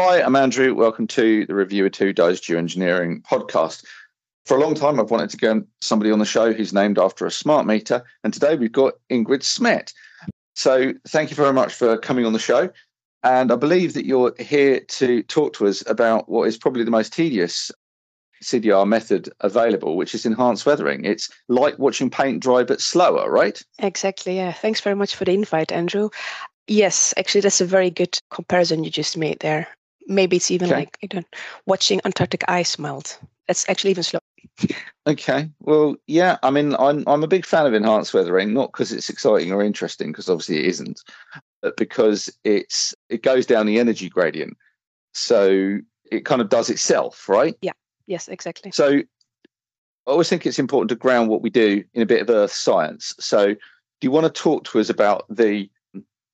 Hi, 0.00 0.22
I'm 0.22 0.36
Andrew. 0.36 0.76
Welcome 0.76 1.08
to 1.08 1.44
the 1.46 1.56
Reviewer 1.56 1.90
2 1.90 2.12
Does 2.12 2.40
Geoengineering 2.40 3.20
podcast. 3.22 3.84
For 4.46 4.56
a 4.56 4.60
long 4.60 4.76
time, 4.76 5.00
I've 5.00 5.10
wanted 5.10 5.28
to 5.30 5.36
get 5.36 5.56
somebody 5.80 6.12
on 6.12 6.20
the 6.20 6.24
show 6.24 6.52
who's 6.52 6.72
named 6.72 7.00
after 7.00 7.26
a 7.26 7.32
smart 7.32 7.66
meter. 7.66 8.04
And 8.22 8.32
today 8.32 8.54
we've 8.54 8.70
got 8.70 8.94
Ingrid 9.10 9.42
Smet. 9.42 9.92
So 10.54 10.92
thank 11.08 11.30
you 11.30 11.36
very 11.36 11.52
much 11.52 11.74
for 11.74 11.98
coming 11.98 12.24
on 12.24 12.32
the 12.32 12.38
show. 12.38 12.70
And 13.24 13.50
I 13.50 13.56
believe 13.56 13.94
that 13.94 14.06
you're 14.06 14.32
here 14.38 14.78
to 14.78 15.24
talk 15.24 15.54
to 15.54 15.66
us 15.66 15.82
about 15.88 16.28
what 16.28 16.46
is 16.46 16.56
probably 16.56 16.84
the 16.84 16.92
most 16.92 17.12
tedious 17.12 17.72
CDR 18.40 18.86
method 18.86 19.28
available, 19.40 19.96
which 19.96 20.14
is 20.14 20.24
enhanced 20.24 20.64
weathering. 20.64 21.04
It's 21.06 21.28
like 21.48 21.76
watching 21.80 22.08
paint 22.08 22.40
dry, 22.40 22.62
but 22.62 22.80
slower, 22.80 23.28
right? 23.28 23.60
Exactly. 23.80 24.36
Yeah. 24.36 24.52
Thanks 24.52 24.80
very 24.80 24.94
much 24.94 25.16
for 25.16 25.24
the 25.24 25.32
invite, 25.32 25.72
Andrew. 25.72 26.10
Yes, 26.68 27.12
actually, 27.16 27.40
that's 27.40 27.60
a 27.60 27.66
very 27.66 27.90
good 27.90 28.16
comparison 28.30 28.84
you 28.84 28.90
just 28.90 29.16
made 29.16 29.40
there. 29.40 29.66
Maybe 30.08 30.36
it's 30.36 30.50
even 30.50 30.68
okay. 30.68 30.80
like 30.80 30.98
I 31.02 31.06
don't 31.06 31.26
watching 31.66 32.00
Antarctic 32.04 32.44
ice 32.48 32.78
melt. 32.78 33.18
That's 33.46 33.68
actually 33.68 33.92
even 33.92 34.02
slow. 34.02 34.20
okay. 35.06 35.48
Well, 35.60 35.96
yeah. 36.06 36.38
I 36.42 36.50
mean, 36.50 36.74
I'm 36.78 37.04
I'm 37.06 37.22
a 37.22 37.28
big 37.28 37.46
fan 37.46 37.66
of 37.66 37.74
enhanced 37.74 38.14
weathering, 38.14 38.52
not 38.52 38.72
because 38.72 38.90
it's 38.90 39.08
exciting 39.08 39.52
or 39.52 39.62
interesting, 39.62 40.10
because 40.10 40.28
obviously 40.28 40.58
it 40.58 40.66
isn't, 40.66 41.00
but 41.62 41.76
because 41.76 42.30
it's 42.44 42.94
it 43.08 43.22
goes 43.22 43.46
down 43.46 43.66
the 43.66 43.78
energy 43.78 44.08
gradient, 44.08 44.56
so 45.12 45.78
it 46.10 46.24
kind 46.24 46.40
of 46.40 46.48
does 46.48 46.70
itself, 46.70 47.28
right? 47.28 47.56
Yeah. 47.60 47.72
Yes. 48.06 48.28
Exactly. 48.28 48.70
So 48.72 49.02
I 50.08 50.10
always 50.10 50.30
think 50.30 50.46
it's 50.46 50.58
important 50.58 50.88
to 50.88 50.96
ground 50.96 51.28
what 51.28 51.42
we 51.42 51.50
do 51.50 51.84
in 51.92 52.00
a 52.00 52.06
bit 52.06 52.22
of 52.22 52.30
earth 52.30 52.52
science. 52.52 53.14
So, 53.20 53.48
do 53.48 53.58
you 54.00 54.10
want 54.10 54.24
to 54.24 54.42
talk 54.42 54.64
to 54.64 54.80
us 54.80 54.88
about 54.88 55.26
the 55.28 55.70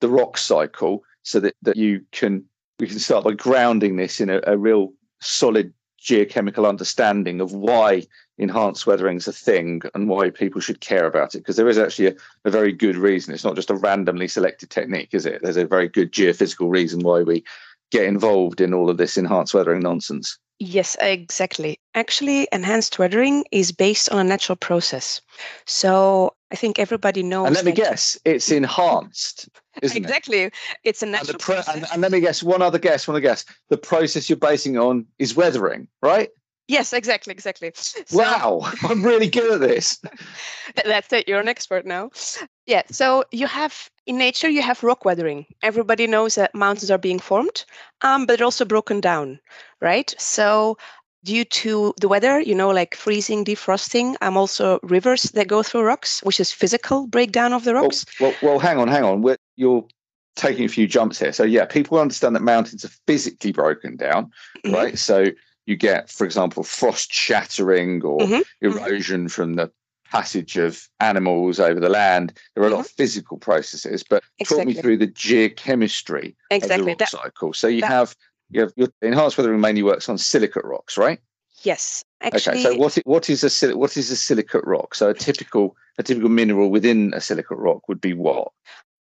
the 0.00 0.08
rock 0.08 0.38
cycle 0.38 1.02
so 1.22 1.40
that, 1.40 1.56
that 1.62 1.76
you 1.76 2.04
can 2.12 2.44
we 2.78 2.86
can 2.86 2.98
start 2.98 3.24
by 3.24 3.32
grounding 3.32 3.96
this 3.96 4.20
in 4.20 4.30
a, 4.30 4.40
a 4.46 4.56
real 4.56 4.92
solid 5.20 5.72
geochemical 6.00 6.68
understanding 6.68 7.40
of 7.40 7.52
why 7.52 8.02
enhanced 8.36 8.86
weathering 8.86 9.16
is 9.16 9.28
a 9.28 9.32
thing 9.32 9.80
and 9.94 10.08
why 10.08 10.28
people 10.28 10.60
should 10.60 10.80
care 10.80 11.06
about 11.06 11.34
it 11.34 11.38
because 11.38 11.56
there 11.56 11.68
is 11.68 11.78
actually 11.78 12.08
a, 12.08 12.14
a, 12.44 12.50
very 12.50 12.72
good 12.72 12.96
reason. 12.96 13.32
It's 13.32 13.44
not 13.44 13.54
just 13.54 13.70
a 13.70 13.76
randomly 13.76 14.28
selected 14.28 14.70
technique 14.70 15.10
is 15.12 15.24
it? 15.24 15.40
There's 15.42 15.56
a 15.56 15.66
very 15.66 15.88
good 15.88 16.12
geophysical 16.12 16.70
reason 16.70 17.00
why 17.00 17.22
we 17.22 17.44
get 17.90 18.04
involved 18.04 18.60
in 18.60 18.74
all 18.74 18.90
of 18.90 18.98
this 18.98 19.16
enhanced 19.16 19.54
weathering 19.54 19.80
nonsense 19.80 20.38
Yes, 20.64 20.96
exactly. 20.98 21.78
Actually, 21.94 22.48
enhanced 22.50 22.98
weathering 22.98 23.44
is 23.52 23.70
based 23.70 24.08
on 24.08 24.18
a 24.18 24.24
natural 24.24 24.56
process. 24.56 25.20
So 25.66 26.34
I 26.50 26.56
think 26.56 26.78
everybody 26.78 27.22
knows. 27.22 27.48
And 27.48 27.54
let 27.54 27.66
me 27.66 27.72
guess, 27.72 28.18
it's 28.24 28.50
enhanced. 28.50 29.50
exactly. 29.82 30.44
It? 30.44 30.54
It's 30.82 31.02
a 31.02 31.06
natural 31.06 31.32
and, 31.32 31.40
pro- 31.40 31.54
process. 31.56 31.74
And, 31.74 31.86
and, 31.92 32.00
let 32.00 32.12
me 32.12 32.20
guess, 32.20 32.42
one 32.42 32.62
other 32.62 32.78
guess, 32.78 33.06
one 33.06 33.14
other 33.14 33.20
guess. 33.20 33.44
The 33.68 33.76
process 33.76 34.30
you're 34.30 34.38
basing 34.38 34.78
on 34.78 35.04
is 35.18 35.36
weathering, 35.36 35.86
right? 36.00 36.30
Yes, 36.66 36.94
exactly, 36.94 37.32
exactly. 37.32 37.72
So, 37.74 38.00
wow, 38.12 38.60
I'm 38.82 39.04
really 39.04 39.28
good 39.28 39.52
at 39.52 39.60
this. 39.60 40.00
That's 40.84 41.12
it. 41.12 41.28
You're 41.28 41.40
an 41.40 41.48
expert 41.48 41.84
now. 41.84 42.10
Yeah. 42.66 42.82
So 42.90 43.24
you 43.32 43.46
have 43.46 43.90
in 44.06 44.16
nature 44.16 44.48
you 44.48 44.62
have 44.62 44.82
rock 44.82 45.04
weathering. 45.04 45.46
Everybody 45.62 46.06
knows 46.06 46.36
that 46.36 46.54
mountains 46.54 46.90
are 46.90 46.98
being 46.98 47.18
formed, 47.18 47.64
um, 48.00 48.24
but 48.24 48.38
they're 48.38 48.46
also 48.46 48.64
broken 48.64 49.00
down, 49.00 49.40
right? 49.80 50.14
So 50.18 50.78
due 51.22 51.44
to 51.44 51.94
the 52.00 52.08
weather, 52.08 52.40
you 52.40 52.54
know, 52.54 52.70
like 52.70 52.94
freezing, 52.94 53.44
defrosting, 53.44 54.14
um, 54.22 54.36
also 54.36 54.78
rivers 54.82 55.24
that 55.32 55.48
go 55.48 55.62
through 55.62 55.82
rocks, 55.82 56.20
which 56.22 56.40
is 56.40 56.50
physical 56.52 57.06
breakdown 57.06 57.52
of 57.52 57.64
the 57.64 57.74
rocks. 57.74 58.06
Well, 58.20 58.30
well, 58.30 58.50
well 58.50 58.58
hang 58.58 58.78
on, 58.78 58.88
hang 58.88 59.04
on. 59.04 59.22
We're, 59.22 59.38
you're 59.56 59.86
taking 60.36 60.64
a 60.64 60.68
few 60.68 60.86
jumps 60.86 61.18
here. 61.18 61.32
So 61.32 61.44
yeah, 61.44 61.64
people 61.64 61.98
understand 61.98 62.34
that 62.36 62.42
mountains 62.42 62.84
are 62.84 62.90
physically 63.06 63.52
broken 63.52 63.96
down, 63.96 64.30
mm-hmm. 64.64 64.74
right? 64.74 64.98
So 64.98 65.26
you 65.66 65.76
get, 65.76 66.10
for 66.10 66.24
example, 66.24 66.62
frost 66.62 67.12
shattering 67.12 68.02
or 68.04 68.20
mm-hmm. 68.20 68.34
mm-hmm. 68.34 68.78
erosion 68.78 69.20
mm-hmm. 69.22 69.28
from 69.28 69.54
the 69.54 69.70
passage 70.10 70.56
of 70.56 70.88
animals 71.00 71.58
over 71.58 71.80
the 71.80 71.88
land. 71.88 72.32
There 72.54 72.62
are 72.64 72.68
a 72.68 72.70
lot 72.70 72.80
of 72.80 72.86
mm-hmm. 72.86 72.96
physical 72.96 73.38
processes, 73.38 74.04
but 74.08 74.22
exactly. 74.38 74.64
talk 74.64 74.76
me 74.76 74.80
through 74.80 74.98
the 74.98 75.08
geochemistry 75.08 76.34
exactly. 76.50 76.74
of 76.74 76.84
the 76.84 76.90
rock 76.90 76.98
that, 76.98 77.08
cycle. 77.08 77.52
So 77.52 77.66
you 77.66 77.80
that, 77.80 77.90
have 77.90 78.16
you 78.50 78.60
have 78.60 78.72
your 78.76 78.88
enhanced 79.02 79.36
weathering 79.38 79.60
mainly 79.60 79.82
works 79.82 80.08
on 80.08 80.18
silicate 80.18 80.64
rocks, 80.64 80.96
right? 80.96 81.18
Yes. 81.62 82.04
Actually, 82.20 82.60
okay. 82.60 82.62
So 82.62 82.76
what 82.76 82.98
what 83.04 83.30
is 83.30 83.62
a 83.62 83.76
what 83.76 83.96
is 83.96 84.10
a 84.10 84.16
silicate 84.16 84.64
rock? 84.64 84.94
So 84.94 85.10
a 85.10 85.14
typical 85.14 85.76
a 85.98 86.02
typical 86.02 86.28
mineral 86.28 86.70
within 86.70 87.12
a 87.14 87.20
silicate 87.20 87.58
rock 87.58 87.88
would 87.88 88.00
be 88.00 88.12
what? 88.12 88.48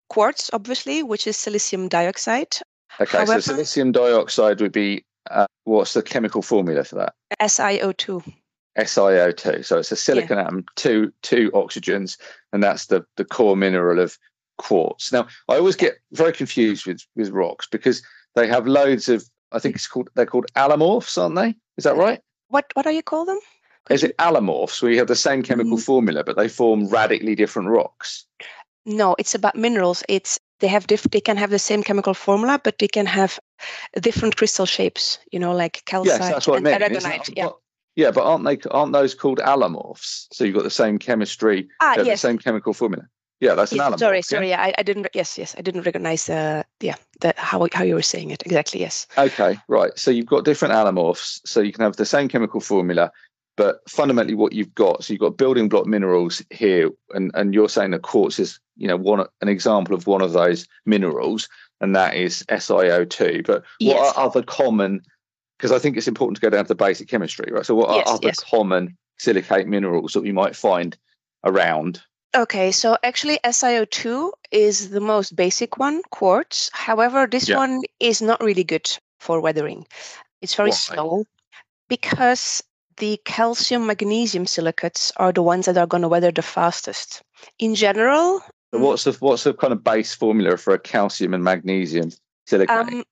Quartz, 0.08 0.50
obviously, 0.52 1.02
which 1.02 1.26
is 1.26 1.36
silicium 1.36 1.88
dioxide. 1.88 2.56
Okay, 3.00 3.18
However, 3.18 3.40
so 3.40 3.54
silicium 3.54 3.92
dioxide 3.92 4.60
would 4.60 4.72
be 4.72 5.04
uh, 5.30 5.46
what's 5.64 5.94
the 5.94 6.02
chemical 6.02 6.42
formula 6.42 6.84
for 6.84 6.96
that? 6.96 7.14
SiO2. 7.40 8.32
SiO2. 8.78 9.64
So 9.64 9.78
it's 9.78 9.92
a 9.92 9.96
silicon 9.96 10.38
yeah. 10.38 10.44
atom, 10.44 10.64
two 10.76 11.12
two 11.22 11.50
oxygens, 11.52 12.18
and 12.52 12.62
that's 12.62 12.86
the 12.86 13.04
the 13.16 13.24
core 13.24 13.56
mineral 13.56 14.00
of 14.00 14.16
quartz. 14.58 15.12
Now, 15.12 15.26
I 15.48 15.56
always 15.56 15.76
get 15.76 15.98
very 16.12 16.32
confused 16.32 16.86
with 16.86 17.00
with 17.16 17.30
rocks 17.30 17.66
because 17.70 18.02
they 18.34 18.46
have 18.46 18.66
loads 18.66 19.08
of. 19.08 19.24
I 19.52 19.58
think 19.58 19.74
it's 19.74 19.88
called 19.88 20.08
they're 20.14 20.26
called 20.26 20.46
allomorphs, 20.56 21.20
aren't 21.20 21.34
they? 21.34 21.54
Is 21.76 21.84
that 21.84 21.96
right? 21.96 22.20
What 22.48 22.66
what 22.74 22.84
do 22.84 22.90
you 22.90 23.02
call 23.02 23.24
them? 23.24 23.40
Could 23.86 23.94
Is 23.94 24.02
you... 24.02 24.10
it 24.10 24.16
allomorphs 24.18 24.82
where 24.82 24.92
you 24.92 24.98
have 24.98 25.08
the 25.08 25.16
same 25.16 25.42
chemical 25.42 25.76
mm. 25.76 25.82
formula 25.82 26.22
but 26.22 26.36
they 26.36 26.48
form 26.48 26.86
radically 26.88 27.34
different 27.34 27.68
rocks? 27.68 28.24
No, 28.86 29.16
it's 29.18 29.34
about 29.34 29.56
minerals. 29.56 30.02
It's 30.08 30.38
they 30.60 30.68
have 30.68 30.86
diff- 30.86 31.10
they 31.10 31.20
can 31.20 31.36
have 31.36 31.50
the 31.50 31.58
same 31.58 31.82
chemical 31.82 32.14
formula, 32.14 32.60
but 32.62 32.78
they 32.78 32.88
can 32.88 33.06
have 33.06 33.38
different 34.00 34.36
crystal 34.36 34.66
shapes. 34.66 35.18
You 35.32 35.38
know, 35.38 35.52
like 35.52 35.82
calcite 35.86 36.20
yes, 36.20 36.30
that's 36.30 36.46
what 36.46 36.58
and 36.58 36.68
I 36.68 36.88
mean. 36.88 37.20
Yeah. 37.36 37.48
Yeah, 37.96 38.12
but 38.12 38.24
aren't 38.24 38.44
they 38.44 38.58
aren't 38.70 38.92
those 38.92 39.14
called 39.14 39.40
allomorphs? 39.40 40.28
So 40.32 40.44
you've 40.44 40.54
got 40.54 40.62
the 40.62 40.70
same 40.70 40.98
chemistry, 40.98 41.68
ah, 41.80 41.96
yes. 41.96 42.22
the 42.22 42.28
same 42.28 42.38
chemical 42.38 42.72
formula. 42.72 43.06
Yeah, 43.40 43.54
that's 43.54 43.72
yes, 43.72 43.80
an 43.80 43.92
allomorph. 43.92 43.98
Sorry, 43.98 44.18
yeah? 44.18 44.22
sorry. 44.22 44.48
Yeah, 44.50 44.62
I, 44.62 44.74
I 44.78 44.82
didn't. 44.82 45.08
Yes, 45.12 45.36
yes, 45.36 45.54
I 45.58 45.62
didn't 45.62 45.82
recognize. 45.82 46.30
Uh, 46.30 46.62
yeah, 46.80 46.94
that 47.20 47.36
how 47.36 47.66
how 47.72 47.82
you 47.82 47.94
were 47.94 48.02
saying 48.02 48.30
it 48.30 48.42
exactly. 48.46 48.80
Yes. 48.80 49.06
Okay, 49.18 49.58
right. 49.68 49.90
So 49.98 50.10
you've 50.10 50.26
got 50.26 50.44
different 50.44 50.74
allomorphs, 50.74 51.40
so 51.44 51.60
you 51.60 51.72
can 51.72 51.82
have 51.82 51.96
the 51.96 52.06
same 52.06 52.28
chemical 52.28 52.60
formula, 52.60 53.10
but 53.60 53.86
fundamentally 53.86 54.34
what 54.34 54.54
you've 54.54 54.74
got. 54.74 55.04
So 55.04 55.12
you've 55.12 55.20
got 55.20 55.36
building 55.36 55.68
block 55.68 55.84
minerals 55.84 56.42
here, 56.48 56.90
and 57.10 57.30
and 57.34 57.52
you're 57.52 57.68
saying 57.68 57.90
that 57.90 58.00
quartz 58.00 58.38
is 58.38 58.58
you 58.78 58.88
know 58.88 58.96
one 58.96 59.26
an 59.42 59.48
example 59.48 59.94
of 59.94 60.06
one 60.06 60.22
of 60.22 60.32
those 60.32 60.66
minerals, 60.86 61.46
and 61.82 61.94
that 61.94 62.14
is 62.16 62.42
SiO2. 62.48 63.46
But 63.46 63.62
yes. 63.78 63.94
what 63.94 64.16
are 64.16 64.24
other 64.24 64.42
common 64.42 65.02
because 65.58 65.72
I 65.72 65.78
think 65.78 65.98
it's 65.98 66.08
important 66.08 66.36
to 66.36 66.40
go 66.40 66.48
down 66.48 66.64
to 66.64 66.68
the 66.68 66.74
basic 66.74 67.06
chemistry, 67.06 67.52
right? 67.52 67.66
So, 67.66 67.74
what 67.74 67.94
yes, 67.94 68.08
are 68.08 68.14
other 68.14 68.28
yes. 68.28 68.40
common 68.40 68.96
silicate 69.18 69.68
minerals 69.68 70.14
that 70.14 70.22
we 70.22 70.32
might 70.32 70.56
find 70.56 70.96
around? 71.44 72.00
Okay, 72.34 72.72
so 72.72 72.96
actually, 73.02 73.40
SiO2 73.44 74.30
is 74.52 74.88
the 74.88 75.00
most 75.02 75.36
basic 75.36 75.76
one, 75.76 76.00
quartz. 76.12 76.70
However, 76.72 77.26
this 77.26 77.46
yeah. 77.46 77.58
one 77.58 77.82
is 77.98 78.22
not 78.22 78.40
really 78.40 78.64
good 78.64 78.88
for 79.18 79.38
weathering. 79.42 79.86
It's 80.40 80.54
very 80.54 80.70
Why? 80.70 80.76
slow 80.76 81.24
because 81.90 82.62
the 82.96 83.20
calcium 83.24 83.86
magnesium 83.86 84.46
silicates 84.46 85.12
are 85.16 85.32
the 85.32 85.42
ones 85.42 85.66
that 85.66 85.78
are 85.78 85.86
going 85.86 86.02
to 86.02 86.08
weather 86.08 86.30
the 86.30 86.42
fastest. 86.42 87.22
In 87.58 87.74
general, 87.74 88.42
what's 88.70 89.04
the 89.04 89.12
what's 89.20 89.44
the 89.44 89.54
kind 89.54 89.72
of 89.72 89.82
base 89.82 90.14
formula 90.14 90.56
for 90.56 90.74
a 90.74 90.78
calcium 90.78 91.34
and 91.34 91.44
magnesium 91.44 92.10
silicate? 92.46 92.76
Um, 92.76 93.04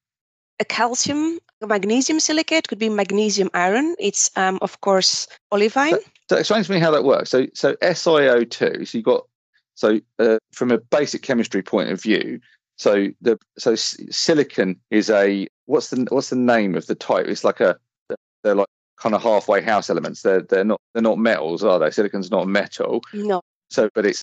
a 0.60 0.64
calcium 0.64 1.38
magnesium 1.66 2.20
silicate 2.20 2.68
could 2.68 2.78
be 2.78 2.88
magnesium 2.88 3.50
iron. 3.54 3.96
It's 3.98 4.30
um, 4.36 4.58
of 4.62 4.80
course 4.80 5.26
olivine. 5.52 5.90
So, 5.90 6.00
so 6.28 6.36
explain 6.36 6.64
to 6.64 6.72
me 6.72 6.78
how 6.78 6.90
that 6.90 7.04
works. 7.04 7.30
So 7.30 7.46
so 7.54 7.74
SiO2. 7.76 8.86
So 8.86 8.98
you 8.98 9.02
got 9.02 9.26
so 9.74 10.00
uh, 10.18 10.38
from 10.52 10.70
a 10.70 10.78
basic 10.78 11.22
chemistry 11.22 11.62
point 11.62 11.90
of 11.90 12.02
view. 12.02 12.40
So 12.76 13.08
the 13.20 13.38
so 13.58 13.74
silicon 13.74 14.78
is 14.90 15.10
a 15.10 15.48
what's 15.66 15.90
the 15.90 16.06
what's 16.10 16.30
the 16.30 16.36
name 16.36 16.74
of 16.74 16.86
the 16.86 16.94
type? 16.94 17.26
It's 17.26 17.44
like 17.44 17.60
a 17.60 17.78
they're 18.42 18.54
like 18.54 18.68
kind 19.00 19.14
of 19.14 19.22
halfway 19.22 19.62
house 19.62 19.90
elements. 19.90 20.22
They're 20.22 20.42
they're 20.42 20.64
not 20.64 20.80
they're 20.92 21.02
not 21.02 21.18
metals, 21.18 21.64
are 21.64 21.78
they? 21.78 21.90
Silicon's 21.90 22.30
not 22.30 22.48
metal. 22.48 23.02
No. 23.12 23.42
So, 23.70 23.90
but 23.94 24.06
it's 24.06 24.22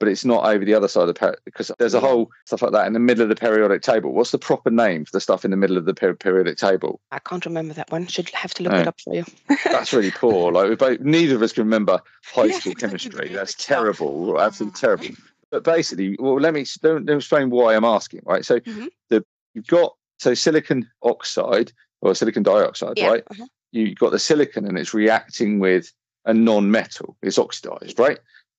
but 0.00 0.08
it's 0.08 0.24
not 0.24 0.44
over 0.44 0.64
the 0.64 0.74
other 0.74 0.88
side 0.88 1.02
of 1.02 1.08
the 1.08 1.14
per- 1.14 1.36
because 1.44 1.70
there's 1.78 1.94
a 1.94 2.00
whole 2.00 2.30
stuff 2.46 2.62
like 2.62 2.72
that 2.72 2.86
in 2.86 2.92
the 2.92 2.98
middle 2.98 3.22
of 3.22 3.28
the 3.28 3.36
periodic 3.36 3.82
table. 3.82 4.12
What's 4.12 4.32
the 4.32 4.38
proper 4.38 4.70
name 4.70 5.04
for 5.04 5.12
the 5.12 5.20
stuff 5.20 5.44
in 5.44 5.50
the 5.50 5.56
middle 5.56 5.76
of 5.76 5.84
the 5.84 5.94
per- 5.94 6.14
periodic 6.14 6.58
table? 6.58 7.00
I 7.12 7.20
can't 7.20 7.44
remember 7.46 7.74
that 7.74 7.90
one. 7.90 8.06
Should 8.06 8.30
have 8.30 8.52
to 8.54 8.64
look 8.64 8.72
it 8.72 8.88
up 8.88 9.00
for 9.00 9.14
you. 9.14 9.24
That's 9.64 9.92
really 9.92 10.10
poor. 10.10 10.52
Like 10.52 10.78
both, 10.78 11.00
neither 11.00 11.36
of 11.36 11.42
us 11.42 11.52
can 11.52 11.64
remember 11.64 12.00
high 12.24 12.50
school 12.50 12.74
chemistry. 12.78 13.28
That's 13.28 13.54
terrible, 13.54 14.40
absolutely 14.40 14.78
terrible. 14.78 15.08
But 15.50 15.64
basically, 15.64 16.16
well, 16.18 16.40
let 16.40 16.54
me 16.54 16.66
don't, 16.82 17.06
don't 17.06 17.18
explain 17.18 17.50
why 17.50 17.76
I'm 17.76 17.84
asking. 17.84 18.22
Right, 18.24 18.44
so 18.44 18.58
mm-hmm. 18.60 18.86
the 19.10 19.24
you've 19.54 19.66
got 19.68 19.94
so 20.18 20.34
silicon 20.34 20.90
oxide 21.02 21.72
or 22.00 22.14
silicon 22.14 22.42
dioxide, 22.42 22.94
yeah. 22.96 23.08
right? 23.08 23.24
Uh-huh. 23.30 23.46
You've 23.74 23.98
got 23.98 24.12
the 24.12 24.18
silicon 24.18 24.66
and 24.66 24.78
it's 24.78 24.94
reacting 24.94 25.58
with 25.58 25.92
a 26.24 26.32
non-metal. 26.32 27.16
It's 27.22 27.38
oxidized, 27.38 27.98
right? 27.98 28.18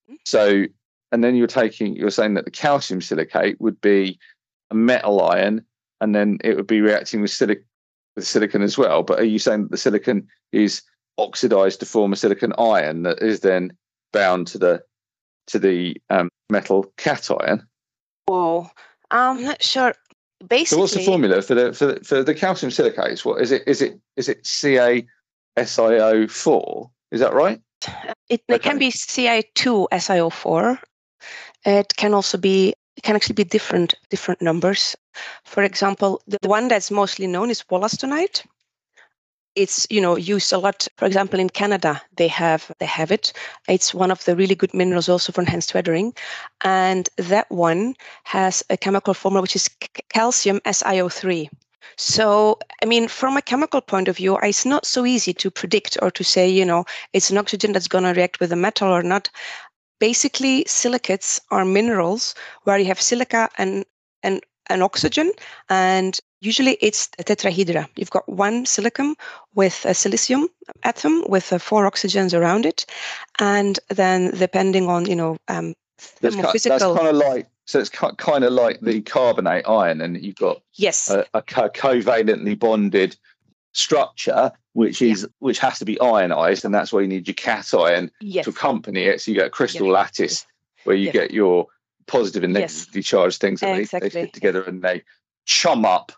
Mm-hmm. 0.09 0.15
So 0.25 0.65
and 1.11 1.23
then 1.23 1.35
you're 1.35 1.47
taking 1.47 1.95
you're 1.95 2.09
saying 2.09 2.33
that 2.33 2.45
the 2.45 2.51
calcium 2.51 3.01
silicate 3.01 3.59
would 3.61 3.79
be 3.79 4.19
a 4.71 4.75
metal 4.75 5.21
ion 5.21 5.63
and 6.01 6.13
then 6.13 6.37
it 6.43 6.57
would 6.57 6.67
be 6.67 6.81
reacting 6.81 7.21
with 7.21 7.31
silic 7.31 7.63
with 8.15 8.27
silicon 8.27 8.61
as 8.61 8.77
well. 8.77 9.03
But 9.03 9.19
are 9.19 9.25
you 9.25 9.39
saying 9.39 9.63
that 9.63 9.71
the 9.71 9.77
silicon 9.77 10.27
is 10.51 10.81
oxidized 11.17 11.79
to 11.79 11.85
form 11.85 12.11
a 12.11 12.17
silicon 12.17 12.53
ion 12.57 13.03
that 13.03 13.21
is 13.21 13.39
then 13.39 13.71
bound 14.11 14.47
to 14.47 14.57
the 14.57 14.83
to 15.47 15.59
the 15.59 15.95
um, 16.09 16.29
metal 16.49 16.91
cation? 16.97 17.65
Well, 18.27 18.71
I'm 19.11 19.41
not 19.43 19.63
sure. 19.63 19.93
Basically, 20.47 20.65
so 20.65 20.77
what's 20.79 20.93
the 20.93 21.05
formula 21.05 21.41
for 21.41 21.55
the 21.55 21.73
for 21.73 21.85
the, 21.87 22.03
for 22.03 22.23
the 22.23 22.33
calcium 22.33 22.71
silicates? 22.71 23.23
What 23.23 23.41
is 23.41 23.51
it? 23.51 23.63
Is 23.67 23.81
it 23.81 23.99
is 24.17 24.29
it 24.29 24.43
CaSiO 24.43 26.29
four? 26.29 26.91
Is 27.11 27.21
that 27.21 27.33
right? 27.33 27.61
It, 28.29 28.41
it 28.47 28.61
can 28.61 28.77
be 28.77 28.89
Ci2 28.89 29.87
SiO4. 29.91 30.79
It 31.65 31.95
can 31.95 32.13
also 32.13 32.37
be 32.37 32.73
it 32.97 33.03
can 33.03 33.15
actually 33.15 33.35
be 33.35 33.43
different 33.43 33.93
different 34.09 34.41
numbers. 34.41 34.95
For 35.43 35.63
example, 35.63 36.21
the 36.27 36.39
one 36.47 36.67
that's 36.67 36.91
mostly 36.91 37.27
known 37.27 37.49
is 37.49 37.63
wollastonite. 37.63 38.45
It's 39.55 39.87
you 39.89 40.01
know 40.01 40.17
used 40.17 40.51
a 40.53 40.57
lot. 40.57 40.87
For 40.97 41.05
example, 41.05 41.39
in 41.39 41.49
Canada, 41.49 42.01
they 42.17 42.27
have 42.27 42.71
they 42.79 42.85
have 42.85 43.11
it. 43.11 43.33
It's 43.67 43.93
one 43.93 44.11
of 44.11 44.23
the 44.25 44.35
really 44.35 44.55
good 44.55 44.73
minerals 44.73 45.09
also 45.09 45.31
for 45.31 45.41
enhanced 45.41 45.73
weathering, 45.73 46.13
and 46.63 47.09
that 47.17 47.49
one 47.49 47.95
has 48.23 48.63
a 48.69 48.77
chemical 48.77 49.13
formula 49.13 49.41
which 49.41 49.55
is 49.55 49.69
calcium 50.09 50.59
SiO3. 50.65 51.49
So, 51.97 52.59
I 52.81 52.85
mean, 52.85 53.07
from 53.07 53.37
a 53.37 53.41
chemical 53.41 53.79
point 53.81 54.07
of 54.07 54.17
view, 54.17 54.37
it's 54.37 54.65
not 54.65 54.85
so 54.85 55.05
easy 55.05 55.33
to 55.35 55.49
predict 55.49 55.97
or 56.01 56.11
to 56.11 56.23
say, 56.23 56.49
you 56.49 56.65
know, 56.65 56.85
it's 57.13 57.29
an 57.29 57.37
oxygen 57.37 57.71
that's 57.71 57.87
going 57.87 58.03
to 58.03 58.13
react 58.13 58.39
with 58.39 58.51
a 58.51 58.55
metal 58.57 58.89
or 58.89 59.03
not. 59.03 59.29
Basically, 59.99 60.65
silicates 60.67 61.39
are 61.51 61.63
minerals 61.63 62.35
where 62.63 62.77
you 62.77 62.85
have 62.85 63.01
silica 63.01 63.49
and, 63.57 63.85
and 64.23 64.43
an 64.69 64.81
oxygen, 64.81 65.31
and 65.69 66.19
usually 66.45 66.77
it's 66.81 67.09
a 67.19 67.23
tetrahedra. 67.23 67.87
You've 67.95 68.11
got 68.11 68.27
one 68.29 68.65
silicon 68.65 69.15
with 69.55 69.85
a 69.85 69.89
silicium 69.89 70.45
atom 70.83 71.23
with 71.27 71.51
uh, 71.51 71.57
four 71.57 71.89
oxygens 71.89 72.37
around 72.37 72.65
it, 72.65 72.85
and 73.39 73.79
then 73.89 74.31
depending 74.31 74.87
on 74.89 75.05
you 75.05 75.15
know 75.15 75.37
um, 75.47 75.73
that's, 76.21 76.35
kind, 76.35 76.47
that's 76.53 76.83
kind 76.83 77.07
of 77.07 77.15
like 77.15 77.47
so 77.65 77.79
it's 77.79 77.89
kind 77.89 78.43
of 78.43 78.53
like 78.53 78.79
the 78.81 79.01
carbonate 79.01 79.67
ion, 79.67 80.01
and 80.01 80.23
you've 80.23 80.35
got 80.35 80.61
yes 80.73 81.09
a, 81.09 81.25
a 81.33 81.41
covalently 81.41 82.57
bonded 82.57 83.17
structure, 83.73 84.51
which 84.73 85.01
is 85.01 85.23
yeah. 85.23 85.27
which 85.39 85.59
has 85.59 85.79
to 85.79 85.85
be 85.85 85.99
ionized, 85.99 86.63
and 86.65 86.73
that's 86.73 86.93
why 86.93 87.01
you 87.01 87.07
need 87.07 87.27
your 87.27 87.35
cation 87.35 88.11
yes. 88.21 88.45
to 88.45 88.51
accompany 88.51 89.03
it. 89.03 89.21
So 89.21 89.31
you 89.31 89.37
get 89.37 89.47
a 89.47 89.51
crystal 89.51 89.89
lattice 89.89 90.45
where 90.83 90.95
you 90.95 91.11
get 91.11 91.31
your 91.31 91.67
positive 92.07 92.43
and 92.43 92.53
negatively 92.53 93.01
charged 93.01 93.41
things, 93.41 93.63
and 93.63 93.79
exactly. 93.79 94.09
they, 94.09 94.13
they 94.13 94.25
fit 94.25 94.33
together 94.33 94.63
and 94.63 94.81
they 94.81 95.03
chum 95.45 95.85
up 95.85 96.11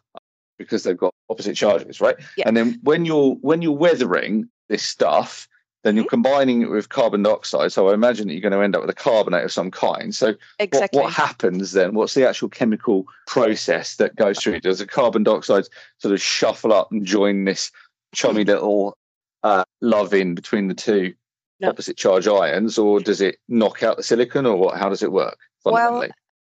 because 0.57 0.83
they've 0.83 0.97
got 0.97 1.13
opposite 1.29 1.55
charges, 1.55 2.01
right? 2.01 2.15
Yeah. 2.37 2.47
And 2.47 2.57
then 2.57 2.79
when 2.83 3.05
you're 3.05 3.35
when 3.35 3.61
you're 3.61 3.71
weathering 3.71 4.49
this 4.69 4.83
stuff, 4.83 5.47
then 5.83 5.95
you're 5.95 6.05
combining 6.05 6.61
it 6.61 6.69
with 6.69 6.89
carbon 6.89 7.23
dioxide. 7.23 7.71
So 7.71 7.89
I 7.89 7.93
imagine 7.93 8.27
that 8.27 8.33
you're 8.33 8.41
going 8.41 8.51
to 8.53 8.63
end 8.63 8.75
up 8.75 8.81
with 8.81 8.89
a 8.89 8.93
carbonate 8.93 9.45
of 9.45 9.51
some 9.51 9.71
kind. 9.71 10.13
So 10.13 10.35
exactly. 10.59 10.97
what, 10.97 11.05
what 11.05 11.13
happens 11.13 11.71
then? 11.71 11.93
What's 11.93 12.13
the 12.13 12.27
actual 12.27 12.49
chemical 12.49 13.05
process 13.25 13.95
that 13.95 14.15
goes 14.15 14.39
through? 14.39 14.55
It? 14.55 14.63
Does 14.63 14.79
the 14.79 14.87
carbon 14.87 15.23
dioxide 15.23 15.65
sort 15.99 16.13
of 16.13 16.21
shuffle 16.21 16.73
up 16.73 16.91
and 16.91 17.05
join 17.05 17.45
this 17.45 17.71
chummy 18.13 18.43
little 18.43 18.97
uh, 19.43 19.63
love 19.81 20.13
in 20.13 20.35
between 20.35 20.67
the 20.67 20.73
two 20.73 21.13
no. 21.59 21.69
opposite 21.69 21.97
charge 21.97 22.27
ions, 22.27 22.77
or 22.77 22.99
does 22.99 23.21
it 23.21 23.37
knock 23.47 23.83
out 23.83 23.97
the 23.97 24.03
silicon, 24.03 24.45
or 24.45 24.57
what? 24.57 24.77
How 24.77 24.89
does 24.89 25.03
it 25.03 25.11
work? 25.11 25.37
Well, 25.63 26.05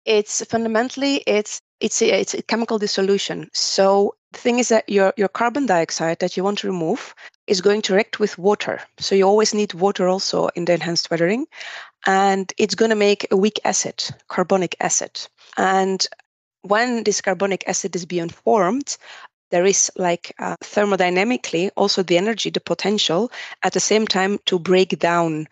it's 0.04 0.44
fundamentally 0.46 1.22
it's 1.26 1.60
it's 1.82 2.00
a, 2.00 2.20
it's 2.20 2.34
a 2.34 2.42
chemical 2.42 2.78
dissolution. 2.78 3.50
So 3.52 4.14
the 4.32 4.38
thing 4.38 4.58
is 4.58 4.68
that 4.68 4.88
your 4.88 5.12
your 5.16 5.28
carbon 5.28 5.66
dioxide 5.66 6.20
that 6.20 6.36
you 6.36 6.44
want 6.44 6.58
to 6.58 6.68
remove 6.68 7.14
is 7.46 7.60
going 7.60 7.82
to 7.82 7.94
react 7.94 8.20
with 8.20 8.38
water. 8.38 8.80
So 8.98 9.14
you 9.14 9.26
always 9.26 9.52
need 9.52 9.74
water 9.74 10.08
also 10.08 10.48
in 10.54 10.64
the 10.64 10.74
enhanced 10.74 11.10
weathering. 11.10 11.46
And 12.06 12.52
it's 12.56 12.74
going 12.74 12.90
to 12.90 12.96
make 12.96 13.26
a 13.30 13.36
weak 13.36 13.60
acid, 13.64 14.04
carbonic 14.28 14.76
acid. 14.80 15.20
And 15.56 16.06
when 16.62 17.04
this 17.04 17.20
carbonic 17.20 17.64
acid 17.68 17.94
is 17.96 18.06
being 18.06 18.28
formed, 18.28 18.96
there 19.50 19.66
is 19.66 19.90
like 19.96 20.34
uh, 20.38 20.56
thermodynamically 20.62 21.70
also 21.76 22.02
the 22.02 22.16
energy, 22.16 22.50
the 22.50 22.60
potential 22.60 23.30
at 23.62 23.72
the 23.72 23.80
same 23.80 24.06
time 24.06 24.38
to 24.46 24.58
break 24.58 24.98
down 24.98 25.46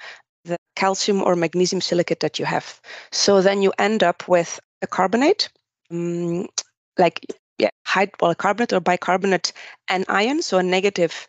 the 0.44 0.56
calcium 0.74 1.22
or 1.22 1.36
magnesium 1.36 1.80
silicate 1.80 2.20
that 2.20 2.38
you 2.38 2.46
have. 2.46 2.80
So 3.12 3.42
then 3.42 3.62
you 3.62 3.72
end 3.78 4.02
up 4.02 4.26
with 4.26 4.58
a 4.82 4.86
carbonate, 4.86 5.50
um, 5.90 6.46
like 6.98 7.26
yeah, 7.58 7.70
hyd- 7.86 8.12
well, 8.20 8.34
carbonate 8.34 8.72
or 8.72 8.80
bicarbonate 8.80 9.52
anion, 9.88 10.42
so 10.42 10.58
a 10.58 10.62
negative 10.62 11.26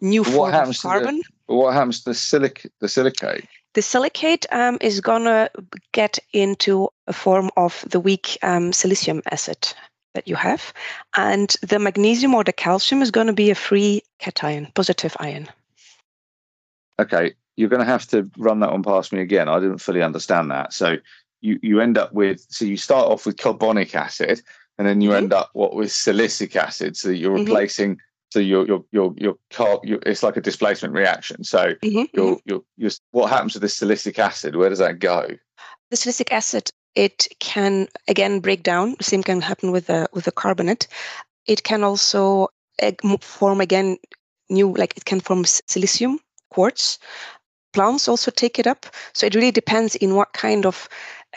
new 0.00 0.24
form 0.24 0.54
of 0.54 0.78
carbon. 0.78 1.22
The, 1.48 1.54
what 1.54 1.74
happens 1.74 2.04
to 2.04 2.10
the 2.10 2.14
silic 2.14 2.70
the 2.80 2.88
silicate? 2.88 3.46
The 3.74 3.82
silicate 3.82 4.46
um, 4.52 4.78
is 4.80 5.00
gonna 5.00 5.50
get 5.92 6.18
into 6.32 6.88
a 7.06 7.12
form 7.12 7.50
of 7.56 7.84
the 7.88 8.00
weak 8.00 8.38
um, 8.42 8.70
silicium 8.70 9.22
acid 9.30 9.74
that 10.14 10.28
you 10.28 10.36
have, 10.36 10.72
and 11.16 11.56
the 11.62 11.78
magnesium 11.78 12.34
or 12.34 12.44
the 12.44 12.52
calcium 12.52 13.02
is 13.02 13.10
going 13.10 13.28
to 13.28 13.32
be 13.32 13.50
a 13.50 13.54
free 13.54 14.02
cation, 14.18 14.70
positive 14.74 15.16
ion. 15.20 15.48
Okay, 16.98 17.32
you're 17.56 17.70
going 17.70 17.80
to 17.80 17.86
have 17.86 18.06
to 18.08 18.30
run 18.36 18.60
that 18.60 18.72
one 18.72 18.82
past 18.82 19.12
me 19.12 19.20
again. 19.20 19.48
I 19.48 19.58
didn't 19.58 19.78
fully 19.78 20.02
understand 20.02 20.50
that. 20.50 20.72
So 20.72 20.96
you 21.42 21.58
you 21.62 21.80
end 21.80 21.98
up 21.98 22.12
with 22.12 22.44
so 22.48 22.64
you 22.64 22.76
start 22.76 23.06
off 23.06 23.26
with 23.26 23.36
carbonic 23.36 23.94
acid, 23.94 24.40
and 24.78 24.88
then 24.88 25.00
you 25.00 25.10
mm-hmm. 25.10 25.18
end 25.18 25.32
up 25.32 25.50
what 25.52 25.74
with 25.74 25.90
silicic 25.90 26.56
acid. 26.56 26.96
So 26.96 27.10
you're 27.10 27.32
mm-hmm. 27.32 27.44
replacing 27.44 27.98
so 28.32 28.38
your 28.38 28.66
your 28.66 28.82
your 28.92 29.14
your 29.18 29.36
car 29.50 29.78
it's 29.84 30.22
like 30.22 30.38
a 30.38 30.40
displacement 30.40 30.94
reaction 30.94 31.44
so 31.44 31.74
mm-hmm, 31.82 32.04
your, 32.14 32.36
mm-hmm. 32.36 32.50
your 32.50 32.62
your 32.78 32.90
what 33.10 33.28
happens 33.28 33.52
with 33.52 33.60
the 33.60 33.66
silicic 33.68 34.18
acid 34.18 34.56
where 34.56 34.70
does 34.70 34.78
that 34.78 34.98
go 34.98 35.28
the 35.90 35.96
silicic 35.96 36.32
acid 36.32 36.70
it 36.94 37.28
can 37.40 37.86
again 38.08 38.40
break 38.40 38.62
down 38.62 38.94
the 38.96 39.04
same 39.04 39.22
can 39.22 39.42
happen 39.42 39.70
with 39.70 39.86
the 39.86 40.08
with 40.14 40.24
the 40.24 40.32
carbonate 40.32 40.88
it 41.46 41.62
can 41.62 41.84
also 41.84 42.48
form 43.20 43.60
again 43.60 43.98
new 44.48 44.72
like 44.72 44.96
it 44.96 45.04
can 45.04 45.20
form 45.20 45.44
silicium 45.44 46.16
quartz 46.48 46.98
plants 47.74 48.08
also 48.08 48.30
take 48.30 48.58
it 48.58 48.66
up 48.66 48.86
so 49.12 49.26
it 49.26 49.34
really 49.34 49.50
depends 49.50 49.94
in 49.96 50.14
what 50.14 50.32
kind 50.32 50.64
of 50.64 50.88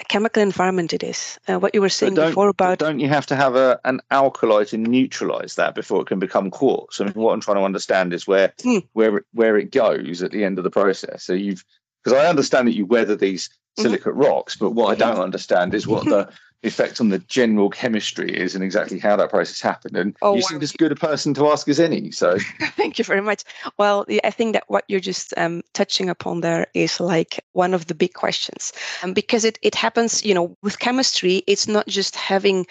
chemical 0.10 0.42
environment 0.42 0.94
it 0.94 1.04
is. 1.04 1.40
Uh, 1.48 1.60
what 1.60 1.74
you 1.74 1.82
were 1.82 1.90
saying 1.90 2.16
before 2.16 2.50
about 2.50 2.80
don't 2.80 3.00
you 3.00 3.08
have 3.08 3.26
to 3.26 3.36
have 3.36 3.56
a 3.56 3.80
an 3.86 4.02
alkali 4.12 4.66
to 4.66 4.78
neutralize 4.78 5.56
that 5.56 5.76
before 5.76 6.02
it 6.02 6.08
can 6.08 6.20
become 6.20 6.52
quartz? 6.52 7.00
I 7.00 7.06
mean, 7.06 7.14
what 7.14 7.34
I'm 7.34 7.42
trying 7.42 7.58
to 7.58 7.64
understand 7.64 8.14
is 8.14 8.28
where 8.28 8.54
mm. 8.60 8.86
where 8.94 9.18
it, 9.18 9.26
where 9.34 9.58
it 9.58 9.72
goes 9.72 10.22
at 10.22 10.32
the 10.32 10.44
end 10.44 10.58
of 10.58 10.64
the 10.64 10.72
process. 10.72 11.24
So 11.24 11.34
you've 11.34 11.64
because 12.04 12.18
I 12.18 12.28
understand 12.28 12.68
that 12.68 12.76
you 12.76 12.86
weather 12.86 13.16
these 13.16 13.48
mm-hmm. 13.48 13.84
silicate 13.84 14.14
mm-hmm. 14.14 14.22
rocks, 14.22 14.56
but 14.56 14.72
what 14.72 14.92
I 14.92 14.96
don't 14.96 15.22
understand 15.22 15.74
is 15.74 15.88
what 15.88 16.06
the 16.06 16.30
effect 16.66 17.00
on 17.00 17.10
the 17.10 17.20
general 17.20 17.70
chemistry 17.70 18.36
is 18.36 18.56
and 18.56 18.64
exactly 18.64 19.00
how 19.00 19.16
that 19.16 19.30
process 19.30 19.62
happened. 19.62 19.96
And 19.96 20.18
oh, 20.22 20.34
you 20.34 20.42
wow. 20.42 20.48
seem 20.48 20.62
as 20.62 20.72
good 20.72 20.92
a 20.92 20.96
person 20.96 21.34
to 21.36 21.48
ask 21.48 21.68
as 21.68 21.80
any. 21.80 22.12
So 22.12 22.38
thank 22.76 22.98
you 22.98 23.06
very 23.06 23.22
much. 23.22 23.44
Well, 23.78 24.06
I 24.24 24.32
think 24.32 24.54
that 24.54 24.66
what 24.68 24.84
you're 24.88 25.00
just 25.00 25.34
um, 25.38 25.62
touching 25.74 26.10
upon 26.10 26.42
there 26.42 26.68
is 26.74 27.00
like 27.00 27.44
one 27.54 27.74
of 27.74 27.88
the 27.88 27.96
big 27.96 28.14
questions, 28.14 28.74
um, 29.04 29.14
because 29.14 29.46
it 29.46 29.60
it 29.62 29.76
happens. 29.76 30.24
You 30.26 30.34
know, 30.34 30.58
with 30.64 30.80
chemistry, 30.80 31.44
it's 31.48 31.68
not 31.68 31.88
just 31.88 32.16
having 32.16 32.66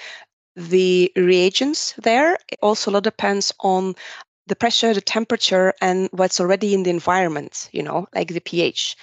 the 0.57 1.13
reagents 1.17 1.95
there. 2.03 2.39
It 2.49 2.59
also 2.63 2.91
a 2.91 2.93
lot 2.93 3.05
depends 3.05 3.53
on 3.61 3.95
the 4.47 4.57
pressure, 4.57 4.93
the 4.93 5.01
temperature, 5.01 5.73
and 5.81 6.09
what's 6.13 6.41
already 6.41 6.75
in 6.75 6.83
the 6.83 6.91
environment. 6.91 7.69
You 7.73 7.83
know, 7.83 8.07
like 8.15 8.29
the 8.29 8.41
pH. 8.41 8.97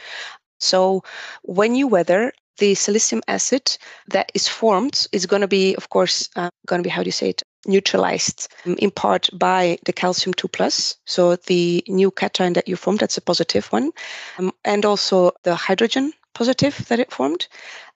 So 0.60 1.04
when 1.42 1.74
you 1.74 1.88
weather, 1.88 2.32
the 2.62 2.76
silicium 2.76 3.22
acid 3.28 3.76
that 4.08 4.32
is 4.36 4.48
formed 4.48 5.08
is 5.12 5.26
going 5.26 5.42
to 5.42 5.48
be, 5.48 5.74
of 5.76 5.90
course, 5.90 6.30
uh, 6.36 6.52
going 6.68 6.80
to 6.80 6.88
be, 6.88 6.92
how 6.92 7.02
do 7.02 7.08
you 7.08 7.12
say 7.12 7.30
it, 7.30 7.42
neutralized 7.66 8.48
um, 8.66 8.76
in 8.78 8.92
part 8.92 9.30
by 9.34 9.80
the 9.86 9.92
calcium 9.92 10.32
2 10.36 10.48
plus. 10.48 10.96
So 11.06 11.36
the 11.48 11.84
new 11.88 12.12
cation 12.12 12.54
that 12.54 12.68
you 12.68 12.76
formed 12.76 13.00
that's 13.00 13.18
a 13.18 13.22
positive 13.22 13.66
one. 13.74 13.92
Um, 14.38 14.52
and 14.64 14.86
also 14.86 15.32
the 15.44 15.56
hydrogen 15.56 16.14
positive 16.36 16.88
that 16.88 17.00
it 17.00 17.12
formed. 17.12 17.48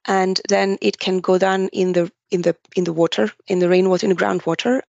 And 0.07 0.41
then 0.49 0.77
it 0.81 0.97
can 0.99 1.19
go 1.19 1.37
down 1.37 1.69
in 1.69 1.93
the 1.93 2.11
in 2.31 2.41
the 2.41 2.55
in 2.75 2.85
the 2.85 2.93
water 2.93 3.31
in 3.47 3.59
the 3.59 3.69
rainwater 3.69 4.07
in 4.07 4.15
the 4.15 4.21
groundwater. 4.23 4.81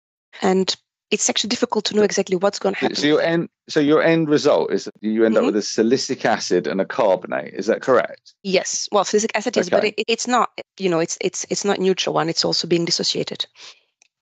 And 0.42 0.74
it's 1.12 1.30
actually 1.30 1.50
difficult 1.50 1.86
to 1.86 1.96
know 1.96 2.04
exactly 2.04 2.36
what's 2.36 2.60
going 2.60 2.74
to 2.74 2.82
happen. 2.82 2.96
So 2.96 3.08
your 3.08 3.22
end, 3.22 3.50
so 3.70 3.80
your 3.80 4.02
end 4.02 4.30
result 4.30 4.72
is 4.72 4.90
you 5.02 5.26
end 5.26 5.36
mm-hmm. 5.36 5.46
up 5.46 5.54
with 5.54 5.64
a 5.64 5.66
silicic 5.66 6.26
acid 6.26 6.68
and 6.68 6.82
a 6.82 6.86
carbonate. 6.86 7.54
Is 7.54 7.68
that 7.68 7.82
correct? 7.82 8.34
Yes. 8.44 8.90
Well, 8.92 9.04
silicic 9.04 9.32
acid 9.36 9.58
is, 9.58 9.68
okay. 9.68 9.76
but 9.76 9.84
it, 9.86 9.96
it's 10.08 10.28
not. 10.28 10.50
You 10.80 10.90
know, 10.90 11.00
it's 11.00 11.18
it's 11.22 11.46
it's 11.50 11.66
not 11.66 11.80
neutral 11.80 12.16
one. 12.16 12.30
It's 12.30 12.46
also 12.46 12.68
being 12.68 12.86
dissociated. 12.86 13.46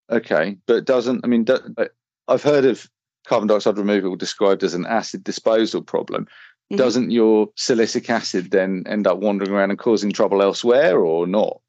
Okay, 0.10 0.58
but 0.66 0.86
doesn't 0.86 1.22
I 1.24 1.28
mean? 1.28 1.46
Do, 1.46 1.58
I've 2.28 2.44
heard 2.44 2.66
of 2.66 2.90
carbon 3.25 3.48
dioxide 3.48 3.78
removal 3.78 4.16
described 4.16 4.63
as 4.63 4.74
an 4.74 4.86
acid 4.86 5.24
disposal 5.24 5.82
problem. 5.82 6.25
Mm-hmm. 6.25 6.75
Doesn't 6.78 7.12
your 7.12 7.48
silicic 7.58 8.10
acid 8.10 8.52
then 8.52 8.84
end 8.88 9.08
up 9.08 9.20
wandering 9.20 9.52
around 9.52 9.70
and 9.70 9.80
causing 9.80 10.12
trouble 10.12 10.42
elsewhere, 10.42 11.00
or 11.00 11.28
not? 11.28 11.60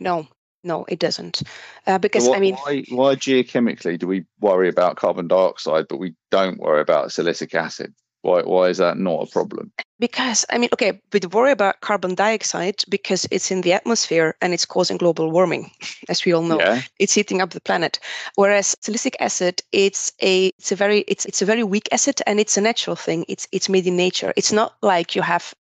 No, 0.00 0.28
no, 0.64 0.84
it 0.88 0.98
doesn't. 0.98 1.42
Uh, 1.86 1.98
because 1.98 2.24
So 2.24 2.34
I 2.34 2.40
mean, 2.40 2.54
why, 2.56 2.84
why 2.90 3.16
geochemically 3.16 3.98
do 3.98 4.06
we 4.06 4.24
worry 4.40 4.68
about 4.68 4.96
carbon 4.96 5.28
dioxide, 5.28 5.86
but 5.88 5.98
we 5.98 6.14
don't 6.30 6.58
worry 6.58 6.80
about 6.80 7.08
silicic 7.08 7.54
acid? 7.54 7.94
Why, 8.22 8.42
why 8.42 8.68
is 8.68 8.78
that 8.78 8.98
not 8.98 9.28
a 9.28 9.30
problem? 9.30 9.72
because 10.02 10.44
I 10.50 10.58
mean, 10.58 10.68
okay, 10.72 11.00
we 11.12 11.20
worry 11.30 11.52
about 11.52 11.80
carbon 11.80 12.16
dioxide 12.16 12.82
because 12.88 13.24
it's 13.30 13.52
in 13.52 13.60
the 13.60 13.72
atmosphere 13.72 14.34
and 14.42 14.52
it's 14.52 14.66
causing 14.66 14.96
global 14.96 15.30
warming, 15.30 15.70
as 16.08 16.24
we 16.24 16.32
all 16.32 16.42
know. 16.42 16.58
Yeah. 16.58 16.82
It's 16.98 17.14
heating 17.14 17.40
up 17.40 17.50
the 17.50 17.60
planet. 17.60 18.00
Whereas 18.34 18.74
silicic 18.82 19.14
acid, 19.20 19.62
it's 19.70 20.12
a 20.20 20.48
it's 20.58 20.72
a 20.72 20.76
very 20.76 21.04
it's 21.06 21.24
it's 21.24 21.40
a 21.40 21.46
very 21.46 21.62
weak 21.62 21.88
acid 21.92 22.20
and 22.26 22.40
it's 22.40 22.56
a 22.56 22.60
natural 22.60 22.96
thing. 22.96 23.24
It's 23.28 23.46
it's 23.52 23.68
made 23.68 23.86
in 23.86 23.96
nature. 23.96 24.32
It's 24.36 24.50
not 24.50 24.74
like 24.82 25.14
you 25.14 25.22
have 25.22 25.54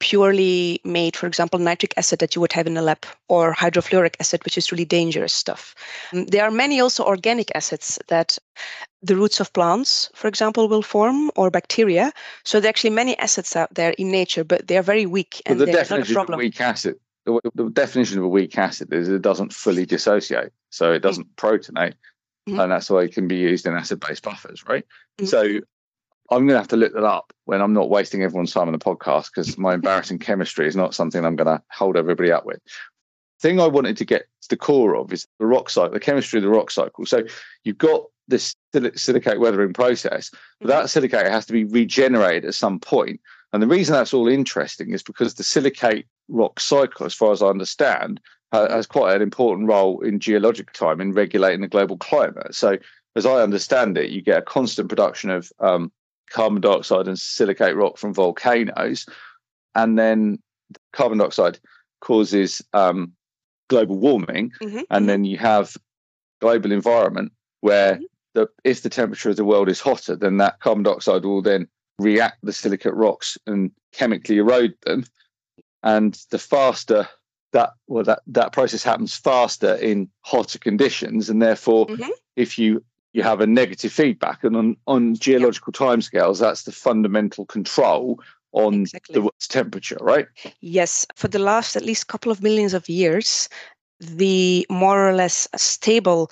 purely 0.00 0.80
made, 0.84 1.16
for 1.16 1.26
example, 1.26 1.58
nitric 1.58 1.94
acid 1.96 2.18
that 2.20 2.34
you 2.34 2.40
would 2.40 2.52
have 2.52 2.66
in 2.66 2.76
a 2.76 2.82
lab 2.82 3.04
or 3.28 3.54
hydrofluoric 3.54 4.14
acid, 4.20 4.44
which 4.44 4.58
is 4.58 4.72
really 4.72 4.84
dangerous 4.84 5.32
stuff. 5.32 5.74
Mm, 6.12 6.30
There 6.30 6.44
are 6.44 6.50
many 6.50 6.80
also 6.80 7.04
organic 7.04 7.50
acids 7.54 7.98
that 8.08 8.38
the 9.02 9.16
roots 9.16 9.40
of 9.40 9.52
plants, 9.52 10.10
for 10.14 10.28
example, 10.28 10.68
will 10.68 10.82
form 10.82 11.30
or 11.36 11.50
bacteria. 11.50 12.12
So 12.44 12.60
there 12.60 12.68
are 12.68 12.70
actually 12.70 12.90
many 12.90 13.16
acids 13.18 13.54
out 13.56 13.72
there 13.74 13.92
in 13.92 14.10
nature, 14.10 14.44
but 14.44 14.66
they 14.66 14.76
are 14.76 14.82
very 14.82 15.06
weak 15.06 15.42
and 15.46 15.60
the 15.60 15.66
they're 15.66 15.74
not 15.74 15.84
a 15.84 15.88
definition 15.88 16.16
of 16.16 16.22
a 16.22 16.26
problem. 16.26 16.38
weak 16.38 16.60
acid, 16.60 16.96
the, 17.24 17.40
the 17.54 17.70
definition 17.70 18.18
of 18.18 18.24
a 18.24 18.28
weak 18.28 18.58
acid 18.58 18.92
is 18.92 19.08
it 19.08 19.22
doesn't 19.22 19.52
fully 19.52 19.86
dissociate, 19.86 20.52
so 20.70 20.92
it 20.92 21.00
doesn't 21.00 21.36
protonate, 21.36 21.94
Mhm. 22.48 22.62
and 22.62 22.72
that's 22.72 22.90
why 22.90 23.02
it 23.02 23.12
can 23.12 23.28
be 23.28 23.36
used 23.36 23.66
in 23.66 23.74
acid-based 23.74 24.22
buffers, 24.22 24.64
right? 24.66 24.84
Mhm. 25.20 25.28
So 25.28 25.60
I'm 26.30 26.40
going 26.40 26.54
to 26.54 26.58
have 26.58 26.68
to 26.68 26.76
look 26.76 26.92
that 26.92 27.04
up 27.04 27.32
when 27.46 27.62
I'm 27.62 27.72
not 27.72 27.88
wasting 27.88 28.22
everyone's 28.22 28.52
time 28.52 28.68
on 28.68 28.72
the 28.72 28.78
podcast 28.78 29.30
because 29.34 29.56
my 29.56 29.74
embarrassing 29.74 30.18
chemistry 30.18 30.66
is 30.66 30.76
not 30.76 30.94
something 30.94 31.24
I'm 31.24 31.36
going 31.36 31.46
to 31.46 31.62
hold 31.70 31.96
everybody 31.96 32.30
up 32.30 32.44
with. 32.44 32.60
Thing 33.40 33.60
I 33.60 33.66
wanted 33.66 33.96
to 33.96 34.04
get 34.04 34.26
to 34.42 34.48
the 34.48 34.56
core 34.56 34.96
of 34.96 35.12
is 35.12 35.26
the 35.38 35.46
rock 35.46 35.70
cycle, 35.70 35.92
the 35.92 36.00
chemistry 36.00 36.38
of 36.38 36.42
the 36.42 36.50
rock 36.50 36.70
cycle. 36.70 37.06
So 37.06 37.22
you've 37.64 37.78
got 37.78 38.04
this 38.26 38.54
sil- 38.74 38.94
silicate 38.94 39.40
weathering 39.40 39.72
process, 39.72 40.30
but 40.60 40.68
that 40.68 40.90
silicate 40.90 41.28
has 41.28 41.46
to 41.46 41.52
be 41.52 41.64
regenerated 41.64 42.44
at 42.44 42.54
some 42.54 42.78
point. 42.78 43.20
And 43.52 43.62
the 43.62 43.66
reason 43.66 43.94
that's 43.94 44.12
all 44.12 44.28
interesting 44.28 44.92
is 44.92 45.02
because 45.02 45.34
the 45.34 45.44
silicate 45.44 46.06
rock 46.28 46.60
cycle, 46.60 47.06
as 47.06 47.14
far 47.14 47.32
as 47.32 47.42
I 47.42 47.46
understand, 47.46 48.20
has 48.52 48.86
quite 48.86 49.16
an 49.16 49.22
important 49.22 49.68
role 49.68 50.00
in 50.00 50.20
geologic 50.20 50.72
time 50.72 51.00
in 51.00 51.12
regulating 51.12 51.60
the 51.60 51.68
global 51.68 51.96
climate. 51.96 52.54
So, 52.54 52.76
as 53.16 53.26
I 53.26 53.42
understand 53.42 53.98
it, 53.98 54.10
you 54.10 54.22
get 54.22 54.38
a 54.38 54.42
constant 54.42 54.88
production 54.88 55.30
of 55.30 55.50
um, 55.60 55.90
carbon 56.30 56.60
dioxide 56.60 57.08
and 57.08 57.18
silicate 57.18 57.76
rock 57.76 57.98
from 57.98 58.14
volcanoes, 58.14 59.06
and 59.74 59.98
then 59.98 60.38
carbon 60.92 61.18
dioxide 61.18 61.58
causes 62.00 62.62
um, 62.72 63.12
global 63.68 63.98
warming, 63.98 64.52
Mhm, 64.62 64.84
and 64.90 65.04
mhm. 65.04 65.06
then 65.06 65.24
you 65.24 65.38
have 65.38 65.76
global 66.40 66.72
environment 66.72 67.32
where 67.60 67.96
Mhm. 67.96 68.04
the 68.34 68.48
if 68.64 68.82
the 68.82 68.90
temperature 68.90 69.30
of 69.30 69.36
the 69.36 69.44
world 69.44 69.68
is 69.68 69.80
hotter, 69.80 70.16
then 70.16 70.36
that 70.38 70.60
carbon 70.60 70.82
dioxide 70.84 71.24
will 71.24 71.42
then 71.42 71.66
react 71.98 72.38
the 72.42 72.52
silicate 72.52 72.94
rocks 72.94 73.36
and 73.46 73.72
chemically 73.92 74.38
erode 74.38 74.74
them. 74.82 75.04
And 75.82 76.14
the 76.30 76.38
faster 76.38 77.08
that 77.52 77.70
well 77.86 78.04
that 78.04 78.20
that 78.26 78.52
process 78.52 78.82
happens 78.82 79.16
faster 79.16 79.74
in 79.74 80.08
hotter 80.20 80.58
conditions, 80.58 81.30
and 81.30 81.40
therefore 81.40 81.86
Mhm. 81.86 82.10
if 82.36 82.58
you 82.58 82.84
you 83.12 83.22
have 83.22 83.40
a 83.40 83.46
negative 83.46 83.92
feedback, 83.92 84.44
and 84.44 84.56
on 84.56 84.76
on 84.86 85.14
geological 85.14 85.72
timescales, 85.72 86.40
that's 86.40 86.64
the 86.64 86.72
fundamental 86.72 87.46
control 87.46 88.20
on 88.52 88.82
Exactly. 88.82 89.20
the 89.20 89.30
temperature, 89.48 89.98
right? 90.00 90.26
Yes, 90.60 91.06
for 91.14 91.28
the 91.28 91.38
last 91.38 91.76
at 91.76 91.84
least 91.84 92.08
couple 92.08 92.32
of 92.32 92.42
millions 92.42 92.74
of 92.74 92.88
years, 92.88 93.48
the 94.00 94.66
more 94.70 95.08
or 95.08 95.14
less 95.14 95.48
stable 95.56 96.30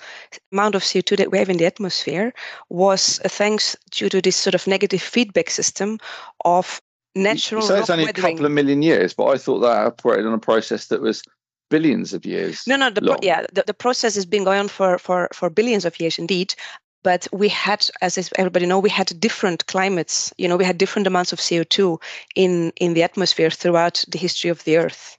amount 0.51 0.75
of 0.75 0.83
CO2 0.83 1.17
that 1.17 1.31
we 1.31 1.37
have 1.37 1.49
in 1.49 1.57
the 1.57 1.65
atmosphere 1.65 2.33
was 2.69 3.19
uh, 3.25 3.29
thanks 3.29 3.75
due 3.91 4.09
to 4.09 4.21
this 4.21 4.35
sort 4.35 4.55
of 4.55 4.67
negative 4.67 5.01
feedback 5.01 5.49
system 5.49 5.99
of 6.45 6.81
natural 7.15 7.61
So 7.61 7.75
it's 7.75 7.89
only 7.89 8.05
a 8.05 8.13
couple 8.13 8.45
of 8.45 8.51
million 8.51 8.81
years, 8.81 9.13
but 9.13 9.25
I 9.25 9.37
thought 9.37 9.59
that 9.59 9.87
operated 9.87 10.25
on 10.25 10.33
a 10.33 10.39
process 10.39 10.87
that 10.87 11.01
was 11.01 11.21
billions 11.69 12.13
of 12.13 12.25
years. 12.25 12.63
No, 12.67 12.75
no, 12.75 12.89
the 12.89 13.01
pro- 13.01 13.17
yeah, 13.21 13.45
the, 13.53 13.63
the 13.67 13.73
process 13.73 14.15
has 14.15 14.25
been 14.25 14.43
going 14.43 14.59
on 14.59 14.67
for, 14.67 14.97
for, 14.97 15.29
for 15.33 15.49
billions 15.49 15.85
of 15.85 15.99
years 15.99 16.17
indeed. 16.17 16.53
But 17.03 17.27
we 17.31 17.47
had, 17.47 17.87
as 18.01 18.17
everybody 18.35 18.65
know, 18.65 18.79
we 18.79 18.89
had 18.89 19.17
different 19.19 19.65
climates. 19.67 20.33
You 20.37 20.47
know, 20.47 20.57
we 20.57 20.65
had 20.65 20.77
different 20.77 21.07
amounts 21.07 21.31
of 21.31 21.39
CO2 21.39 22.01
in, 22.35 22.73
in 22.77 22.95
the 22.95 23.03
atmosphere 23.03 23.49
throughout 23.49 24.03
the 24.07 24.17
history 24.17 24.49
of 24.49 24.63
the 24.63 24.77
Earth. 24.77 25.17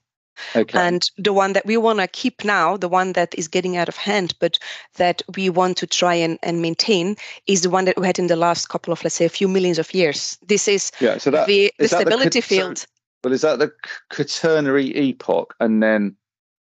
Okay. 0.54 0.78
And 0.78 1.08
the 1.16 1.32
one 1.32 1.52
that 1.54 1.66
we 1.66 1.76
want 1.76 2.00
to 2.00 2.06
keep 2.06 2.44
now, 2.44 2.76
the 2.76 2.88
one 2.88 3.12
that 3.14 3.34
is 3.36 3.48
getting 3.48 3.76
out 3.76 3.88
of 3.88 3.96
hand, 3.96 4.34
but 4.38 4.58
that 4.96 5.22
we 5.34 5.50
want 5.50 5.76
to 5.78 5.86
try 5.86 6.14
and, 6.14 6.38
and 6.42 6.62
maintain, 6.62 7.16
is 7.46 7.62
the 7.62 7.70
one 7.70 7.84
that 7.86 7.98
we 7.98 8.06
had 8.06 8.18
in 8.18 8.28
the 8.28 8.36
last 8.36 8.68
couple 8.68 8.92
of, 8.92 9.02
let's 9.02 9.16
say, 9.16 9.24
a 9.24 9.30
few 9.30 9.48
millions 9.48 9.78
of 9.78 9.92
years. 9.94 10.38
This 10.46 10.68
is 10.68 10.92
yeah. 11.00 11.18
So 11.18 11.30
that 11.30 11.46
the, 11.46 11.72
the 11.78 11.84
is 11.84 11.90
that 11.90 12.04
the 12.04 12.10
stability 12.10 12.40
so- 12.40 12.46
field. 12.46 12.86
Well, 13.24 13.32
is 13.32 13.40
that 13.40 13.58
the 13.58 13.72
Quaternary 14.10 14.96
epoch, 14.96 15.54
and 15.58 15.82
then 15.82 16.14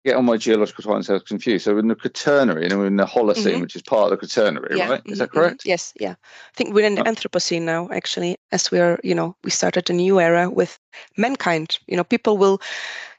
get 0.04 0.16
on 0.16 0.24
my 0.24 0.36
geological 0.36 0.84
time 0.84 1.02
so 1.02 1.14
I 1.14 1.16
was 1.16 1.22
confused. 1.22 1.64
So 1.64 1.78
in 1.78 1.88
the 1.88 1.94
Quaternary 1.94 2.64
and 2.66 2.78
we're 2.78 2.86
in 2.86 2.96
the 2.96 3.06
Holocene, 3.06 3.56
Mhm. 3.56 3.60
which 3.62 3.74
is 3.76 3.82
part 3.82 4.04
of 4.04 4.10
the 4.10 4.26
Quaternary, 4.26 4.76
right? 4.88 5.02
Is 5.06 5.18
that 5.18 5.30
mhm, 5.30 5.32
mhm. 5.32 5.34
correct? 5.34 5.62
Yes, 5.64 5.92
yeah. 5.98 6.12
I 6.12 6.54
think 6.54 6.74
we're 6.74 6.86
in 6.86 6.94
the 6.94 7.02
Oh. 7.02 7.10
Anthropocene 7.10 7.62
now, 7.62 7.88
actually, 7.90 8.36
as 8.52 8.70
we 8.70 8.80
are, 8.80 8.98
you 9.02 9.14
know, 9.14 9.34
we 9.44 9.50
started 9.50 9.88
a 9.90 9.92
new 9.94 10.20
era 10.20 10.50
with 10.50 10.78
mankind. 11.16 11.78
You 11.86 11.96
know, 11.96 12.04
people 12.04 12.36
will, 12.36 12.60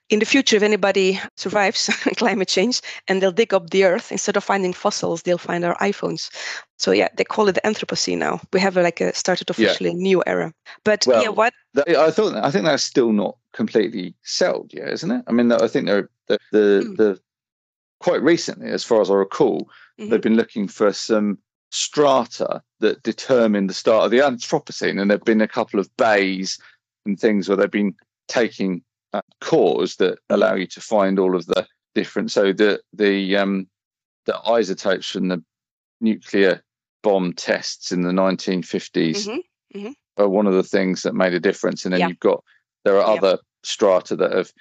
in 0.10 0.20
the 0.20 0.26
future, 0.26 0.56
if 0.56 0.64
anybody 0.64 1.20
survives 1.36 1.88
climate 2.18 2.48
change 2.48 2.82
and 3.08 3.22
they'll 3.22 3.32
dig 3.32 3.54
up 3.54 3.70
the 3.70 3.86
earth, 3.86 4.12
instead 4.12 4.38
of 4.38 4.44
finding 4.44 4.74
fossils, 4.74 5.24
they'll 5.24 5.38
find 5.38 5.66
our 5.66 5.76
iPhones. 5.78 6.30
So 6.78 6.92
yeah, 6.92 7.08
they 7.18 7.24
call 7.24 7.48
it 7.48 7.54
the 7.54 7.62
Anthropocene 7.62 8.20
now. 8.20 8.40
We 8.54 8.60
have 8.60 8.76
like 8.76 9.02
a 9.02 9.14
started 9.16 9.50
officially 9.50 9.90
a 9.90 9.94
new 9.94 10.22
era. 10.28 10.54
But 10.84 11.06
yeah, 11.08 11.30
what? 11.30 11.54
I 11.88 12.12
thought 12.12 12.36
I 12.36 12.52
think 12.52 12.66
that's 12.66 12.84
still 12.84 13.12
not 13.12 13.38
completely 13.54 14.14
settled 14.24 14.74
yet, 14.74 14.90
isn't 14.90 15.12
it? 15.12 15.24
I 15.28 15.32
mean, 15.32 15.52
I 15.52 15.68
think 15.68 15.88
they're 15.88 16.10
the 16.28 16.40
the, 16.52 16.84
Mm. 16.86 16.98
the 16.98 17.20
quite 18.00 18.22
recently, 18.22 18.70
as 18.70 18.84
far 18.84 19.02
as 19.02 19.10
I 19.10 19.16
recall, 19.16 19.70
Mhm. 20.00 20.10
they've 20.10 20.22
been 20.22 20.36
looking 20.36 20.68
for 20.68 20.92
some 20.94 21.40
strata 21.72 22.62
that 22.80 23.02
determine 23.04 23.68
the 23.68 23.74
start 23.74 24.06
of 24.06 24.12
the 24.12 24.20
Anthropocene, 24.20 25.02
and 25.02 25.10
there've 25.10 25.24
been 25.24 25.42
a 25.42 25.48
couple 25.48 25.80
of 25.80 25.90
bays 25.98 26.60
and 27.06 27.20
things 27.20 27.48
where 27.48 27.58
they've 27.58 27.72
been 27.72 27.96
taking 28.28 28.84
cores 29.42 29.96
that 29.98 30.18
allow 30.30 30.56
you 30.56 30.68
to 30.68 30.82
find 30.82 31.20
all 31.20 31.36
of 31.36 31.46
the 31.46 31.66
different. 31.94 32.32
So 32.32 32.52
the 32.54 32.82
the 32.94 33.36
um, 33.38 33.68
the 34.26 34.38
isotopes 34.48 35.10
from 35.10 35.28
the 35.28 35.44
nuclear 36.02 36.64
bomb 37.04 37.34
tests 37.34 37.92
in 37.92 38.02
the 38.02 38.12
1950s 38.12 39.28
Mhm. 39.76 39.94
are 40.18 40.30
one 40.30 40.48
of 40.48 40.54
the 40.54 40.64
things 40.64 41.04
that 41.04 41.14
made 41.14 41.34
a 41.34 41.40
difference. 41.40 41.86
And 41.86 41.94
then 41.94 42.02
Yeah. 42.02 42.08
you've 42.10 42.20
got 42.20 42.44
there 42.84 42.98
are 42.98 43.14
Yeah. 43.16 43.18
other 43.22 43.40
strata 43.64 44.16
that 44.16 44.32
have 44.32 44.52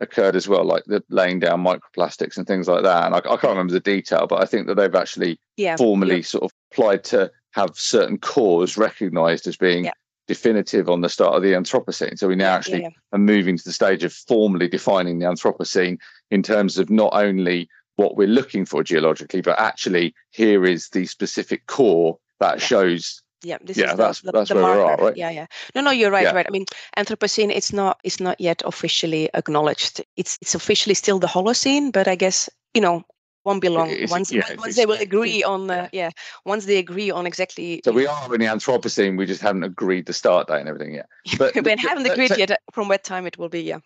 occurred 0.00 0.36
as 0.36 0.48
well, 0.48 0.64
like 0.64 0.84
the 0.84 1.02
laying 1.10 1.40
down 1.40 1.62
microplastics 1.62 2.36
and 2.36 2.46
things 2.46 2.68
like 2.68 2.84
that. 2.84 3.06
And 3.06 3.14
I, 3.14 3.18
I 3.18 3.36
can't 3.36 3.44
remember 3.50 3.72
the 3.72 3.80
detail, 3.80 4.26
but 4.28 4.40
I 4.40 4.46
think 4.46 4.66
that 4.68 4.76
they've 4.76 4.94
actually 4.94 5.38
Yeah, 5.56 5.76
formally 5.76 6.22
sort 6.22 6.44
of 6.44 6.50
applied 6.70 7.02
to 7.04 7.30
have 7.52 7.70
certain 7.76 8.18
cores 8.18 8.76
recognized 8.76 9.46
as 9.48 9.56
being 9.56 9.84
Yeah. 9.86 9.92
Definitive 10.28 10.88
on 10.88 11.00
the 11.00 11.08
start 11.08 11.34
of 11.34 11.42
the 11.42 11.52
Anthropocene. 11.54 12.16
So 12.18 12.28
we 12.28 12.36
now 12.36 12.54
actually 12.54 12.82
yeah, 12.82 12.90
are 13.12 13.18
moving 13.18 13.56
to 13.58 13.64
the 13.64 13.72
stage 13.72 14.04
of 14.04 14.12
formally 14.12 14.68
defining 14.68 15.18
the 15.18 15.26
Anthropocene 15.26 15.98
in 16.30 16.42
terms 16.42 16.78
of 16.78 16.90
not 16.90 17.10
only 17.14 17.68
what 17.96 18.16
we're 18.16 18.28
looking 18.28 18.64
for 18.64 18.84
geologically, 18.84 19.40
but 19.40 19.58
actually 19.58 20.14
here 20.30 20.64
is 20.64 20.90
the 20.90 21.06
specific 21.06 21.66
core 21.66 22.18
that 22.38 22.58
Yeah. 22.60 22.66
shows 22.66 23.22
yeah. 23.44 23.58
This 23.62 23.76
Yeah, 23.76 23.92
is 23.92 23.96
that's- 23.96 24.20
the, 24.20 24.32
that's 24.32 24.48
the 24.48 24.56
where 24.56 24.74
we 24.76 24.82
are, 24.82 24.96
right? 24.96 25.16
Yeah, 25.16 25.30
yeah. 25.30 25.46
No, 25.72 25.80
no, 25.80 25.92
you're 25.92 26.10
right, 26.10 26.24
Yeah. 26.24 26.32
right. 26.32 26.46
I 26.48 26.50
mean, 26.50 26.66
Anthropocene, 26.96 27.52
it's 27.54 27.72
not, 27.72 28.00
it's 28.02 28.18
not 28.18 28.40
yet 28.40 28.62
officially 28.64 29.30
acknowledged. 29.32 30.04
It's, 30.16 30.36
it's 30.42 30.56
officially 30.56 30.94
still 30.94 31.20
the 31.20 31.28
Holocene, 31.28 31.92
but 31.92 32.08
I 32.08 32.16
guess 32.16 32.50
you 32.74 32.80
know, 32.80 33.04
won't 33.48 33.62
be 33.62 33.68
long. 33.68 33.90
It's- 33.90 34.10
once, 34.10 34.30
yeah, 34.30 34.42
once- 34.48 34.60
once 34.64 34.76
they 34.76 34.86
will 34.86 35.00
agree 35.00 35.42
on, 35.42 35.70
uh, 35.70 35.88
yeah, 35.92 36.10
once 36.44 36.66
they 36.66 36.78
agree 36.78 37.10
on 37.10 37.26
exactly. 37.26 37.80
So 37.84 37.92
we 37.92 38.06
are 38.06 38.34
in 38.34 38.40
the 38.40 38.46
Anthropocene. 38.46 39.16
We 39.18 39.26
just 39.26 39.40
haven't 39.40 39.64
agreed 39.64 40.06
the 40.06 40.12
start 40.12 40.46
date 40.48 40.60
and 40.60 40.68
everything 40.68 40.94
yet. 40.94 41.08
But 41.38 41.54
we 41.54 41.74
haven't 41.88 42.06
agreed 42.06 42.28
th- 42.28 42.38
yet 42.38 42.50
uh, 42.50 42.56
from 42.72 42.88
what 42.88 43.02
time 43.04 43.26
it 43.26 43.38
will 43.38 43.48
be. 43.48 43.62
Yeah. 43.62 43.80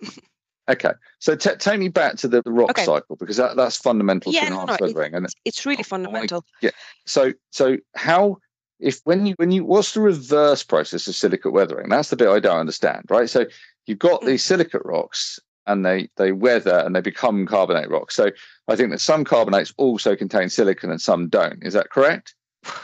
Okay, 0.70 0.92
so 1.18 1.34
t- 1.34 1.56
take 1.58 1.80
me 1.80 1.88
back 1.88 2.16
to 2.18 2.28
the, 2.28 2.40
the 2.42 2.52
rock 2.52 2.70
Okay. 2.70 2.84
cycle 2.84 3.16
because 3.16 3.36
that, 3.36 3.56
that's 3.56 3.76
fundamental 3.76 4.32
Yeah, 4.32 4.44
to 4.44 4.50
no, 4.50 4.64
no, 4.64 4.74
it- 4.74 4.80
weathering. 4.80 5.14
And 5.14 5.26
It's 5.44 5.66
really 5.66 5.82
fundamental. 5.82 6.44
Yeah. 6.60 6.70
So, 7.04 7.32
so 7.50 7.78
how 7.96 8.38
if 8.78 9.00
when 9.04 9.26
you 9.26 9.34
when 9.38 9.50
you 9.50 9.64
what's 9.64 9.92
the 9.94 10.00
reverse 10.00 10.62
process 10.62 11.06
of 11.08 11.14
silicate 11.14 11.52
weathering? 11.52 11.88
That's 11.88 12.10
the 12.10 12.16
bit 12.16 12.28
I 12.28 12.40
don't 12.40 12.58
understand, 12.58 13.06
right? 13.10 13.28
So 13.30 13.46
you've 13.86 13.98
got 13.98 14.20
Mm. 14.22 14.26
these 14.26 14.44
silicate 14.44 14.82
rocks 14.84 15.38
and 15.66 15.84
they 15.86 16.08
they 16.16 16.30
weather 16.32 16.78
and 16.84 16.94
they 16.94 17.00
become 17.00 17.46
carbonate 17.46 17.90
rocks. 17.90 18.14
So 18.14 18.30
I 18.68 18.76
think 18.76 18.90
that 18.90 19.00
some 19.00 19.24
carbonates 19.24 19.72
also 19.76 20.16
contain 20.16 20.48
silicon 20.48 20.90
and 20.90 21.00
some 21.00 21.28
don't. 21.28 21.64
Is 21.64 21.74
that 21.74 21.90
correct? 21.90 22.34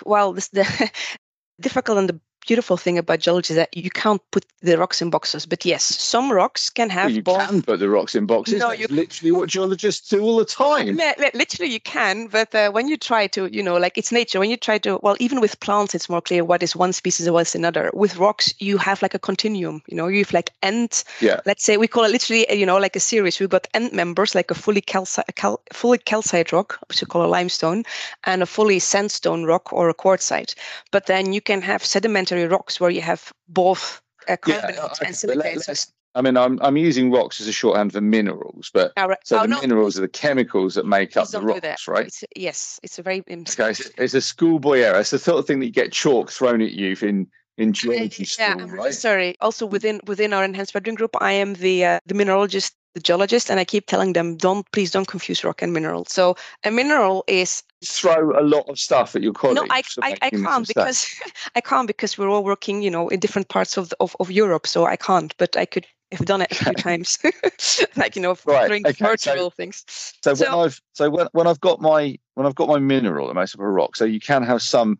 Well, 0.05 0.33
this 0.33 0.49
the 0.49 0.91
difficult 1.61 1.99
and 1.99 2.09
the 2.09 2.21
beautiful 2.49 2.77
thing 2.77 2.99
about 2.99 3.21
geology 3.21 3.53
is 3.53 3.57
that 3.57 3.77
you 3.77 3.91
can't 3.91 4.23
put 4.33 4.45
the 4.63 4.77
rocks 4.79 5.01
in 5.03 5.11
boxes. 5.11 5.47
But 5.47 5.65
yes, 5.65 5.85
some 5.85 6.33
rocks 6.33 6.71
can 6.71 6.89
have 6.91 7.07
Well, 7.07 7.15
you 7.17 7.23
both. 7.23 7.47
can 7.49 7.63
put 7.63 7.79
the 7.79 7.89
rocks 7.91 8.15
in 8.15 8.27
boxes. 8.27 8.59
No, 8.61 8.69
That's 8.71 8.81
you- 8.81 8.89
literally 8.91 9.33
what 9.33 9.49
geologists 9.49 10.09
do 10.09 10.21
all 10.23 10.39
the 10.39 10.45
time. 10.45 10.97
Li- 10.97 11.15
li- 11.19 11.31
Literally, 11.35 11.71
you 11.73 11.81
can, 11.81 12.27
but 12.29 12.55
uh, 12.55 12.71
when 12.71 12.89
you 12.89 12.97
try 12.97 13.27
to, 13.29 13.47
you 13.57 13.63
know, 13.63 13.77
like 13.77 13.97
it's 13.99 14.11
nature. 14.11 14.41
When 14.41 14.51
you 14.51 14.57
try 14.57 14.79
to, 14.79 14.99
well, 15.03 15.17
even 15.21 15.41
with 15.41 15.61
plants, 15.61 15.95
it's 15.95 16.09
more 16.09 16.23
clear 16.23 16.43
what 16.45 16.63
is 16.63 16.75
one 16.75 16.93
species 16.93 17.27
and 17.27 17.35
what's 17.35 17.55
another. 17.55 17.91
With 17.95 18.17
rocks, 18.17 18.55
you 18.59 18.79
have 18.79 19.03
like 19.03 19.15
a 19.15 19.19
continuum. 19.19 19.83
You 19.87 19.97
know, 19.99 20.09
you 20.09 20.19
have 20.25 20.33
like 20.33 20.51
end. 20.63 21.05
Yeah. 21.21 21.41
Let's 21.47 21.65
say 21.65 21.77
we 21.77 21.87
call 21.87 22.05
it 22.05 22.13
literally, 22.13 22.47
you 22.53 22.67
know, 22.67 22.79
like 22.79 22.97
a 22.97 23.01
series. 23.01 23.39
We've 23.41 23.49
got 23.57 23.69
end 23.75 23.93
members, 23.93 24.35
like 24.35 24.51
a 24.51 24.55
fully 24.55 24.81
calci- 24.81 25.23
cal- 25.37 25.61
fully 25.73 25.99
calcite 25.99 26.51
rock, 26.53 26.79
which 26.89 27.01
we 27.03 27.07
call 27.07 27.25
a 27.25 27.31
limestone, 27.39 27.85
and 28.25 28.43
a 28.43 28.47
fully 28.47 28.79
sandstone 28.79 29.45
rock 29.45 29.73
or 29.73 29.89
a 29.91 29.95
quartzite. 29.95 30.55
But 30.91 31.07
then 31.07 31.33
you 31.33 31.41
can 31.41 31.61
have 31.63 31.85
sedimentary 31.85 32.38
rocks 32.47 32.81
where 32.81 32.91
you 32.91 33.01
have 33.01 33.33
both 33.49 34.01
uh, 34.29 34.37
Yeah, 34.47 34.71
okay, 34.85 35.07
and 35.07 35.17
silicates. 35.17 35.93
I 36.15 36.23
mean, 36.23 36.37
I'm 36.37 36.59
I'm 36.63 36.77
using 36.77 37.11
rocks 37.11 37.41
as 37.41 37.47
a 37.47 37.53
shorthand 37.53 37.93
for 37.93 38.01
minerals, 38.01 38.71
but 38.73 38.93
All 38.97 39.09
right. 39.09 39.19
so 39.25 39.39
oh, 39.39 39.43
the 39.43 39.49
no, 39.49 39.61
minerals 39.61 39.99
are 39.99 40.01
the 40.01 40.09
chemicals 40.09 40.75
that 40.75 40.87
make 40.87 41.17
up 41.17 41.29
the 41.29 41.41
rocks, 41.41 41.87
right? 41.87 42.07
It's, 42.07 42.25
yes, 42.35 42.81
it's 42.83 42.99
a 42.99 43.03
very 43.03 43.23
um, 43.31 43.45
Okay, 43.49 43.71
it's, 43.71 43.91
it's 43.99 44.15
a 44.15 44.21
schoolboy 44.21 44.81
error. 44.81 44.99
It's 44.99 45.11
the 45.11 45.19
sort 45.19 45.39
of 45.39 45.47
thing 45.47 45.61
that 45.61 45.67
you 45.67 45.73
get 45.73 45.93
chalk 45.93 46.31
thrown 46.31 46.63
at 46.63 46.73
you 46.73 46.97
in 47.03 47.29
in 47.59 47.73
geology 47.73 48.27
yeah, 48.39 48.55
school, 48.55 48.69
right? 48.69 48.95
sorry. 48.95 49.37
Also 49.41 49.67
within 49.67 50.01
within 50.07 50.33
our 50.33 50.45
enhanced 50.45 50.75
weathering 50.75 50.95
group, 50.97 51.15
I 51.21 51.33
am 51.33 51.55
the 51.55 51.85
uh, 51.85 52.01
the 52.07 52.15
mineralogist, 52.15 52.73
the 52.95 53.01
geologist, 53.01 53.51
and 53.51 53.61
I 53.61 53.65
keep 53.65 53.87
telling 53.87 54.13
them, 54.15 54.37
don't 54.37 54.71
please 54.73 54.91
don't 54.91 55.07
confuse 55.09 55.45
rock 55.45 55.63
and 55.63 55.73
mineral. 55.73 56.05
So 56.07 56.37
a 56.65 56.71
mineral 56.71 57.25
is 57.27 57.63
Throw 57.85 58.33
a 58.37 58.43
lot 58.43 58.69
of 58.69 58.77
stuff 58.79 59.15
at 59.15 59.23
your 59.23 59.33
colleagues. 59.33 59.61
no, 59.61 59.67
I, 59.71 59.83
I, 60.11 60.17
I 60.23 60.31
can't 60.31 60.67
because 60.67 61.07
I 61.55 61.61
can't 61.61 61.87
because 61.87 62.19
we're 62.19 62.29
all 62.29 62.43
working, 62.43 62.83
you 62.83 62.91
know, 62.91 63.09
in 63.09 63.21
different 63.21 63.49
parts 63.49 63.77
of, 63.77 63.91
the, 63.91 63.97
of 64.01 64.17
of 64.19 64.31
Europe. 64.33 64.67
So 64.67 64.85
I 64.87 64.97
can't, 64.97 65.33
but 65.39 65.57
I 65.57 65.65
could 65.65 65.87
have 66.11 66.27
done 66.27 66.43
it 66.43 66.51
a 66.51 66.55
few 66.57 66.73
times, 66.89 67.19
like 67.97 68.17
you 68.17 68.23
know, 68.23 68.37
Right, 68.47 68.67
doing 68.69 68.85
okay, 68.87 68.97
so- 68.99 69.05
virtual 69.07 69.51
things. 69.51 69.85
So, 70.25 70.35
So- 70.35 70.45
when 70.57 70.67
I've 70.67 70.81
so 70.95 71.11
when, 71.11 71.29
when 71.33 71.47
I've 71.47 71.61
got 71.61 71.81
my 71.81 72.19
when 72.35 72.47
I've 72.47 72.57
got 72.57 72.69
my 72.69 72.79
mineral 72.79 73.29
that 73.29 73.35
makes 73.35 73.55
up 73.55 73.61
a 73.61 73.69
rock, 73.69 73.95
so 73.95 74.05
you 74.05 74.19
can 74.21 74.43
have 74.43 74.61
some 74.63 74.99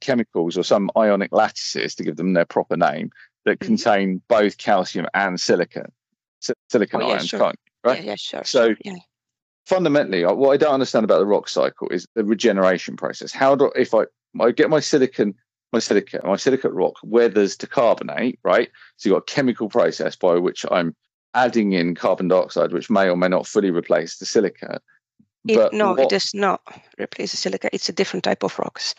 chemicals 0.00 0.58
or 0.58 0.62
some 0.64 0.90
ionic 0.96 1.30
lattices 1.32 1.94
to 1.94 2.02
give 2.02 2.16
them 2.16 2.32
their 2.34 2.46
proper 2.46 2.76
name 2.76 3.10
that 3.46 3.58
Mhm. 3.60 3.66
contain 3.66 4.22
both 4.28 4.58
calcium 4.58 5.06
and 5.14 5.40
silicon, 5.40 5.84
si- 5.84 5.92
silicon 6.40 7.02
Oh, 7.02 7.08
yeah, 7.08 7.14
ions, 7.14 7.28
sure. 7.28 7.40
can't 7.40 7.56
you? 7.66 7.90
Right. 7.90 8.02
Yeah, 8.02 8.10
yeah, 8.10 8.14
sure. 8.16 8.44
So- 8.44 8.66
sure, 8.68 8.76
yeah. 8.84 8.94
Fundamentally, 9.66 10.24
what 10.24 10.50
I 10.50 10.56
don't 10.56 10.72
understand 10.72 11.04
about 11.04 11.18
the 11.18 11.26
rock 11.26 11.46
cycle 11.46 11.88
is 11.90 12.06
the 12.14 12.24
regeneration 12.24 12.96
process. 12.96 13.32
How 13.32 13.54
do 13.54 13.70
if 13.76 13.92
I 13.92 14.04
I 14.40 14.50
get 14.50 14.70
my 14.70 14.80
silicon 14.80 15.34
my 15.74 15.78
silica 15.78 16.20
my 16.24 16.36
silicate 16.36 16.72
rock 16.72 16.94
weathers 17.02 17.54
to 17.58 17.66
carbonate, 17.66 18.38
right? 18.44 18.70
So 18.96 19.08
you've 19.10 19.16
got 19.16 19.30
a 19.30 19.34
chemical 19.34 19.68
process 19.68 20.16
by 20.16 20.36
which 20.36 20.64
I'm 20.70 20.96
adding 21.34 21.74
in 21.74 21.94
carbon 21.94 22.28
dioxide, 22.28 22.72
which 22.72 22.88
may 22.88 23.10
or 23.10 23.16
may 23.16 23.28
not 23.28 23.46
fully 23.46 23.70
replace 23.70 24.16
the 24.16 24.24
silica. 24.24 24.80
It, 25.46 25.72
no, 25.74 25.90
what- 25.90 26.00
it 26.00 26.08
does 26.08 26.32
not 26.32 26.62
replace 26.98 27.32
the 27.32 27.36
silica. 27.36 27.68
It's 27.72 27.90
a 27.90 27.92
different 27.92 28.24
type 28.24 28.42
of 28.42 28.58
rocks. 28.58 28.94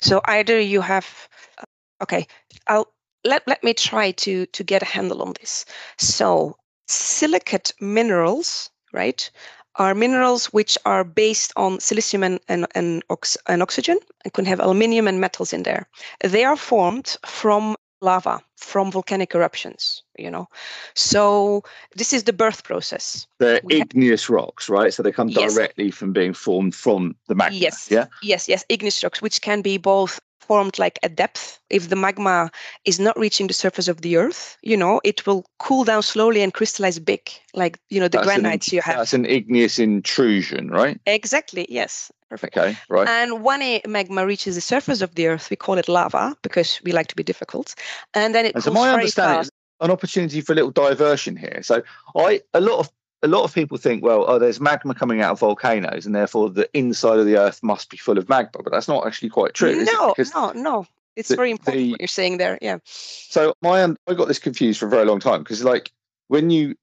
So 0.00 0.22
either 0.24 0.58
you 0.58 0.80
have, 0.80 1.28
uh, 1.58 1.64
okay, 2.02 2.26
I'll 2.66 2.90
let 3.24 3.46
let 3.46 3.62
me 3.62 3.74
try 3.74 4.12
to 4.12 4.46
to 4.46 4.64
get 4.64 4.82
a 4.82 4.86
handle 4.86 5.20
on 5.22 5.34
this. 5.40 5.66
So 5.98 6.56
silicate 6.88 7.72
minerals, 7.80 8.70
right, 8.92 9.30
are 9.76 9.94
minerals 9.94 10.46
which 10.46 10.76
are 10.84 11.04
based 11.04 11.52
on 11.56 11.78
silicium 11.78 12.24
and 12.24 12.40
and 12.48 12.66
and, 12.74 13.02
ox- 13.10 13.36
and 13.46 13.62
oxygen 13.62 13.98
and 14.24 14.32
can 14.32 14.44
have 14.44 14.60
aluminium 14.60 15.06
and 15.08 15.20
metals 15.20 15.52
in 15.52 15.62
there. 15.62 15.86
They 16.24 16.44
are 16.44 16.56
formed 16.56 17.16
from 17.24 17.76
lava, 18.00 18.40
from 18.56 18.90
volcanic 18.90 19.34
eruptions. 19.34 20.02
You 20.18 20.30
know, 20.30 20.48
so 20.94 21.62
this 21.96 22.12
is 22.12 22.24
the 22.24 22.32
birth 22.32 22.64
process. 22.64 23.26
They're 23.38 23.60
We 23.62 23.80
igneous 23.80 24.28
rocks, 24.28 24.68
right? 24.68 24.92
So 24.92 25.02
they 25.02 25.12
come 25.12 25.28
Yes. 25.28 25.54
directly 25.54 25.90
from 25.90 26.12
being 26.12 26.34
formed 26.34 26.74
from 26.74 27.14
the 27.28 27.34
magma. 27.34 27.58
Yes. 27.58 27.88
Yeah. 27.90 28.06
Yes, 28.22 28.48
yes, 28.48 28.64
igneous 28.68 29.02
rocks, 29.04 29.22
which 29.22 29.40
can 29.40 29.62
be 29.62 29.78
both 29.78 30.20
formed 30.48 30.78
like 30.78 30.98
at 31.02 31.14
depth. 31.14 31.60
If 31.70 31.88
the 31.90 31.96
magma 31.96 32.50
is 32.84 32.98
not 32.98 33.18
reaching 33.18 33.46
the 33.46 33.54
surface 33.54 33.86
of 33.88 34.00
the 34.00 34.16
earth, 34.16 34.56
you 34.62 34.76
know, 34.76 35.00
it 35.04 35.26
will 35.26 35.44
cool 35.58 35.84
down 35.84 36.02
slowly 36.02 36.42
and 36.42 36.52
crystallize 36.52 36.98
big, 36.98 37.30
like 37.54 37.78
you 37.90 38.00
know 38.00 38.08
the 38.08 38.18
That's 38.18 38.36
an- 38.36 38.42
granites 38.42 38.72
you 38.72 38.80
have. 38.80 38.96
That's 38.96 39.14
an 39.14 39.26
igneous 39.26 39.78
intrusion, 39.78 40.70
right? 40.70 40.98
Exactly. 41.06 41.66
Yes. 41.68 42.10
Perfect. 42.30 42.56
Okay, 42.56 42.76
right. 42.88 43.08
And 43.08 43.42
when 43.42 43.62
a 43.62 43.80
magma 43.86 44.26
reaches 44.26 44.54
the 44.54 44.60
surface 44.60 45.00
of 45.00 45.14
the 45.14 45.28
earth, 45.28 45.48
we 45.50 45.56
call 45.56 45.78
it 45.78 45.88
lava 45.88 46.36
because 46.42 46.80
we 46.84 46.92
like 46.92 47.06
to 47.08 47.16
be 47.16 47.22
difficult. 47.22 47.74
And 48.14 48.34
then 48.34 48.44
it 48.46 48.54
And 48.54 48.64
so 48.64 48.70
my 48.70 48.90
understanding 48.90 49.40
is 49.40 49.50
an 49.80 49.90
opportunity 49.90 50.40
for 50.40 50.52
a 50.52 50.56
little 50.56 50.70
diversion 50.70 51.36
here. 51.36 51.60
So 51.62 51.82
I 52.16 52.40
a 52.52 52.60
lot 52.60 52.80
of 52.80 52.90
a 53.22 53.28
lot 53.28 53.42
of 53.44 53.52
people 53.54 53.76
think, 53.78 54.02
well, 54.04 54.24
oh, 54.28 54.38
there's 54.38 54.60
magma 54.60 54.94
coming 54.94 55.20
out 55.20 55.32
of 55.32 55.40
volcanoes, 55.40 56.06
and 56.06 56.14
therefore 56.14 56.50
the 56.50 56.68
inside 56.72 57.18
of 57.18 57.26
the 57.26 57.36
earth 57.36 57.60
must 57.62 57.90
be 57.90 57.96
full 57.96 58.18
of 58.18 58.28
magma. 58.28 58.62
But 58.62 58.72
that's 58.72 58.88
not 58.88 59.06
actually 59.06 59.30
quite 59.30 59.54
true. 59.54 59.84
No, 59.84 60.14
no, 60.34 60.52
no. 60.52 60.86
It's 61.16 61.28
the- 61.30 61.36
very 61.36 61.50
important 61.50 61.82
the- 61.84 61.90
what 61.92 62.00
you're 62.00 62.06
saying 62.08 62.38
there. 62.38 62.58
Yeah. 62.62 62.78
So 62.84 63.54
my 63.60 63.82
un- 63.82 63.96
I 64.06 64.14
got 64.14 64.28
this 64.28 64.38
confused 64.38 64.78
for 64.78 64.86
a 64.86 64.90
very 64.90 65.04
long 65.04 65.18
time 65.18 65.42
because 65.42 65.64
like 65.64 65.90
when 66.28 66.50
you 66.50 66.76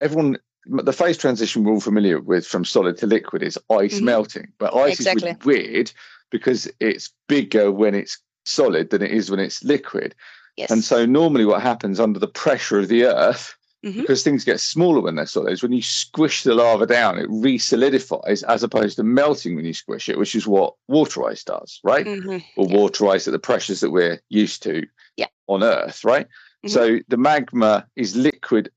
everyone 0.00 0.36
the 0.66 0.92
phase 0.92 1.16
transition 1.16 1.64
we're 1.64 1.72
all 1.72 1.80
familiar 1.80 2.20
with 2.20 2.46
from 2.46 2.64
solid 2.64 2.96
to 2.98 3.06
liquid 3.06 3.42
is 3.42 3.58
ice 3.70 3.98
Mhm. 4.00 4.02
melting, 4.02 4.52
but 4.58 4.74
ice 4.74 5.00
Exactly. 5.00 5.30
is 5.30 5.44
weird 5.44 5.92
because 6.30 6.68
it's 6.80 7.12
bigger 7.28 7.72
when 7.72 7.94
it's 7.94 8.18
solid 8.44 8.90
than 8.90 9.02
it 9.02 9.10
is 9.10 9.30
when 9.30 9.40
it's 9.40 9.64
liquid. 9.64 10.14
Yes. 10.56 10.70
And 10.70 10.84
so 10.84 11.04
normally 11.06 11.44
what 11.44 11.60
happens 11.62 11.98
under 11.98 12.18
the 12.20 12.28
pressure 12.28 12.78
of 12.78 12.86
the 12.88 13.04
earth, 13.04 13.55
Mhm. 13.86 14.00
because 14.00 14.22
things 14.24 14.44
get 14.44 14.58
smaller 14.60 15.00
when 15.00 15.14
they're 15.14 15.26
solid, 15.26 15.52
is 15.52 15.62
when 15.62 15.72
you 15.72 15.80
squish 15.82 16.42
the 16.42 16.54
lava 16.54 16.86
down, 16.86 17.18
it 17.18 17.26
re-solidifies 17.30 18.42
as 18.42 18.62
opposed 18.62 18.96
to 18.96 19.02
melting 19.04 19.54
when 19.54 19.64
you 19.64 19.72
squish 19.72 20.08
it, 20.08 20.18
which 20.18 20.34
is 20.34 20.46
what 20.46 20.74
water 20.88 21.24
ice 21.28 21.44
does, 21.44 21.80
right? 21.84 22.04
Mhm. 22.06 22.44
Or 22.56 22.66
yeah. 22.68 22.76
water 22.76 23.06
ice 23.08 23.28
at 23.28 23.32
the 23.32 23.38
pressures 23.38 23.80
that 23.80 23.90
we're 23.90 24.20
used 24.28 24.62
to 24.64 24.86
Yeah. 25.16 25.28
on 25.46 25.62
Earth, 25.62 26.04
right? 26.04 26.26
Mhm. 26.64 26.70
So 26.70 26.98
the 27.08 27.16
magma 27.16 27.86
is 27.94 28.16
liquid 28.16 28.70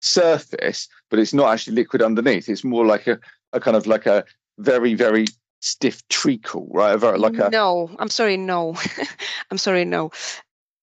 surface, 0.00 0.88
but 1.10 1.18
it's 1.18 1.34
not 1.34 1.52
actually 1.52 1.74
liquid 1.76 2.02
underneath. 2.02 2.48
It's 2.48 2.64
more 2.64 2.86
like 2.86 3.06
a, 3.06 3.18
a 3.52 3.60
kind 3.60 3.76
of 3.76 3.86
like 3.86 4.06
a 4.06 4.24
very, 4.58 4.94
very 4.94 5.26
stiff 5.60 6.06
treacle, 6.08 6.68
right? 6.72 6.96
Very, 6.96 7.18
like 7.18 7.38
a 7.38 7.48
no 7.50 7.90
i'm 7.98 8.10
sorry 8.10 8.36
no 8.36 8.76
i'm 9.50 9.56
sorry 9.58 9.84
no 9.86 10.10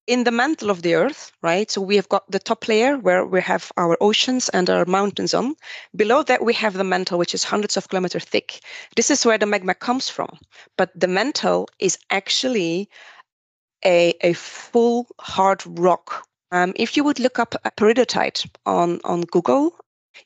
in 0.08 0.24
the 0.24 0.32
mantle 0.32 0.70
of 0.70 0.82
the 0.82 0.96
earth 0.96 1.32
right? 1.42 1.70
So 1.72 1.82
we 1.82 1.96
have 1.96 2.10
got 2.10 2.30
the 2.30 2.40
top 2.40 2.68
layer 2.68 2.98
where 2.98 3.26
we 3.26 3.42
have 3.42 3.72
our 3.78 3.98
oceans 4.02 4.50
and 4.50 4.70
our 4.70 4.86
mountains 4.86 5.34
on. 5.34 5.56
Below 5.96 6.24
that 6.24 6.44
we 6.44 6.54
have 6.54 6.74
the 6.74 6.84
mantle 6.84 7.18
which 7.18 7.34
is 7.34 7.44
hundreds 7.44 7.78
of 7.78 7.90
kilometers 7.90 8.26
thick. 8.26 8.62
This 8.96 9.12
is 9.12 9.26
where 9.26 9.38
the 9.38 9.46
magma 9.46 9.74
comes 9.74 10.10
from. 10.10 10.38
But 10.78 10.92
the 10.96 11.08
mantle 11.08 11.68
is 11.80 11.98
actually 12.10 12.90
a, 13.84 14.14
a 14.22 14.34
full 14.34 15.08
hard 15.20 15.64
rock. 15.66 16.28
Um, 16.52 16.74
if 16.76 16.98
you 16.98 17.04
would 17.04 17.20
look 17.20 17.40
up 17.40 17.56
a 17.64 17.72
peridotite 17.72 18.46
on, 18.66 19.00
on 19.04 19.22
google 19.22 19.76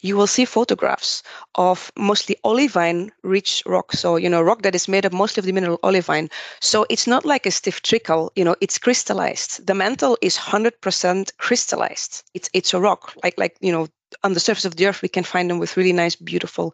you 0.02 0.16
will 0.18 0.28
see 0.28 0.46
photographs 0.46 1.24
of 1.56 1.92
mostly 1.98 2.36
olivine 2.44 3.12
rich 3.24 3.64
rock. 3.66 3.92
So, 3.94 4.16
you 4.18 4.30
know, 4.30 4.42
rock 4.42 4.62
that 4.64 4.76
is 4.76 4.88
made 4.88 5.06
up 5.06 5.14
mostly 5.14 5.42
of 5.42 5.46
the 5.46 5.52
mineral 5.54 5.80
olivine. 5.84 6.30
So 6.62 6.86
it's 6.90 7.08
not 7.08 7.26
like 7.26 7.46
a 7.46 7.52
stiff 7.52 7.82
trickle, 7.82 8.32
you 8.36 8.44
know, 8.44 8.56
it's 8.62 8.78
crystallized. 8.78 9.66
The 9.68 9.74
mantle 9.76 10.18
is 10.22 10.38
100% 10.38 11.32
crystallized. 11.38 12.24
It's 12.34 12.50
it's 12.54 12.74
a 12.74 12.80
rock, 12.80 13.14
like 13.24 13.38
like, 13.38 13.56
you 13.62 13.72
know, 13.72 13.88
on 14.24 14.34
the 14.34 14.40
surface 14.40 14.66
of 14.66 14.76
the 14.76 14.88
earth 14.88 15.02
we 15.02 15.10
can 15.10 15.24
find 15.24 15.50
them 15.50 15.60
with 15.60 15.78
really 15.78 15.94
nice 15.94 16.16
beautiful 16.16 16.74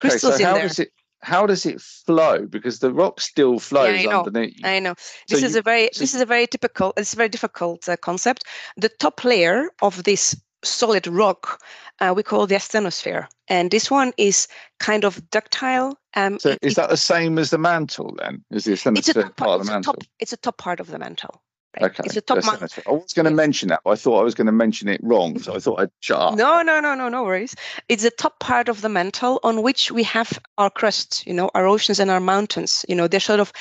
crystals 0.00 0.34
Okay, 0.34 0.44
so 0.44 0.48
in 0.48 0.54
there. 0.54 0.62
does 0.62 0.78
it 0.78 0.92
how 1.22 1.46
does 1.46 1.64
it 1.66 1.80
flow? 1.80 2.46
Because 2.46 2.80
the 2.80 2.92
rock 2.92 3.20
still 3.20 3.58
flows 3.58 4.04
I 4.04 4.06
know. 4.06 4.20
underneath. 4.20 4.54
I 4.62 4.78
know. 4.80 4.94
So 5.26 5.36
This 5.36 5.42
is 5.42 5.54
you- 5.54 5.56
a 5.56 5.62
very 5.62 5.90
so 5.92 6.00
this 6.00 6.14
is 6.14 6.20
a 6.20 6.26
very 6.26 6.46
typical 6.46 6.92
it's 6.96 7.12
a 7.12 7.16
very 7.16 7.28
difficult 7.28 7.88
uh, 7.88 7.96
concept. 7.96 8.44
The 8.76 8.88
top 8.88 9.24
layer 9.24 9.70
of 9.82 10.04
this 10.04 10.36
solid 10.62 11.06
rock 11.06 11.60
uh, 12.00 12.12
we 12.16 12.22
call 12.22 12.46
the 12.46 12.54
asthenosphere, 12.56 13.26
and 13.48 13.70
this 13.70 13.90
one 13.90 14.12
is 14.16 14.48
kind 14.80 15.04
of 15.04 15.30
ductile. 15.30 15.98
Um, 16.14 16.38
So 16.38 16.50
it- 16.50 16.58
is 16.62 16.74
that 16.74 16.90
the 16.90 16.96
same 16.96 17.38
as 17.38 17.50
the 17.50 17.58
mantle 17.58 18.14
then? 18.18 18.44
Is 18.50 18.64
the 18.64 18.72
asthenosphere 18.72 19.14
top, 19.14 19.36
part 19.36 19.60
of 19.60 19.66
the 19.66 19.72
a 19.72 19.74
mantle? 19.74 19.92
top 19.94 20.04
it's 20.18 20.32
a 20.32 20.36
top 20.36 20.58
part 20.58 20.80
of 20.80 20.88
the 20.88 20.98
mantle. 20.98 21.42
Right? 21.80 21.90
Okay. 21.90 22.04
It's 22.06 22.16
a 22.16 22.20
top 22.20 22.44
mantle. 22.44 22.68
I 22.86 22.92
was 22.92 23.12
going 23.12 23.24
to 23.24 23.32
mention 23.32 23.68
that, 23.70 23.80
but 23.84 23.90
I 23.90 23.96
thought 23.96 24.20
I 24.20 24.22
was 24.22 24.34
going 24.36 24.46
to 24.46 24.52
mention 24.52 24.88
it 24.88 25.00
wrong, 25.02 25.40
so 25.40 25.56
I 25.56 25.58
thought 25.58 25.80
I'd 25.80 25.90
shut 25.98 26.20
up. 26.20 26.36
No, 26.36 26.62
no, 26.62 26.78
no, 26.78 26.94
no, 26.94 27.08
no 27.08 27.24
worries. 27.24 27.56
It's 27.88 28.04
the 28.04 28.12
top 28.12 28.38
part 28.38 28.68
of 28.68 28.80
the 28.80 28.88
mantle 28.88 29.40
on 29.42 29.62
which 29.62 29.90
we 29.90 30.04
have 30.04 30.38
our 30.56 30.70
crust, 30.70 31.26
you 31.26 31.34
know, 31.34 31.50
our 31.54 31.66
oceans 31.66 31.98
and 31.98 32.12
our 32.12 32.20
mountains. 32.20 32.84
You 32.88 32.94
know, 32.94 33.08
they're 33.08 33.18
sort 33.18 33.40
of 33.40 33.52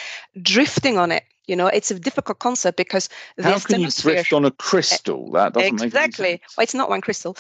drifting 0.42 1.00
on 1.00 1.12
it. 1.12 1.24
You 1.48 1.56
know, 1.56 1.68
it's 1.68 1.92
a 1.92 2.00
difficult 2.00 2.40
concept 2.40 2.78
because 2.78 3.10
the 3.36 3.44
How 3.44 3.60
can 3.60 3.82
you 3.82 3.90
drift 3.90 4.32
on 4.32 4.46
a 4.46 4.52
crystal? 4.52 5.32
That 5.32 5.54
doesn't 5.54 5.82
exactly. 5.84 6.40
Well, 6.56 6.64
it's 6.64 6.74
not 6.76 6.90
one 6.90 7.02
crystal. 7.02 7.36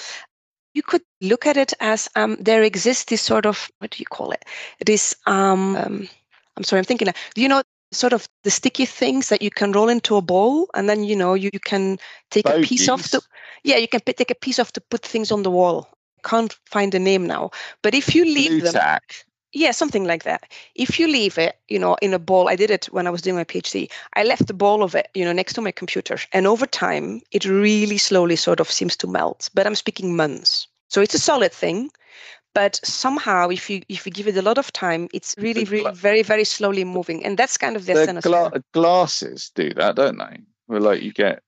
You 0.73 0.81
could 0.81 1.01
look 1.21 1.45
at 1.45 1.57
it 1.57 1.73
as 1.79 2.09
um, 2.15 2.37
there 2.39 2.63
exists 2.63 3.05
this 3.05 3.21
sort 3.21 3.45
of 3.45 3.69
what 3.79 3.91
do 3.91 3.99
you 3.99 4.05
call 4.05 4.31
it? 4.31 4.45
This 4.85 5.15
um, 5.25 5.75
um 5.75 6.09
I'm 6.57 6.63
sorry, 6.63 6.79
I'm 6.79 6.85
thinking. 6.85 7.07
Do 7.35 7.41
you 7.41 7.47
know 7.47 7.63
sort 7.93 8.13
of 8.13 8.27
the 8.43 8.51
sticky 8.51 8.85
things 8.85 9.29
that 9.29 9.41
you 9.41 9.49
can 9.49 9.71
roll 9.71 9.89
into 9.89 10.15
a 10.15 10.21
bowl 10.21 10.67
and 10.73 10.89
then 10.89 11.03
you 11.03 11.15
know 11.15 11.33
you, 11.33 11.49
you 11.53 11.59
can 11.59 11.97
take 12.31 12.49
a 12.49 12.59
piece 12.61 12.89
off 12.89 13.09
to 13.11 13.21
yeah 13.63 13.77
you 13.77 13.87
can 13.87 14.01
p- 14.01 14.13
take 14.13 14.31
a 14.31 14.35
piece 14.35 14.59
off 14.59 14.71
to 14.71 14.81
put 14.81 15.05
things 15.05 15.31
on 15.31 15.43
the 15.43 15.51
wall 15.51 15.87
can't 16.23 16.57
find 16.65 16.91
the 16.91 16.99
name 16.99 17.27
now 17.27 17.51
but 17.81 17.93
if 17.93 18.15
you 18.15 18.25
leave 18.25 18.49
Blue 18.49 18.61
them 18.61 18.73
tack. 18.73 19.25
Yeah 19.53 19.71
something 19.71 20.03
like 20.05 20.23
that 20.23 20.51
if 20.75 20.99
you 20.99 21.07
leave 21.07 21.37
it 21.37 21.57
you 21.67 21.79
know 21.79 21.95
in 22.01 22.13
a 22.13 22.19
bowl 22.19 22.49
i 22.49 22.55
did 22.55 22.71
it 22.71 22.85
when 22.91 23.07
i 23.07 23.09
was 23.09 23.21
doing 23.21 23.35
my 23.35 23.43
phd 23.43 23.89
i 24.15 24.23
left 24.23 24.47
the 24.47 24.53
bowl 24.53 24.83
of 24.83 24.95
it 24.95 25.07
you 25.13 25.23
know 25.23 25.31
next 25.33 25.53
to 25.53 25.61
my 25.61 25.71
computer 25.71 26.17
and 26.33 26.47
over 26.47 26.65
time 26.65 27.21
it 27.31 27.45
really 27.45 27.97
slowly 27.97 28.35
sort 28.35 28.59
of 28.59 28.69
seems 28.71 28.95
to 28.97 29.07
melt 29.07 29.49
but 29.53 29.65
i'm 29.65 29.75
speaking 29.75 30.15
months 30.15 30.67
so 30.89 31.01
it's 31.01 31.15
a 31.15 31.19
solid 31.19 31.51
thing 31.51 31.89
but 32.53 32.79
somehow 32.83 33.49
if 33.49 33.69
you 33.69 33.81
if 33.89 34.05
you 34.05 34.11
give 34.11 34.27
it 34.27 34.37
a 34.37 34.41
lot 34.41 34.57
of 34.57 34.71
time 34.73 35.07
it's 35.13 35.35
really 35.37 35.63
really 35.65 35.91
very 35.91 36.21
very 36.21 36.43
slowly 36.43 36.83
moving 36.83 37.25
and 37.25 37.37
that's 37.37 37.57
kind 37.57 37.75
of 37.75 37.85
the 37.85 37.93
The 37.93 38.21
gla- 38.21 38.63
glasses 38.73 39.51
do 39.55 39.73
that, 39.73 39.95
don't 39.95 40.17
they? 40.17 40.39
Where 40.67 40.79
like 40.79 41.01
you 41.01 41.11
get, 41.11 41.41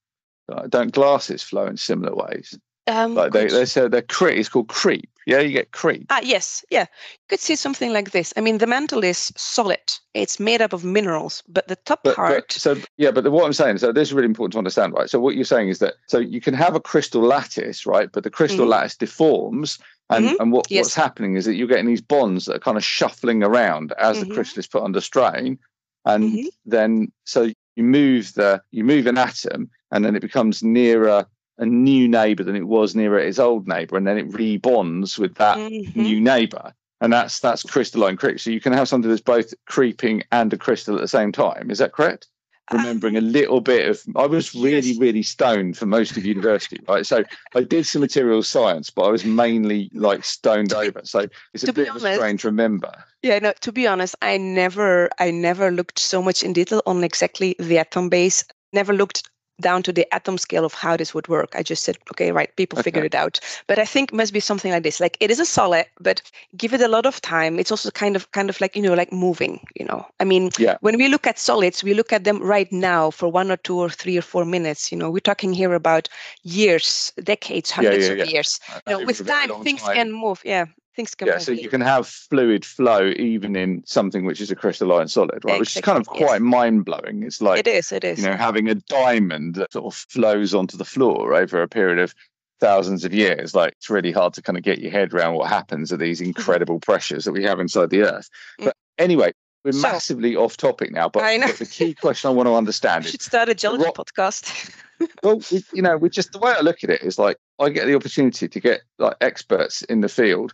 don't 0.69 0.91
glasses 0.91 1.41
flow 1.41 1.65
in 1.67 1.77
similar 1.77 2.15
ways? 2.15 2.57
um, 2.87 3.15
Like 3.15 3.31
they, 3.31 3.47
they 3.47 3.65
say 3.65 3.87
they're 3.87 4.01
creep. 4.01 4.37
It's 4.37 4.49
called 4.49 4.67
creep. 4.67 5.09
Yeah, 5.25 5.39
you 5.39 5.51
get 5.51 5.71
creep. 5.71 6.05
Ah, 6.11 6.21
yes, 6.23 6.63
yeah. 6.69 6.81
You 6.81 7.25
could 7.29 7.39
see 7.39 7.55
something 7.55 7.91
like 7.91 8.11
this. 8.11 8.31
I 8.37 8.41
mean, 8.41 8.59
the 8.59 8.67
mantle 8.67 9.03
is 9.03 9.33
solid. 9.35 9.79
It's 10.13 10.39
made 10.39 10.61
up 10.61 10.71
of 10.71 10.83
minerals, 10.83 11.41
but 11.47 11.67
the 11.67 11.75
top 11.77 12.03
But, 12.03 12.15
part. 12.15 12.47
but 12.47 12.51
so 12.51 12.77
yeah, 12.97 13.09
but 13.09 13.23
the, 13.23 13.31
what 13.31 13.45
I'm 13.45 13.53
saying, 13.53 13.79
so 13.79 13.91
this 13.91 14.09
is 14.09 14.13
really 14.13 14.27
important 14.27 14.53
to 14.53 14.57
understand, 14.59 14.93
right? 14.93 15.09
So 15.09 15.19
what 15.19 15.35
you're 15.35 15.43
saying 15.43 15.69
is 15.69 15.79
that 15.79 15.95
so 16.07 16.19
you 16.19 16.39
can 16.41 16.53
have 16.53 16.75
a 16.75 16.79
crystal 16.79 17.21
lattice, 17.21 17.87
right? 17.87 18.11
But 18.11 18.23
the 18.23 18.29
crystal 18.29 18.65
Mhm. 18.65 18.69
lattice 18.69 18.97
deforms, 18.97 19.79
and 20.11 20.25
Mhm. 20.25 20.35
and 20.39 20.51
what, 20.51 20.67
Yes. 20.69 20.83
what's 20.83 20.95
happening 20.95 21.35
is 21.35 21.45
that 21.45 21.55
you're 21.55 21.67
getting 21.67 21.87
these 21.87 22.01
bonds 22.01 22.45
that 22.45 22.57
are 22.57 22.59
kind 22.59 22.77
of 22.77 22.83
shuffling 22.83 23.41
around 23.41 23.93
as 23.93 24.17
Mhm. 24.17 24.19
the 24.19 24.25
crystal 24.27 24.59
is 24.59 24.67
put 24.67 24.83
under 24.83 25.01
strain, 25.01 25.57
and 26.05 26.23
Mhm. 26.23 26.47
then 26.67 27.11
so 27.23 27.49
you 27.75 27.83
move 27.83 28.33
the 28.35 28.61
you 28.69 28.83
move 28.83 29.07
an 29.07 29.17
atom, 29.17 29.71
and 29.91 30.05
then 30.05 30.15
it 30.15 30.21
becomes 30.21 30.61
nearer 30.61 31.25
a 31.57 31.65
new 31.65 32.07
neighbor 32.07 32.43
than 32.43 32.55
it 32.55 32.67
was 32.67 32.95
nearer 32.95 33.19
its 33.19 33.39
old 33.39 33.67
neighbor, 33.67 33.97
and 33.97 34.05
then 34.07 34.17
it 34.17 34.33
rebonds 34.33 35.17
with 35.17 35.35
that 35.35 35.57
Mhm. 35.57 35.95
new 35.95 36.19
neighbor. 36.19 36.73
And 37.01 37.11
that's 37.13 37.39
that's 37.39 37.63
crystalline 37.63 38.17
creep. 38.17 38.39
So 38.39 38.49
you 38.49 38.61
can 38.61 38.73
have 38.73 38.87
something 38.87 39.09
that's 39.09 39.21
both 39.21 39.53
creeping 39.65 40.23
and 40.31 40.51
a 40.53 40.57
crystal 40.57 40.95
at 40.95 41.01
the 41.01 41.07
same 41.07 41.31
time. 41.31 41.69
Is 41.69 41.79
that 41.79 41.91
correct? 41.93 42.27
Remembering 42.73 43.15
a 43.15 43.21
little 43.21 43.61
bit 43.61 43.87
of 43.87 44.01
i 44.15 44.25
was 44.25 44.55
really 44.55 44.95
Uh, 44.95 44.99
really 44.99 45.21
stoned 45.21 45.77
for 45.77 45.85
most 45.85 46.17
of 46.17 46.25
university 46.25 46.79
right? 46.87 47.05
So 47.05 47.23
i 47.53 47.61
did 47.61 47.85
some 47.85 48.01
materials 48.01 48.47
science 48.47 48.89
but 48.89 49.03
i 49.03 49.11
was 49.11 49.23
mainly 49.23 49.91
like 49.93 50.25
stoned 50.25 50.71
To 50.71 50.79
over. 50.79 51.01
So 51.03 51.27
it's 51.53 51.63
a 51.63 51.71
bit 51.73 51.89
of 51.89 51.97
a 51.97 51.99
strange 51.99 52.43
remember. 52.43 52.91
Yeah, 53.21 53.37
no, 53.39 53.53
to 53.61 53.71
be 53.71 53.85
honest, 53.87 54.15
I 54.21 54.37
never 54.37 55.09
I 55.19 55.29
never 55.31 55.69
looked 55.71 55.99
so 55.99 56.21
much 56.23 56.41
in 56.43 56.53
detail 56.53 56.81
on 56.87 57.03
exactly 57.03 57.55
the 57.59 57.77
atom 57.77 58.09
base. 58.09 58.43
Never 58.73 58.93
looked 58.93 59.29
down 59.61 59.83
to 59.83 59.93
the 59.93 60.05
atom 60.13 60.37
scale 60.37 60.65
of 60.65 60.73
how 60.73 60.97
this 60.97 61.13
would 61.13 61.27
work. 61.27 61.55
I 61.55 61.63
just 61.63 61.83
said, 61.83 61.97
okay, 62.11 62.31
right, 62.31 62.53
people 62.55 62.81
figured 62.81 63.05
it 63.05 63.15
out. 63.15 63.39
But 63.67 63.79
I 63.79 63.85
think 63.85 64.13
must 64.13 64.33
be 64.33 64.39
something 64.39 64.71
like 64.71 64.83
this. 64.83 64.99
Like 64.99 65.17
it 65.19 65.31
is 65.31 65.39
a 65.39 65.45
solid, 65.45 65.85
but 65.99 66.21
give 66.57 66.73
it 66.73 66.81
a 66.81 66.87
lot 66.87 67.05
of 67.05 67.21
time. 67.21 67.59
It's 67.59 67.71
also 67.71 67.91
kind 67.91 68.15
of 68.15 68.31
kind 68.31 68.49
of 68.49 68.59
like, 68.59 68.75
you 68.75 68.81
know, 68.81 68.93
like 68.93 69.11
moving, 69.11 69.65
you 69.75 69.85
know. 69.85 70.05
I 70.19 70.25
mean, 70.25 70.49
Yeah. 70.57 70.77
when 70.81 70.97
we 70.97 71.07
look 71.07 71.27
at 71.27 71.39
solids, 71.39 71.83
we 71.83 71.93
look 71.93 72.11
at 72.11 72.23
them 72.23 72.41
right 72.41 72.71
now 72.71 73.11
for 73.11 73.31
one 73.31 73.51
or 73.51 73.57
two 73.57 73.79
or 73.79 73.89
three 73.89 74.17
or 74.17 74.21
four 74.21 74.45
minutes. 74.45 74.91
You 74.91 74.97
know, 74.97 75.09
we're 75.09 75.19
talking 75.19 75.53
here 75.53 75.73
about 75.73 76.09
years, 76.43 77.11
decades, 77.23 77.71
hundreds 77.71 78.05
yeah, 78.07 78.11
of 78.11 78.17
yeah. 78.17 78.25
years. 78.25 78.59
You 78.87 78.99
know, 78.99 79.05
with 79.05 79.25
time, 79.25 79.63
things 79.63 79.81
time. 79.81 79.95
can 79.95 80.11
move. 80.11 80.41
Yeah. 80.43 80.65
Things 80.95 81.13
can 81.13 81.27
yeah 81.27 81.37
so 81.39 81.51
you 81.51 81.67
can 81.69 81.81
have 81.81 82.07
fluid 82.07 82.63
flow 82.63 83.11
even 83.17 83.55
in 83.55 83.83
something 83.85 84.25
which 84.25 84.39
is 84.39 84.49
a 84.49 84.55
crystalline 84.55 85.07
solid 85.09 85.43
right 85.43 85.59
which 85.59 85.75
is 85.75 85.81
kind 85.81 85.97
of 85.97 86.01
Exactly, 86.03 86.19
yes. 86.21 86.29
quite 86.29 86.41
mind-blowing 86.41 87.23
it's 87.23 87.41
like 87.41 87.59
it 87.59 87.67
is, 87.67 87.91
it 87.91 88.03
is. 88.05 88.19
you 88.19 88.29
know, 88.29 88.37
having 88.37 88.69
a 88.69 88.75
diamond 88.75 89.55
that 89.55 89.73
sort 89.73 89.85
of 89.85 89.93
flows 89.93 90.53
onto 90.53 90.77
the 90.77 90.85
floor 90.85 91.33
over 91.33 91.61
a 91.61 91.67
period 91.67 91.99
of 91.99 92.13
thousands 92.61 93.03
of 93.03 93.13
years. 93.13 93.53
Like 93.53 93.73
it's 93.73 93.89
really 93.89 94.13
hard 94.13 94.33
to 94.35 94.41
kind 94.41 94.57
of 94.57 94.63
get 94.63 94.79
your 94.79 94.89
head 94.91 95.13
around 95.13 95.33
what 95.35 95.49
happens 95.49 95.91
at 95.91 95.99
these 95.99 96.21
incredible 96.21 96.79
pressures 96.79 97.25
that 97.25 97.33
we 97.33 97.43
have 97.43 97.59
inside 97.59 97.89
the 97.89 98.03
earth. 98.03 98.29
Mm. 98.61 98.65
But 98.65 98.77
anyway, 98.97 99.33
we're 99.65 99.73
So- 99.73 99.81
massively 99.81 100.37
off 100.37 100.55
topic 100.55 100.91
now. 100.93 101.09
But, 101.09 101.23
I 101.23 101.35
know. 101.35 101.47
but 101.47 101.57
the 101.57 101.65
key 101.65 101.93
question 101.93 102.29
I 102.29 102.33
want 102.33 102.47
to 102.47 102.51
We 102.53 102.57
understand 102.57 103.03
is 103.03 103.11
should 103.11 103.21
start 103.21 103.49
a 103.49 103.53
geology 103.55 103.83
rock- 103.83 103.95
podcast. 103.95 104.71
well, 105.23 105.41
you 105.73 105.81
know, 105.81 105.97
we 105.97 106.09
just 106.09 106.31
the 106.31 106.39
way 106.39 106.53
I 106.57 106.61
look 106.61 106.81
at 106.85 106.89
it 106.89 107.01
is 107.01 107.19
like 107.19 107.35
I 107.59 107.69
get 107.69 107.85
the 107.85 107.95
opportunity 107.95 108.47
to 108.47 108.59
get 108.59 108.81
like 108.99 109.15
experts 109.21 109.81
in 109.83 110.01
the 110.01 110.09
field 110.09 110.53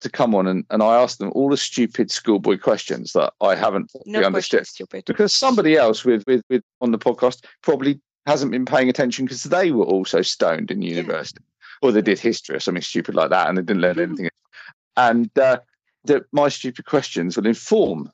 to 0.00 0.08
come 0.08 0.34
on 0.34 0.46
and, 0.46 0.64
and 0.70 0.82
I 0.82 0.96
ask 0.96 1.18
them 1.18 1.30
all 1.34 1.50
the 1.50 1.56
stupid 1.56 2.10
schoolboy 2.10 2.56
questions 2.58 3.12
that 3.12 3.34
I 3.42 3.54
haven't 3.54 3.92
no 4.06 4.22
understood. 4.22 4.66
stupid. 4.66 5.04
because 5.04 5.32
somebody 5.32 5.76
else 5.76 6.04
with, 6.04 6.24
with 6.26 6.42
with 6.48 6.62
on 6.80 6.90
the 6.92 6.98
podcast 6.98 7.44
probably 7.62 8.00
hasn't 8.26 8.52
been 8.52 8.64
paying 8.64 8.88
attention 8.88 9.24
because 9.26 9.44
they 9.44 9.70
were 9.72 9.84
also 9.84 10.22
stoned 10.22 10.70
in 10.70 10.80
university. 10.82 11.42
Or 11.82 11.92
they 11.92 12.02
did 12.02 12.18
history 12.18 12.56
or 12.56 12.60
something 12.60 12.82
stupid 12.82 13.14
like 13.14 13.30
that 13.30 13.48
and 13.48 13.56
they 13.58 13.62
didn't 13.62 13.82
learn 13.82 13.96
Mhm. 13.96 14.02
anything 14.02 14.28
and 14.96 15.38
uh, 15.38 15.58
that 16.04 16.24
my 16.32 16.48
stupid 16.48 16.84
questions 16.86 17.36
will 17.36 17.46
inform 17.46 18.10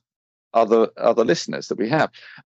other 0.55 0.89
other 0.97 1.25
listeners 1.25 1.69
that 1.69 1.79
we 1.79 1.89
have. 1.89 2.11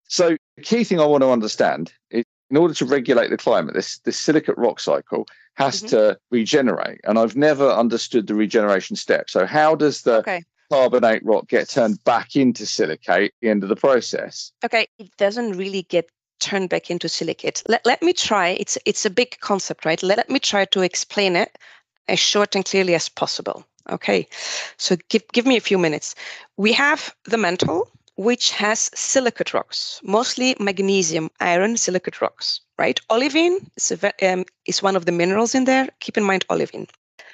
So 0.09 0.37
the 0.57 0.63
key 0.63 0.85
thing 0.85 1.01
i 1.01 1.05
want 1.05 1.23
to 1.23 1.31
understand 1.31 1.93
is 2.11 2.25
in 2.51 2.57
order 2.57 2.75
to 2.75 2.85
regulate 2.85 3.31
the 3.31 3.37
climate 3.37 3.75
this 3.75 3.99
this 4.01 4.19
silicate 4.19 4.57
rock 4.59 4.81
cycle 4.81 5.27
has 5.55 5.83
Mhm. 5.83 5.89
to 5.89 6.19
regenerate 6.31 7.01
and 7.05 7.19
i've 7.19 7.37
never 7.37 7.69
understood 7.71 8.27
the 8.27 8.35
regeneration 8.35 8.97
step 8.97 9.29
so 9.31 9.47
how 9.47 9.75
does 9.75 10.03
the 10.03 10.19
Okay. 10.19 10.45
carbonate 10.71 11.25
rock 11.25 11.49
get 11.49 11.69
turned 11.69 12.03
back 12.05 12.37
into 12.37 12.67
silicate 12.67 13.33
at 13.33 13.41
the 13.41 13.49
end 13.49 13.63
of 13.63 13.69
the 13.69 13.77
process 13.77 14.53
Okay. 14.65 14.87
It 14.99 15.11
doesn't 15.17 15.57
really 15.57 15.83
get 15.83 16.11
turned 16.41 16.69
back 16.69 16.89
into 16.91 17.09
silicate. 17.09 17.63
Let, 17.69 17.85
let 17.85 18.01
me 18.03 18.13
try. 18.13 18.51
It's 18.61 18.79
it's 18.85 19.05
a 19.05 19.11
big 19.11 19.39
concept, 19.41 19.85
right? 19.85 20.01
Let, 20.03 20.19
let 20.19 20.31
me 20.31 20.39
try 20.39 20.65
to 20.67 20.83
explain 20.83 21.35
it 21.37 21.59
as 22.07 22.19
short 22.21 22.55
and 22.55 22.65
clearly 22.65 22.95
as 22.95 23.09
possible. 23.09 23.65
Okay. 23.91 24.29
So 24.77 24.97
give 25.09 25.23
give 25.33 25.47
me 25.47 25.57
a 25.57 25.61
few 25.61 25.79
minutes. 25.79 26.15
We 26.57 26.73
have 26.75 27.13
the 27.25 27.39
mantle, 27.39 27.91
which 28.19 28.51
has 28.51 28.91
silicate 28.95 29.55
rocks, 29.55 30.01
mostly 30.03 30.57
magnesium, 30.59 31.31
iron, 31.41 31.77
silicate 31.77 32.21
rocks, 32.21 32.61
right? 32.77 33.01
Olivine 33.11 33.71
is, 33.77 33.93
a, 33.93 34.33
um, 34.33 34.45
is 34.67 34.83
one 34.83 34.97
of 34.97 35.07
the 35.07 35.13
minerals 35.13 35.55
in 35.55 35.65
there. 35.65 35.89
Keep 36.01 36.19
in 36.19 36.25
mind 36.25 36.45
olivine. 36.51 36.89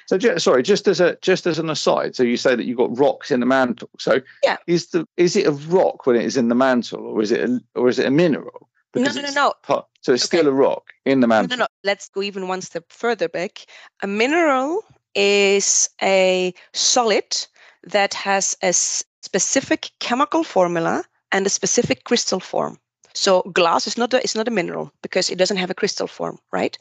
So, 0.05 0.19
sorry, 0.37 0.61
just 0.61 0.87
as 0.87 1.01
a 1.01 1.17
just 1.23 1.47
as 1.47 1.57
an 1.57 1.71
aside, 1.71 2.15
so 2.15 2.21
you 2.21 2.37
say 2.37 2.55
that 2.55 2.65
you've 2.65 2.77
got 2.77 2.95
rocks 2.95 3.31
in 3.31 3.39
the 3.39 3.47
mantle. 3.47 3.89
So, 3.97 4.21
Yeah. 4.43 4.57
is 4.67 4.89
the 4.89 5.07
is 5.17 5.35
it 5.35 5.47
a 5.47 5.51
rock 5.51 6.05
when 6.05 6.15
it 6.15 6.23
is 6.23 6.37
in 6.37 6.49
the 6.49 6.55
mantle, 6.55 7.03
or 7.07 7.23
is 7.23 7.31
it 7.31 7.49
a, 7.49 7.59
or 7.73 7.89
is 7.89 7.97
it 7.97 8.05
a 8.05 8.11
mineral? 8.11 8.69
No, 8.93 9.01
Because 9.01 9.15
no, 9.15 9.23
no, 9.23 9.31
no. 9.31 9.53
part- 9.63 9.87
so 10.01 10.13
it's 10.13 10.23
Okay. 10.25 10.37
still 10.37 10.47
a 10.47 10.53
rock 10.53 10.93
in 11.05 11.21
the 11.21 11.27
No, 11.27 11.35
mantle. 11.41 11.57
no, 11.57 11.63
no. 11.63 11.67
Let's 11.83 12.07
go 12.09 12.21
even 12.21 12.47
one 12.47 12.61
step 12.61 12.83
further 12.89 13.27
back. 13.27 13.65
A 14.03 14.07
mineral 14.07 14.83
is 15.15 15.89
a 16.03 16.53
solid 16.73 17.47
that 17.85 18.13
has 18.13 18.57
a 18.61 18.73
specific 18.73 19.91
chemical 19.99 20.43
formula 20.43 21.03
and 21.31 21.45
a 21.45 21.49
specific 21.49 22.03
crystal 22.03 22.39
form. 22.39 22.79
So 23.13 23.43
glass 23.43 23.87
is 23.87 23.97
not 23.97 24.13
a, 24.13 24.21
is 24.23 24.35
not 24.35 24.47
a 24.47 24.51
mineral 24.51 24.91
because 25.01 25.29
it 25.29 25.37
doesn't 25.37 25.57
have 25.57 25.69
a 25.69 25.73
crystal 25.73 26.07
form, 26.07 26.37
right? 26.51 26.77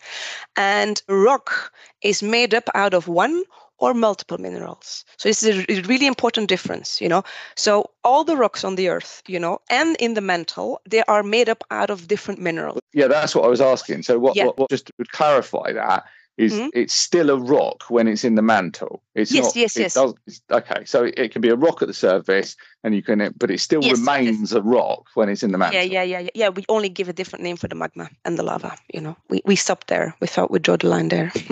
And 0.56 1.00
rock 1.08 1.72
is 2.02 2.22
made 2.22 2.54
up 2.54 2.68
out 2.74 2.92
of 2.92 3.06
one 3.06 3.44
or 3.78 3.94
multiple 3.94 4.38
minerals. 4.38 5.04
So 5.16 5.28
this 5.28 5.42
is 5.42 5.64
a 5.68 5.82
really 5.82 6.06
important 6.06 6.48
difference, 6.48 7.00
you 7.00 7.08
know. 7.08 7.22
So 7.56 7.90
all 8.02 8.24
the 8.24 8.36
rocks 8.36 8.64
on 8.64 8.74
the 8.74 8.88
earth, 8.88 9.22
you 9.28 9.38
know, 9.38 9.60
and 9.70 9.96
in 9.96 10.14
the 10.14 10.20
mantle, 10.20 10.80
they 10.88 11.02
are 11.04 11.22
made 11.22 11.48
up 11.48 11.62
out 11.70 11.90
of 11.90 12.08
different 12.08 12.40
minerals. 12.40 12.80
Yeah, 12.92 13.08
that's 13.08 13.34
what 13.34 13.44
I 13.44 13.48
was 13.48 13.60
asking. 13.60 14.02
So, 14.02 14.18
what, 14.18 14.36
Yeah. 14.36 14.46
what, 14.46 14.58
what 14.58 14.70
just 14.70 14.86
to 14.86 15.04
clarify 15.12 15.72
that 15.72 16.04
is 16.36 16.52
Mhm. 16.52 16.70
it's 16.74 16.92
still 16.94 17.30
a 17.30 17.36
rock 17.38 17.84
when 17.88 18.08
it's 18.08 18.24
in 18.24 18.34
the 18.34 18.42
mantle. 18.42 19.02
It's 19.14 19.30
Yes, 19.30 19.44
not. 19.44 19.56
yes, 19.56 19.76
it 19.76 19.80
yes. 19.80 19.94
does- 19.94 20.42
okay, 20.50 20.84
so 20.84 21.04
it, 21.04 21.18
it 21.18 21.32
can 21.32 21.40
be 21.40 21.48
a 21.48 21.56
rock 21.56 21.80
at 21.82 21.88
the 21.88 21.94
surface, 21.94 22.56
and 22.82 22.94
you 22.94 23.02
can, 23.02 23.32
but 23.38 23.50
it 23.50 23.60
still 23.60 23.82
Yes, 23.82 23.98
remains 23.98 24.52
a 24.52 24.60
rock 24.62 25.06
when 25.14 25.28
it's 25.28 25.42
in 25.42 25.52
the 25.52 25.58
mantle. 25.58 25.80
Yeah, 25.80 25.86
yeah, 25.86 26.02
yeah, 26.02 26.18
yeah. 26.20 26.30
Yeah, 26.34 26.48
we 26.48 26.64
only 26.68 26.88
give 26.88 27.08
a 27.08 27.12
different 27.12 27.42
name 27.44 27.56
for 27.56 27.68
the 27.68 27.76
magma 27.76 28.10
and 28.24 28.36
the 28.36 28.42
lava. 28.42 28.76
You 28.92 29.00
know, 29.00 29.16
we 29.28 29.42
we 29.44 29.56
stopped 29.56 29.86
there. 29.86 30.14
We 30.20 30.26
thought 30.26 30.50
we'd 30.50 30.62
draw 30.62 30.76
the 30.76 30.88
line 30.88 31.08
there. 31.08 31.32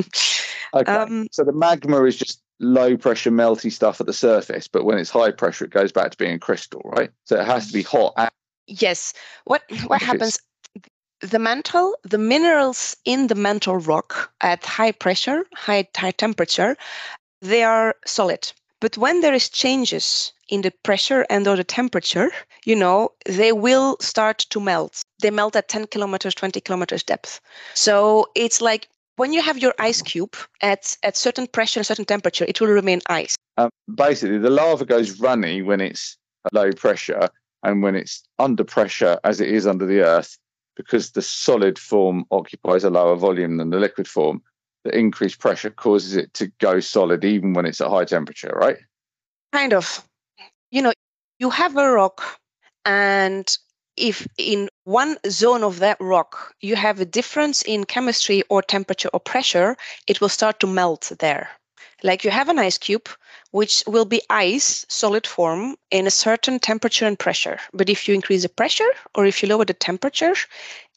Okay. 0.74 0.90
Um, 0.90 1.28
so 1.30 1.44
the 1.44 1.52
magma 1.52 2.02
is 2.04 2.16
just 2.16 2.40
low 2.58 2.96
pressure 2.96 3.30
melty 3.30 3.70
stuff 3.70 4.00
at 4.00 4.06
the 4.06 4.12
surface, 4.14 4.68
but 4.68 4.86
when 4.86 4.96
it's 4.96 5.10
high 5.10 5.30
pressure, 5.30 5.66
it 5.66 5.70
goes 5.70 5.92
back 5.92 6.12
to 6.12 6.16
being 6.16 6.38
crystal, 6.38 6.80
right? 6.84 7.10
So 7.24 7.38
it 7.38 7.44
has 7.44 7.66
to 7.66 7.74
be 7.74 7.82
hot. 7.82 8.14
And, 8.16 8.30
yes. 8.66 9.12
What 9.44 9.62
what 9.86 10.00
happens? 10.00 10.38
The 11.22 11.38
mantle, 11.38 11.94
the 12.02 12.18
minerals 12.18 12.96
in 13.04 13.28
the 13.28 13.34
mantle 13.34 13.78
rock 13.78 14.32
at 14.40 14.64
high 14.64 14.92
pressure, 14.92 15.46
high 15.54 15.88
high 15.96 16.10
temperature, 16.10 16.76
they 17.40 17.62
are 17.62 17.94
solid. 18.04 18.52
But 18.80 18.98
when 18.98 19.20
there 19.20 19.32
is 19.32 19.48
changes 19.48 20.32
in 20.48 20.62
the 20.62 20.72
pressure 20.82 21.24
and 21.30 21.46
or 21.46 21.56
the 21.56 21.64
temperature, 21.64 22.30
you 22.64 22.74
know, 22.74 23.12
they 23.26 23.52
will 23.52 23.96
start 24.00 24.38
to 24.50 24.60
melt. 24.60 25.02
They 25.20 25.30
melt 25.30 25.54
at 25.54 25.68
10 25.68 25.86
kilometers, 25.86 26.34
20 26.34 26.60
kilometers 26.60 27.04
depth. 27.04 27.40
So 27.74 28.26
it's 28.34 28.60
like 28.60 28.88
when 29.16 29.32
you 29.32 29.40
have 29.42 29.58
your 29.58 29.74
ice 29.78 30.02
cube 30.02 30.34
at, 30.60 30.96
at 31.04 31.16
certain 31.16 31.46
pressure 31.46 31.78
and 31.78 31.86
certain 31.86 32.04
temperature, 32.04 32.44
it 32.48 32.60
will 32.60 32.68
remain 32.68 33.00
ice. 33.06 33.36
um, 33.58 33.70
basically, 33.94 34.38
the 34.38 34.50
lava 34.50 34.84
goes 34.84 35.20
runny 35.20 35.62
when 35.62 35.80
it's 35.80 36.16
low 36.52 36.72
pressure, 36.72 37.28
and 37.62 37.82
when 37.82 37.94
it's 37.94 38.24
under 38.40 38.64
pressure, 38.64 39.20
as 39.22 39.40
it 39.40 39.48
is 39.48 39.66
under 39.66 39.86
the 39.86 40.00
earth, 40.00 40.36
because 40.76 41.12
the 41.12 41.22
solid 41.22 41.78
form 41.78 42.24
occupies 42.30 42.84
a 42.84 42.90
lower 42.90 43.16
volume 43.16 43.56
than 43.56 43.70
the 43.70 43.78
liquid 43.78 44.08
form, 44.08 44.42
the 44.84 44.96
increased 44.96 45.38
pressure 45.38 45.70
causes 45.70 46.16
it 46.16 46.32
to 46.34 46.48
go 46.58 46.80
solid 46.80 47.24
even 47.24 47.52
when 47.52 47.66
it's 47.66 47.80
at 47.80 47.88
high 47.88 48.04
temperature, 48.04 48.52
right? 48.54 48.78
Kind 49.52 49.72
of. 49.72 50.06
You 50.70 50.82
know, 50.82 50.92
you 51.38 51.50
have 51.50 51.76
a 51.76 51.90
rock, 51.90 52.22
and 52.84 53.46
if 53.96 54.26
in 54.38 54.68
one 54.84 55.18
zone 55.28 55.62
of 55.62 55.78
that 55.80 55.98
rock 56.00 56.54
you 56.60 56.76
have 56.76 57.00
a 57.00 57.04
difference 57.04 57.62
in 57.62 57.84
chemistry 57.84 58.42
or 58.48 58.62
temperature 58.62 59.10
or 59.12 59.20
pressure, 59.20 59.76
it 60.06 60.20
will 60.20 60.30
start 60.30 60.60
to 60.60 60.66
melt 60.66 61.12
there. 61.18 61.50
Like 62.02 62.24
you 62.24 62.30
have 62.30 62.48
an 62.48 62.58
ice 62.58 62.78
cube, 62.78 63.08
which 63.52 63.84
will 63.86 64.04
be 64.04 64.22
ice, 64.28 64.84
solid 64.88 65.26
form, 65.26 65.76
in 65.90 66.06
a 66.06 66.10
certain 66.10 66.58
temperature 66.58 67.06
and 67.06 67.18
pressure. 67.18 67.58
But 67.72 67.88
if 67.88 68.08
you 68.08 68.14
increase 68.14 68.42
the 68.42 68.48
pressure 68.48 68.90
or 69.14 69.24
if 69.24 69.42
you 69.42 69.48
lower 69.48 69.64
the 69.64 69.74
temperature, 69.74 70.34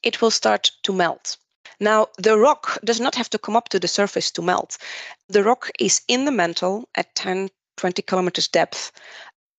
it 0.04 0.22
will 0.22 0.32
start 0.32 0.72
to 0.84 0.94
melt. 0.94 1.38
Now, 1.80 2.08
the 2.18 2.38
rock 2.38 2.80
does 2.86 3.02
not 3.02 3.16
have 3.16 3.30
to 3.32 3.38
come 3.38 3.56
up 3.56 3.70
to 3.70 3.80
the 3.80 3.88
surface 3.88 4.32
to 4.32 4.42
melt. 4.42 4.78
The 5.28 5.44
rock 5.44 5.70
is 5.80 6.02
in 6.08 6.26
the 6.26 6.32
mantle 6.32 6.88
at 6.96 7.14
10, 7.16 7.50
20 7.78 8.02
kilometers 8.02 8.48
depth. 8.48 8.92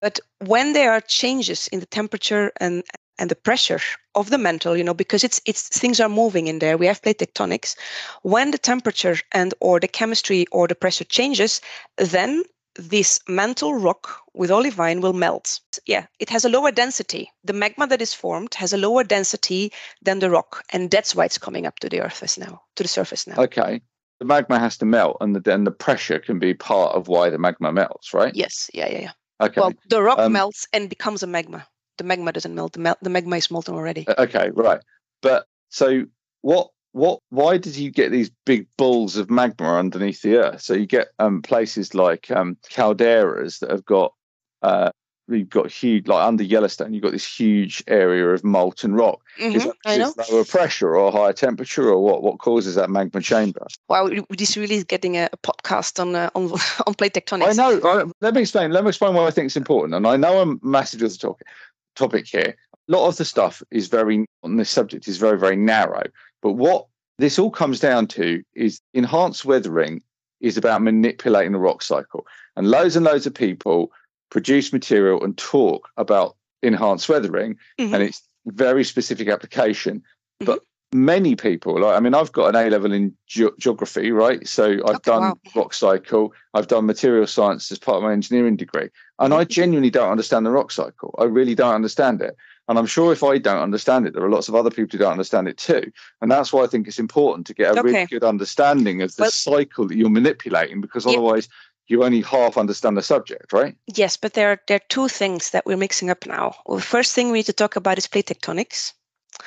But 0.00 0.18
when 0.38 0.72
there 0.72 0.92
are 0.92 1.00
changes 1.00 1.68
in 1.68 1.80
the 1.80 1.86
temperature 1.86 2.52
and 2.60 2.82
and 3.18 3.30
the 3.30 3.36
pressure 3.36 3.80
of 4.14 4.28
the 4.28 4.36
mantle 4.36 4.76
you 4.76 4.84
know 4.84 4.92
because 4.92 5.24
it's 5.24 5.40
it's 5.46 5.68
things 5.68 6.00
are 6.00 6.08
moving 6.08 6.48
in 6.48 6.58
there 6.58 6.76
we 6.76 6.86
have 6.86 7.00
plate 7.00 7.18
tectonics 7.18 7.74
when 8.22 8.50
the 8.50 8.58
temperature 8.58 9.16
and 9.32 9.54
or 9.60 9.80
the 9.80 9.88
chemistry 9.88 10.46
or 10.52 10.68
the 10.68 10.74
pressure 10.74 11.04
changes 11.04 11.62
then 11.96 12.44
this 12.78 13.20
mantle 13.28 13.74
rock 13.74 14.20
with 14.34 14.50
olivine 14.50 15.00
will 15.00 15.12
melt. 15.12 15.60
Yeah, 15.86 16.06
it 16.18 16.30
has 16.30 16.44
a 16.44 16.48
lower 16.48 16.70
density. 16.70 17.30
The 17.44 17.52
magma 17.52 17.86
that 17.86 18.02
is 18.02 18.14
formed 18.14 18.54
has 18.54 18.72
a 18.72 18.76
lower 18.76 19.04
density 19.04 19.72
than 20.02 20.18
the 20.18 20.30
rock, 20.30 20.64
and 20.70 20.90
that's 20.90 21.14
why 21.14 21.24
it's 21.24 21.38
coming 21.38 21.66
up 21.66 21.78
to 21.80 21.88
the 21.88 21.98
surface 21.98 22.38
now, 22.38 22.62
to 22.76 22.82
the 22.82 22.88
surface 22.88 23.26
now. 23.26 23.36
Okay. 23.38 23.82
The 24.18 24.24
magma 24.24 24.58
has 24.58 24.78
to 24.78 24.86
melt, 24.86 25.18
and 25.20 25.36
then 25.36 25.64
the 25.64 25.70
pressure 25.70 26.18
can 26.18 26.38
be 26.38 26.54
part 26.54 26.94
of 26.94 27.08
why 27.08 27.28
the 27.30 27.38
magma 27.38 27.72
melts, 27.72 28.14
right? 28.14 28.34
Yes. 28.34 28.70
Yeah. 28.72 28.88
Yeah. 28.90 29.00
Yeah. 29.00 29.12
Okay. 29.40 29.60
Well, 29.60 29.74
the 29.88 30.02
rock 30.02 30.18
um, 30.18 30.32
melts 30.32 30.66
and 30.72 30.88
becomes 30.88 31.22
a 31.22 31.26
magma. 31.26 31.66
The 31.98 32.04
magma 32.04 32.32
doesn't 32.32 32.54
melt. 32.54 32.72
The, 32.72 32.80
mel- 32.80 32.98
the 33.02 33.10
magma 33.10 33.36
is 33.36 33.50
molten 33.50 33.74
already. 33.74 34.06
Okay. 34.08 34.50
Right. 34.54 34.80
But 35.20 35.46
so 35.68 36.04
what 36.40 36.70
what 36.96 37.20
why 37.28 37.58
did 37.58 37.76
you 37.76 37.90
get 37.90 38.10
these 38.10 38.30
big 38.46 38.66
balls 38.78 39.16
of 39.16 39.28
magma 39.28 39.76
underneath 39.76 40.22
the 40.22 40.36
earth? 40.36 40.62
So 40.62 40.72
you 40.72 40.86
get 40.86 41.08
um, 41.18 41.42
places 41.42 41.94
like 41.94 42.30
um, 42.30 42.56
calderas 42.70 43.58
that 43.58 43.70
have 43.70 43.84
got 43.84 44.14
uh, 44.62 44.92
you've 45.28 45.50
got 45.50 45.70
huge 45.70 46.06
like 46.08 46.26
under 46.26 46.42
yellowstone 46.42 46.94
you've 46.94 47.02
got 47.02 47.12
this 47.12 47.26
huge 47.26 47.84
area 47.86 48.26
of 48.30 48.42
molten 48.44 48.94
rock. 48.94 49.20
Mm-hmm, 49.38 49.56
is 49.56 50.14
that 50.14 50.30
lower 50.30 50.44
pressure 50.46 50.96
or 50.96 51.12
higher 51.12 51.34
temperature 51.34 51.86
or 51.86 52.02
what 52.02 52.22
what 52.22 52.38
causes 52.38 52.76
that 52.76 52.88
magma 52.88 53.20
chamber? 53.20 53.66
Wow 53.90 54.08
this 54.30 54.56
really 54.56 54.76
is 54.76 54.84
getting 54.84 55.18
a, 55.18 55.28
a 55.30 55.36
podcast 55.36 56.00
on 56.00 56.16
uh, 56.16 56.30
on 56.34 56.44
on 56.86 56.94
plate 56.94 57.12
tectonics. 57.12 57.50
I 57.50 57.52
know 57.52 57.78
I, 57.84 58.04
let 58.22 58.32
me 58.32 58.40
explain 58.40 58.70
let 58.70 58.84
me 58.84 58.88
explain 58.88 59.12
why 59.12 59.26
i 59.26 59.30
think 59.30 59.46
it's 59.46 59.56
important 59.56 59.94
and 59.94 60.06
i 60.06 60.16
know 60.16 60.40
i'm 60.40 60.58
massive 60.62 61.00
to 61.00 61.08
the 61.08 61.16
topic 61.18 61.46
topic 61.94 62.26
here. 62.26 62.56
A 62.88 62.92
lot 62.92 63.08
of 63.08 63.16
the 63.16 63.24
stuff 63.24 63.62
is 63.70 63.88
very 63.88 64.24
on 64.42 64.56
this 64.56 64.70
subject 64.70 65.08
is 65.08 65.18
very 65.18 65.38
very 65.38 65.56
narrow 65.56 66.04
but 66.42 66.52
what 66.52 66.86
this 67.18 67.38
all 67.38 67.50
comes 67.50 67.80
down 67.80 68.06
to 68.08 68.42
is 68.54 68.80
enhanced 68.94 69.44
weathering 69.44 70.02
is 70.40 70.56
about 70.56 70.82
manipulating 70.82 71.52
the 71.52 71.58
rock 71.58 71.82
cycle. 71.82 72.26
And 72.56 72.70
loads 72.70 72.96
and 72.96 73.04
loads 73.04 73.26
of 73.26 73.34
people 73.34 73.90
produce 74.30 74.72
material 74.72 75.22
and 75.24 75.36
talk 75.38 75.88
about 75.96 76.36
enhanced 76.62 77.08
weathering 77.08 77.56
mm-hmm. 77.78 77.94
and 77.94 78.02
its 78.02 78.22
very 78.46 78.84
specific 78.84 79.28
application. 79.28 79.98
Mm-hmm. 79.98 80.46
But 80.46 80.60
many 80.92 81.36
people, 81.36 81.80
like, 81.80 81.96
I 81.96 82.00
mean, 82.00 82.14
I've 82.14 82.32
got 82.32 82.54
an 82.54 82.66
A 82.66 82.70
level 82.70 82.92
in 82.92 83.14
ge- 83.26 83.56
geography, 83.58 84.12
right? 84.12 84.46
So 84.46 84.72
I've 84.72 84.96
okay, 84.96 84.98
done 85.04 85.22
wow. 85.22 85.34
rock 85.54 85.74
cycle, 85.74 86.34
I've 86.54 86.68
done 86.68 86.86
material 86.86 87.26
science 87.26 87.72
as 87.72 87.78
part 87.78 87.98
of 87.98 88.02
my 88.02 88.12
engineering 88.12 88.56
degree. 88.56 88.88
And 89.18 89.32
I 89.32 89.42
mm-hmm. 89.42 89.50
genuinely 89.50 89.90
don't 89.90 90.10
understand 90.10 90.44
the 90.44 90.50
rock 90.50 90.70
cycle. 90.70 91.14
I 91.18 91.24
really 91.24 91.54
don't 91.54 91.74
understand 91.74 92.20
it. 92.20 92.36
And 92.68 92.78
I'm 92.78 92.86
sure 92.86 93.12
if 93.12 93.22
I 93.22 93.38
don't 93.38 93.62
understand 93.62 94.06
it, 94.06 94.14
there 94.14 94.24
are 94.24 94.30
lots 94.30 94.48
of 94.48 94.54
other 94.54 94.70
people 94.70 94.88
who 94.92 94.98
don't 94.98 95.12
understand 95.12 95.48
it 95.48 95.56
too. 95.56 95.92
And 96.20 96.30
that's 96.30 96.52
why 96.52 96.64
I 96.64 96.66
think 96.66 96.88
it's 96.88 96.98
important 96.98 97.46
to 97.46 97.54
get 97.54 97.76
a 97.76 97.80
okay. 97.80 97.82
really 97.82 98.06
good 98.06 98.24
understanding 98.24 99.02
of 99.02 99.14
the 99.16 99.22
well, 99.22 99.30
cycle 99.30 99.86
that 99.86 99.96
you're 99.96 100.10
manipulating, 100.10 100.80
because 100.80 101.06
otherwise 101.06 101.48
you 101.88 102.02
only 102.02 102.22
half 102.22 102.58
understand 102.58 102.96
the 102.96 103.02
subject, 103.02 103.52
right? 103.52 103.76
Yes, 103.86 104.16
but 104.16 104.34
there 104.34 104.50
are, 104.50 104.60
there 104.66 104.76
are 104.76 104.88
two 104.88 105.08
things 105.08 105.50
that 105.50 105.64
we're 105.64 105.76
mixing 105.76 106.10
up 106.10 106.26
now. 106.26 106.56
Well, 106.66 106.78
the 106.78 106.82
first 106.82 107.14
thing 107.14 107.30
we 107.30 107.38
need 107.38 107.46
to 107.46 107.52
talk 107.52 107.76
about 107.76 107.98
is 107.98 108.08
plate 108.08 108.26
tectonics. 108.26 108.92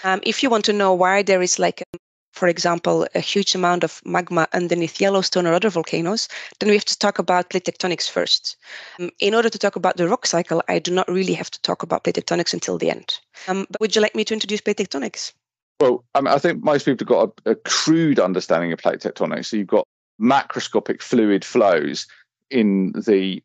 Um, 0.04 0.22
if 0.24 0.42
you 0.42 0.50
want 0.50 0.66
to 0.66 0.74
know 0.74 0.94
why 0.94 1.24
there 1.24 1.42
is 1.42 1.60
like 1.60 1.84
for 2.32 2.48
example, 2.48 3.08
a 3.16 3.20
huge 3.20 3.56
amount 3.56 3.84
of 3.84 4.02
magma 4.06 4.48
underneath 4.54 5.02
Yellowstone 5.02 5.48
or 5.48 5.54
other 5.54 5.70
volcanoes, 5.70 6.28
then 6.60 6.70
we 6.70 6.76
have 6.76 6.86
to 6.86 6.98
talk 6.98 7.20
about 7.20 7.50
plate 7.50 7.66
tectonics 7.66 8.10
first. 8.10 8.58
Um, 9.00 9.12
in 9.20 9.34
order 9.34 9.50
to 9.50 9.60
talk 9.60 9.76
about 9.76 9.98
the 9.98 10.08
rock 10.08 10.26
cycle, 10.26 10.64
I 10.68 10.80
do 10.80 10.92
not 10.92 11.08
really 11.08 11.34
have 11.34 11.52
to 11.52 11.62
talk 11.62 11.84
about 11.84 12.04
plate 12.04 12.16
tectonics 12.16 12.54
until 12.54 12.78
the 12.78 12.92
end. 12.92 13.20
Um, 13.48 13.66
but 13.70 13.82
would 13.82 13.96
you 13.96 14.02
like 14.02 14.16
me 14.16 14.24
to 14.26 14.34
introduce 14.34 14.62
plate 14.62 14.78
tectonics? 14.78 15.34
Well, 15.80 16.04
I, 16.14 16.22
mean, 16.22 16.34
I 16.34 16.38
think 16.38 16.64
most 16.64 16.86
people 16.86 17.06
have 17.06 17.08
got 17.08 17.42
a, 17.46 17.52
a 17.52 17.56
crude 17.56 18.20
understanding 18.20 18.72
of 18.72 18.80
plate 18.80 19.00
tectonics. 19.00 19.48
So 19.48 19.58
you've 19.58 19.68
got 19.68 19.88
macroscopic 20.22 21.02
fluid 21.02 21.46
flows 21.46 22.08
in 22.50 22.92
the 22.94 23.42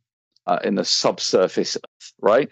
uh, 0.47 0.59
in 0.63 0.75
the 0.75 0.85
subsurface, 0.85 1.79
right? 2.21 2.51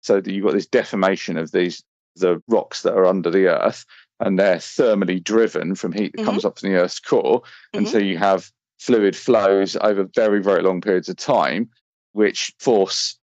So 0.00 0.22
you've 0.24 0.44
got 0.44 0.54
this 0.54 0.66
deformation 0.66 1.36
of 1.36 1.52
these 1.52 1.82
the 2.16 2.42
rocks 2.48 2.82
that 2.82 2.94
are 2.94 3.06
under 3.06 3.30
the 3.30 3.46
earth, 3.46 3.84
and 4.20 4.38
they're 4.38 4.56
thermally 4.56 5.22
driven 5.22 5.74
from 5.74 5.92
heat 5.92 6.12
that 6.12 6.18
mm-hmm. 6.18 6.30
comes 6.30 6.44
up 6.44 6.58
from 6.58 6.70
the 6.70 6.76
Earth's 6.76 7.00
core. 7.00 7.40
Mm-hmm. 7.40 7.78
And 7.78 7.88
so 7.88 7.98
you 7.98 8.18
have 8.18 8.50
fluid 8.78 9.16
flows 9.16 9.76
over 9.76 10.04
very, 10.14 10.42
very 10.42 10.62
long 10.62 10.80
periods 10.80 11.08
of 11.08 11.16
time, 11.16 11.68
which 12.12 12.52
force 12.58 13.18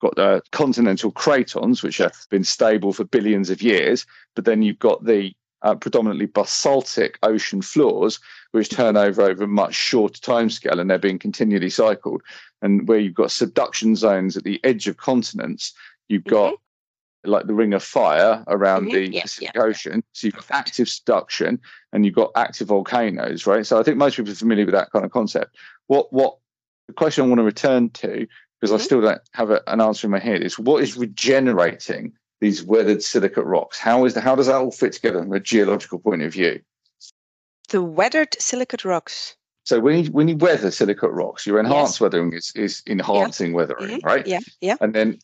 got 0.00 0.14
the 0.16 0.42
continental 0.52 1.10
cratons, 1.10 1.82
which 1.82 1.98
have 1.98 2.14
been 2.30 2.44
stable 2.44 2.92
for 2.92 3.04
billions 3.04 3.50
of 3.50 3.62
years. 3.62 4.06
But 4.36 4.44
then 4.44 4.62
you've 4.62 4.78
got 4.78 5.04
the 5.04 5.32
uh, 5.62 5.74
predominantly 5.74 6.26
basaltic 6.26 7.18
ocean 7.24 7.62
floors, 7.62 8.20
which 8.52 8.68
turn 8.68 8.96
over 8.96 9.22
over 9.22 9.42
a 9.42 9.48
much 9.48 9.74
shorter 9.74 10.20
timescale 10.20 10.78
and 10.78 10.88
they're 10.88 10.98
being 10.98 11.18
continually 11.18 11.70
cycled. 11.70 12.22
And 12.62 12.86
where 12.86 12.98
you've 12.98 13.14
got 13.14 13.32
subduction 13.32 13.96
zones 13.96 14.36
at 14.36 14.44
the 14.44 14.60
edge 14.64 14.86
of 14.86 14.98
continents, 14.98 15.72
you've 16.08 16.24
got 16.24 16.52
mm-hmm 16.52 16.62
like 17.24 17.46
the 17.46 17.54
ring 17.54 17.74
of 17.74 17.82
fire 17.82 18.44
around 18.46 18.86
mm-hmm. 18.86 19.12
the 19.12 19.20
Pacific 19.20 19.50
yeah. 19.54 19.62
Ocean. 19.62 20.02
So 20.12 20.26
you've 20.26 20.36
got 20.36 20.50
active 20.50 20.88
subduction 20.88 21.60
and 21.92 22.04
you've 22.04 22.14
got 22.14 22.30
active 22.36 22.68
volcanoes, 22.68 23.46
right? 23.46 23.66
So 23.66 23.78
I 23.78 23.82
think 23.82 23.96
most 23.96 24.16
people 24.16 24.32
are 24.32 24.36
familiar 24.36 24.64
with 24.64 24.74
that 24.74 24.90
kind 24.92 25.04
of 25.04 25.10
concept. 25.10 25.56
What 25.86 26.12
what 26.12 26.38
the 26.86 26.92
question 26.92 27.24
I 27.24 27.28
want 27.28 27.38
to 27.38 27.44
return 27.44 27.90
to, 27.90 28.26
because 28.60 28.70
mm-hmm. 28.70 28.74
I 28.74 28.84
still 28.84 29.00
don't 29.00 29.20
have 29.32 29.50
a, 29.50 29.62
an 29.66 29.80
answer 29.80 30.06
in 30.06 30.10
my 30.10 30.18
head, 30.18 30.42
is 30.42 30.58
what 30.58 30.82
is 30.82 30.96
regenerating 30.96 32.12
these 32.40 32.62
weathered 32.62 33.02
silicate 33.02 33.44
rocks? 33.44 33.78
How 33.78 34.04
is 34.04 34.14
the, 34.14 34.20
how 34.20 34.34
does 34.36 34.46
that 34.46 34.56
all 34.56 34.70
fit 34.70 34.92
together 34.92 35.20
from 35.20 35.32
a 35.32 35.40
geological 35.40 35.98
point 35.98 36.22
of 36.22 36.32
view? 36.32 36.60
The 37.68 37.82
weathered 37.82 38.40
silicate 38.40 38.84
rocks. 38.84 39.36
So 39.64 39.80
when 39.80 40.02
you 40.02 40.10
when 40.12 40.28
you 40.28 40.36
weather 40.36 40.70
silicate 40.70 41.10
rocks, 41.10 41.46
your 41.46 41.58
enhanced 41.60 41.96
yes. 41.96 42.00
weathering 42.00 42.32
is, 42.32 42.52
is 42.56 42.82
enhancing 42.86 43.50
yeah. 43.50 43.56
weathering, 43.56 43.98
mm-hmm. 43.98 44.06
right? 44.06 44.26
Yeah, 44.26 44.40
yeah. 44.62 44.76
And 44.80 44.94
then 44.94 45.18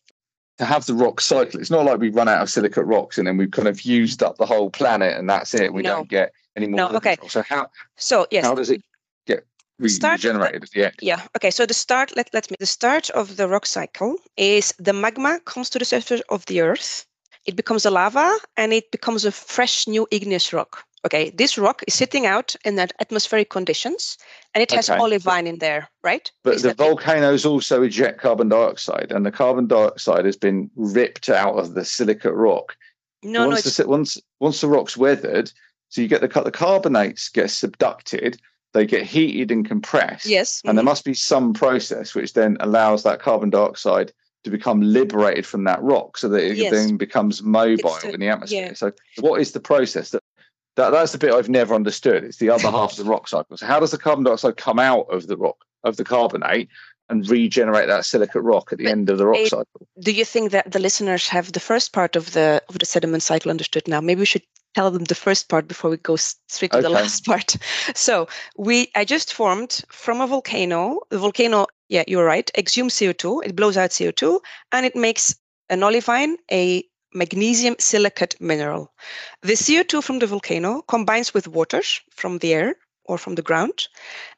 to 0.59 0.65
have 0.65 0.87
the 0.87 0.95
rock 0.95 1.21
cycle. 1.21 1.61
It's 1.61 1.71
not 1.71 1.85
like 1.85 1.99
we 1.99 2.11
run 2.11 2.29
out 2.29 2.43
of 2.43 2.51
silicate 2.51 2.87
rocks 2.87 3.19
and 3.19 3.27
then 3.27 3.37
we've 3.37 3.51
kind 3.51 3.69
of 3.69 3.83
used 3.83 4.23
up 4.23 4.37
the 4.37 4.47
whole 4.47 4.71
planet 4.71 5.17
and 5.17 5.29
that's 5.29 5.55
it. 5.55 5.73
We 5.73 5.83
no. 5.83 5.97
don't 5.97 6.09
get 6.09 6.33
any 6.57 6.67
more. 6.67 6.77
No, 6.77 6.97
okay. 6.97 7.17
So 7.29 7.43
how? 7.43 7.69
So 7.97 8.27
yes. 8.31 8.45
How 8.45 8.55
does 8.55 8.71
it 8.71 8.83
get 9.27 9.45
re- 9.79 9.89
start, 9.89 10.23
regenerated 10.23 10.63
at 10.63 10.71
the 10.71 10.85
end? 10.85 10.95
Yeah. 11.01 11.23
Okay. 11.37 11.51
So 11.51 11.67
the 11.67 11.75
start. 11.75 12.15
Let 12.17 12.33
let 12.33 12.51
me. 12.51 12.57
The 12.61 12.67
start 12.67 13.11
of 13.11 13.37
the 13.37 13.49
rock 13.49 13.67
cycle 13.67 14.17
is 14.37 14.73
the 14.79 14.93
magma 14.93 15.41
comes 15.45 15.71
to 15.71 15.79
the 15.79 15.85
surface 15.85 16.23
of 16.29 16.47
the 16.47 16.61
Earth. 16.61 17.07
It 17.47 17.57
becomes 17.57 17.85
a 17.85 17.91
lava 17.91 18.39
and 18.57 18.73
it 18.73 18.91
becomes 18.91 19.25
a 19.25 19.33
fresh 19.33 19.87
new 19.87 20.07
igneous 20.11 20.53
rock. 20.53 20.85
Okay, 21.05 21.31
this 21.31 21.59
rock 21.59 21.83
is 21.87 21.93
sitting 21.93 22.25
out 22.25 22.57
in 22.65 22.77
that 22.77 22.93
atmospheric 22.99 23.51
conditions, 23.51 24.17
and 24.55 24.63
it 24.63 24.73
has 24.73 24.89
okay. 24.89 24.99
olivine 24.99 25.47
in 25.47 25.59
there, 25.59 25.89
right? 26.03 26.31
But 26.43 26.63
the 26.63 26.73
volcanoes 26.73 27.45
also 27.45 27.83
eject 27.83 28.21
carbon 28.21 28.49
dioxide, 28.49 29.13
and 29.13 29.27
the 29.27 29.31
carbon 29.31 29.67
dioxide 29.67 30.25
has 30.25 30.37
been 30.37 30.71
ripped 30.77 31.29
out 31.29 31.57
of 31.57 31.75
the 31.75 31.85
silicate 31.85 32.33
rock. 32.33 32.77
No, 33.23 33.49
once 33.49 33.79
no. 33.79 33.85
The, 33.85 33.91
once 33.91 34.21
once 34.41 34.61
the 34.63 34.69
rock's 34.69 34.97
weathered, 34.97 35.53
so 35.91 36.01
you 36.01 36.09
get 36.09 36.23
the 36.23 36.43
the 36.43 36.51
carbonates 36.51 37.29
get 37.29 37.47
subducted, 37.47 38.39
they 38.73 38.87
get 38.87 39.05
heated 39.05 39.51
and 39.51 39.67
compressed. 39.67 40.25
Yes, 40.25 40.63
and 40.65 40.71
mm-hmm. 40.71 40.77
there 40.77 40.85
must 40.85 41.05
be 41.05 41.15
some 41.15 41.53
process 41.53 42.15
which 42.15 42.33
then 42.33 42.57
allows 42.61 43.03
that 43.03 43.21
carbon 43.21 43.51
dioxide 43.51 44.11
to 44.45 44.51
become 44.51 44.81
liberated 44.81 45.45
from 45.45 45.65
that 45.65 45.83
rock 45.83 46.17
so 46.17 46.29
that 46.29 46.45
it 46.45 46.57
yes. 46.57 46.71
then 46.73 46.97
becomes 46.97 47.43
mobile 47.43 47.99
a, 48.05 48.11
in 48.11 48.21
the 48.21 48.29
atmosphere. 48.29 48.67
Yeah. 48.69 48.75
So, 48.75 48.93
what 49.21 49.41
is 49.41 49.53
the 49.53 49.61
process 49.61 50.11
that 50.11 50.23
that, 50.77 50.91
that's 50.91 51.13
the 51.13 51.19
bit 51.19 51.33
I've 51.33 51.49
never 51.49 51.75
understood. 51.75 52.25
It's 52.25 52.39
the 52.39 52.51
other 52.51 52.71
half 52.71 52.93
of 52.93 52.99
the 52.99 53.05
rock 53.05 53.29
cycle. 53.29 53.57
So 53.57 53.67
how 53.67 53.81
does 53.81 53.91
the 53.93 53.99
carbon 53.99 54.25
dioxide 54.25 54.57
come 54.57 54.79
out 54.79 55.07
of 55.13 55.27
the 55.27 55.37
rock 55.37 55.65
of 55.85 55.97
the 55.97 56.05
carbonate 56.05 56.69
and 57.11 57.29
regenerate 57.29 57.87
that 57.89 58.05
silicate 58.07 58.43
rock 58.43 58.73
at 58.73 58.79
the 58.79 58.85
But 58.85 58.91
end 58.93 59.11
of 59.11 59.19
the 59.19 59.27
rock 59.27 59.39
it- 59.41 59.51
cycle. 59.51 59.87
Do 60.01 60.11
you 60.13 60.25
think 60.25 60.53
that 60.53 60.73
the 60.73 60.79
listeners 60.79 61.29
have 61.29 61.53
the 61.53 61.61
first 61.61 61.93
part 61.93 62.17
of 62.17 62.33
the 62.33 62.63
of 62.69 62.79
the 62.79 62.87
sediment 62.87 63.23
cycle 63.23 63.51
understood 63.51 63.87
now? 63.87 64.01
Maybe 64.01 64.21
we 64.21 64.27
should 64.27 64.43
tell 64.75 64.91
them 64.91 65.05
the 65.05 65.15
first 65.15 65.49
part 65.49 65.69
before 65.69 65.91
we 65.91 65.99
go 65.99 66.17
straight 66.17 66.73
to 66.73 66.81
the 66.83 66.89
last 66.89 67.25
part. 67.31 67.57
So 67.95 68.27
we 68.57 68.91
I 68.97 69.05
just 69.05 69.35
formed 69.35 69.85
from 69.91 70.21
a 70.23 70.27
volcano. 70.27 71.01
The 71.11 71.19
volcano, 71.19 71.67
yeah, 71.91 72.05
you're 72.09 72.25
right, 72.25 72.51
exhumes 72.57 72.95
CO2. 72.95 73.45
It 73.45 73.55
blows 73.55 73.77
out 73.77 73.91
CO2 73.91 74.41
and 74.73 74.87
it 74.87 74.97
makes 74.97 75.37
an 75.69 75.83
olivine, 75.83 76.37
a 76.51 76.83
magnesium 77.15 77.77
silicate 77.79 78.35
mineral. 78.41 78.93
The 79.43 79.53
CO2 79.53 80.03
from 80.03 80.19
the 80.19 80.27
volcano 80.27 80.83
combines 80.83 81.33
with 81.33 81.47
water 81.49 81.83
from 82.11 82.39
the 82.39 82.53
air 82.53 82.77
or 83.05 83.19
from 83.19 83.37
the 83.37 83.43
ground, 83.43 83.87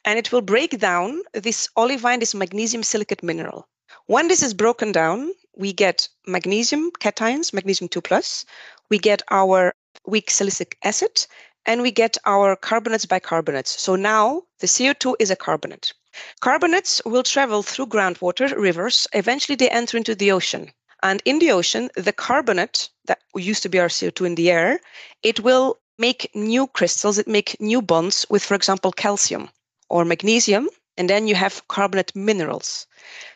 and 0.05 0.19
it 0.19 0.31
will 0.31 0.43
break 0.43 0.79
down 0.79 1.23
this 1.33 1.69
olivine, 1.77 2.21
this 2.21 2.35
magnesium 2.35 2.83
silicate 2.83 3.23
mineral. 3.23 3.67
When 4.07 4.29
this 4.29 4.43
is 4.43 4.55
broken 4.55 4.93
down, 4.93 5.33
we 5.57 5.73
get 5.73 6.09
magnesium 6.27 6.91
cations, 7.01 7.53
magnesium 7.53 7.89
2 7.89 8.01
plus, 8.01 8.45
we 8.91 8.99
get 8.99 9.23
our 9.31 9.75
weak 10.07 10.29
silicic 10.29 10.75
acid, 10.85 11.27
and 11.65 11.83
we 11.83 11.91
get 11.91 12.17
our 12.27 12.57
carbonates 12.57 13.07
bicarbonates. 13.07 13.79
So 13.79 13.97
now 13.97 14.43
the 14.61 14.67
CO2 14.67 15.17
is 15.19 15.31
a 15.31 15.37
carbonate. 15.37 15.93
Carbonates 16.41 17.03
will 17.05 17.23
travel 17.23 17.63
through 17.63 17.87
groundwater, 17.87 18.57
rivers, 18.57 19.07
eventually 19.13 19.57
they 19.57 19.71
enter 19.71 19.97
into 19.97 20.15
the 20.15 20.33
ocean. 20.33 20.73
And 21.03 21.23
in 21.25 21.39
the 21.39 21.51
ocean, 21.51 21.91
the 21.97 22.13
carbonate 22.13 22.89
that 23.07 23.21
used 23.35 23.63
to 23.63 23.69
be 23.69 23.79
our 23.79 23.89
CO2 23.89 24.27
in 24.27 24.35
the 24.35 24.51
air, 24.51 24.81
it 25.23 25.41
will 25.41 25.79
make 25.99 26.31
new 26.35 26.67
crystals, 26.67 27.19
it 27.19 27.29
make 27.29 27.61
new 27.61 27.83
bonds 27.83 28.27
with, 28.29 28.45
for 28.45 28.55
example, 28.55 28.93
calcium 28.93 29.49
or 29.89 30.05
magnesium, 30.05 30.69
and 30.97 31.09
then 31.09 31.27
you 31.27 31.35
have 31.35 31.67
carbonate 31.69 32.15
minerals. 32.17 32.87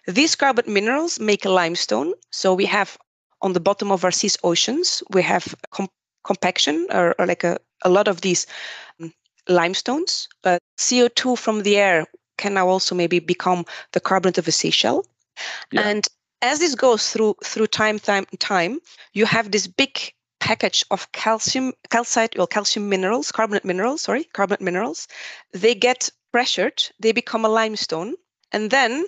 These 0.06 0.34
carbonate 0.34 0.68
minerals 0.68 1.20
make 1.20 1.44
limestone. 1.44 2.14
So 2.30 2.54
we 2.54 2.66
have 2.66 2.98
on 3.42 3.52
the 3.52 3.60
bottom 3.60 3.90
of 3.92 4.04
our 4.04 4.10
seas 4.10 4.36
oceans, 4.42 5.02
we 5.10 5.22
have 5.22 5.54
com- 5.70 5.88
compaction 6.24 6.86
or, 6.90 7.14
or 7.18 7.26
like 7.26 7.44
a, 7.44 7.58
a 7.82 7.88
lot 7.88 8.08
of 8.08 8.20
these 8.20 8.46
um, 9.00 9.12
limestones. 9.48 10.28
But 10.42 10.60
CO2 10.78 11.38
from 11.38 11.62
the 11.62 11.76
air 11.76 12.06
can 12.36 12.54
now 12.54 12.68
also 12.68 12.94
maybe 12.94 13.18
become 13.18 13.64
the 13.92 14.00
carbonate 14.00 14.38
of 14.38 14.48
a 14.48 14.52
seashell. 14.52 15.06
Yeah. 15.72 15.82
And 15.82 16.08
as 16.42 16.58
this 16.58 16.74
goes 16.74 17.10
through 17.10 17.36
through 17.44 17.66
time, 17.66 17.98
time, 17.98 18.26
time, 18.38 18.80
you 19.12 19.26
have 19.26 19.50
this 19.50 19.66
big 19.66 20.12
package 20.40 20.84
of 20.90 21.10
calcium, 21.12 21.72
calcite, 21.90 22.36
well, 22.36 22.46
calcium 22.46 22.88
minerals, 22.88 23.30
carbonate 23.30 23.64
minerals, 23.64 24.02
sorry, 24.02 24.24
carbonate 24.24 24.60
minerals. 24.60 25.06
They 25.52 25.74
get 25.74 26.08
pressured, 26.32 26.82
they 26.98 27.12
become 27.12 27.44
a 27.44 27.48
limestone, 27.48 28.14
and 28.52 28.70
then 28.70 29.06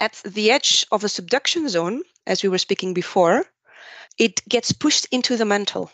at 0.00 0.20
the 0.24 0.50
edge 0.50 0.84
of 0.90 1.04
a 1.04 1.08
subduction 1.08 1.68
zone, 1.68 2.02
as 2.26 2.42
we 2.42 2.48
were 2.48 2.58
speaking 2.58 2.92
before, 2.94 3.46
it 4.18 4.46
gets 4.48 4.72
pushed 4.72 5.06
into 5.12 5.36
the 5.36 5.44
mantle. 5.44 5.90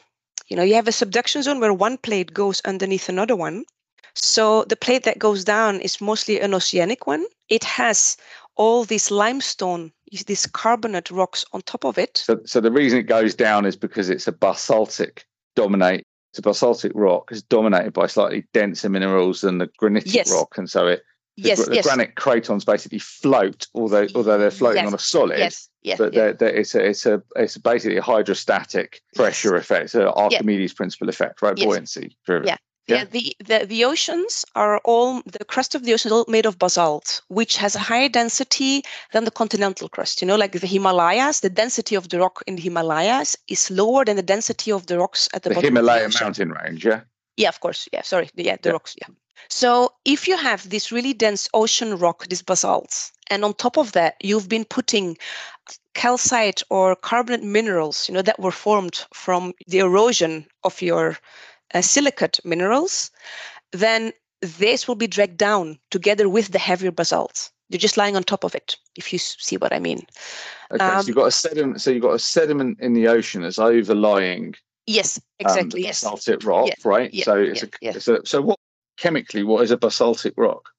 You 0.48 0.56
know, 0.56 0.62
you 0.62 0.74
have 0.74 0.88
a 0.88 0.92
subduction 0.92 1.42
zone 1.42 1.60
where 1.60 1.72
one 1.72 1.98
plate 1.98 2.32
goes 2.32 2.60
underneath 2.64 3.08
another 3.08 3.36
one. 3.36 3.64
So 4.14 4.64
the 4.64 4.76
plate 4.76 5.04
that 5.04 5.18
goes 5.18 5.44
down 5.44 5.80
is 5.80 6.00
mostly 6.00 6.40
an 6.40 6.54
oceanic 6.54 7.06
one. 7.06 7.26
It 7.48 7.64
has 7.64 8.16
all 8.56 8.84
these 8.84 9.10
limestone, 9.10 9.92
these 10.10 10.46
carbonate 10.46 11.10
rocks 11.10 11.44
on 11.52 11.62
top 11.62 11.84
of 11.84 11.96
it. 11.98 12.18
So, 12.18 12.40
so 12.44 12.60
the 12.60 12.72
reason 12.72 12.98
it 12.98 13.04
goes 13.04 13.34
down 13.34 13.64
is 13.64 13.76
because 13.76 14.10
it's 14.10 14.26
a 14.26 14.32
basaltic 14.32 15.24
dominate. 15.56 16.04
It's 16.32 16.38
a 16.38 16.42
basaltic 16.42 16.92
rock. 16.94 17.28
It's 17.30 17.42
dominated 17.42 17.92
by 17.92 18.06
slightly 18.06 18.44
denser 18.52 18.88
minerals 18.88 19.40
than 19.40 19.58
the 19.58 19.68
granitic 19.78 20.12
Yes. 20.14 20.32
rock, 20.32 20.58
and 20.58 20.68
so 20.70 20.86
it 20.86 21.02
the, 21.36 21.48
yes, 21.48 21.66
the 21.66 21.74
yes, 21.76 21.86
granite 21.86 22.16
cratons 22.16 22.66
basically 22.66 22.98
float, 22.98 23.66
although 23.74 24.06
although 24.14 24.36
they're 24.38 24.50
floating 24.50 24.82
Yes, 24.82 24.88
on 24.88 24.94
a 24.94 24.98
solid. 24.98 25.38
yes, 25.38 25.68
yes, 25.82 25.98
But 25.98 26.12
they're, 26.12 26.32
they're, 26.34 26.54
it's 26.54 26.74
a 26.74 26.84
it's 26.84 27.06
a 27.06 27.22
it's 27.36 27.56
basically 27.56 27.96
a 27.96 28.02
hydrostatic 28.02 29.00
pressure 29.14 29.56
effect. 29.56 29.86
It's 29.86 29.94
an 29.94 30.02
Archimedes 30.02 30.74
principle 30.74 31.08
effect, 31.08 31.40
right? 31.42 31.56
Yes. 31.56 31.66
Buoyancy 31.66 32.16
driven. 32.26 32.48
Yeah. 32.48 32.56
Yeah. 32.86 33.04
The, 33.04 33.36
the, 33.44 33.66
the 33.66 33.84
oceans 33.84 34.44
are 34.56 34.78
all, 34.84 35.22
the 35.24 35.44
crust 35.44 35.74
of 35.74 35.84
the 35.84 35.92
ocean 35.92 36.08
is 36.08 36.12
all 36.12 36.24
made 36.28 36.46
of 36.46 36.58
basalt, 36.58 37.22
which 37.28 37.56
has 37.56 37.76
a 37.76 37.78
higher 37.78 38.08
density 38.08 38.82
than 39.12 39.24
the 39.24 39.30
continental 39.30 39.88
crust. 39.88 40.20
You 40.20 40.26
know, 40.26 40.36
like 40.36 40.52
the 40.52 40.66
Himalayas, 40.66 41.40
the 41.40 41.50
density 41.50 41.94
of 41.94 42.08
the 42.08 42.18
rock 42.18 42.42
in 42.46 42.56
the 42.56 42.62
Himalayas 42.62 43.36
is 43.46 43.70
lower 43.70 44.04
than 44.04 44.16
the 44.16 44.22
density 44.22 44.72
of 44.72 44.86
the 44.86 44.98
rocks 44.98 45.28
at 45.34 45.42
the, 45.42 45.50
The 45.50 45.54
bottom 45.56 45.76
of 45.76 45.84
the 45.84 45.92
Himalaya 45.92 46.10
mountain 46.20 46.50
range, 46.50 46.84
yeah. 46.84 47.02
Yeah, 47.36 47.48
of 47.48 47.60
course. 47.60 47.88
Yeah, 47.92 48.02
sorry. 48.02 48.28
Yeah, 48.34 48.56
the 48.60 48.70
Yeah. 48.70 48.72
rocks. 48.72 48.96
Yeah. 49.00 49.08
So 49.48 49.92
if 50.04 50.28
you 50.28 50.36
have 50.36 50.68
this 50.68 50.92
really 50.92 51.14
dense 51.14 51.48
ocean 51.54 51.96
rock, 51.96 52.26
this 52.26 52.42
basalt, 52.42 53.10
and 53.30 53.44
on 53.44 53.54
top 53.54 53.78
of 53.78 53.92
that, 53.92 54.16
you've 54.20 54.48
been 54.48 54.64
putting 54.64 55.16
calcite 55.94 56.62
or 56.70 56.96
carbonate 56.96 57.42
minerals, 57.42 58.08
you 58.08 58.14
know, 58.14 58.22
that 58.22 58.38
were 58.38 58.52
formed 58.52 59.06
from 59.14 59.52
the 59.66 59.78
erosion 59.78 60.46
of 60.64 60.82
your 60.82 61.16
uh, 61.74 61.80
silicate 61.82 62.40
minerals, 62.44 63.10
then 63.72 64.12
this 64.42 64.88
will 64.88 64.94
be 64.94 65.06
dragged 65.06 65.36
down 65.36 65.78
together 65.90 66.28
with 66.28 66.48
the 66.48 66.58
heavier 66.58 66.90
basalt. 66.90 67.50
You're 67.68 67.78
just 67.78 67.96
lying 67.96 68.16
on 68.16 68.24
top 68.24 68.42
of 68.44 68.54
it, 68.54 68.76
if 68.96 69.12
you 69.12 69.18
see 69.18 69.56
what 69.56 69.72
I 69.72 69.78
mean. 69.78 70.06
Okay, 70.72 70.84
Um, 70.84 71.02
so 71.02 71.06
you've 71.06 71.16
got 71.16 71.26
a 71.26 71.30
sediment. 71.30 71.80
So 71.80 71.90
you've 71.90 72.02
got 72.02 72.14
a 72.14 72.18
sediment 72.18 72.80
in 72.80 72.94
the 72.94 73.06
ocean 73.08 73.42
that's 73.42 73.58
overlying 73.58 74.54
Yes, 74.86 75.18
um, 75.18 75.22
exactly. 75.38 75.82
the 75.82 75.86
yes. 75.86 76.00
basaltic 76.00 76.44
rock, 76.44 76.66
Yeah, 76.68 76.74
right? 76.84 77.14
yeah, 77.14 77.24
so 77.24 77.36
it's 77.36 77.64
yeah, 77.80 77.92
a, 77.94 78.14
a 78.14 78.26
so 78.26 78.42
what 78.42 78.58
chemically 78.96 79.44
what 79.44 79.62
is 79.62 79.70
a 79.70 79.76
basaltic 79.76 80.34
rock? 80.36 80.70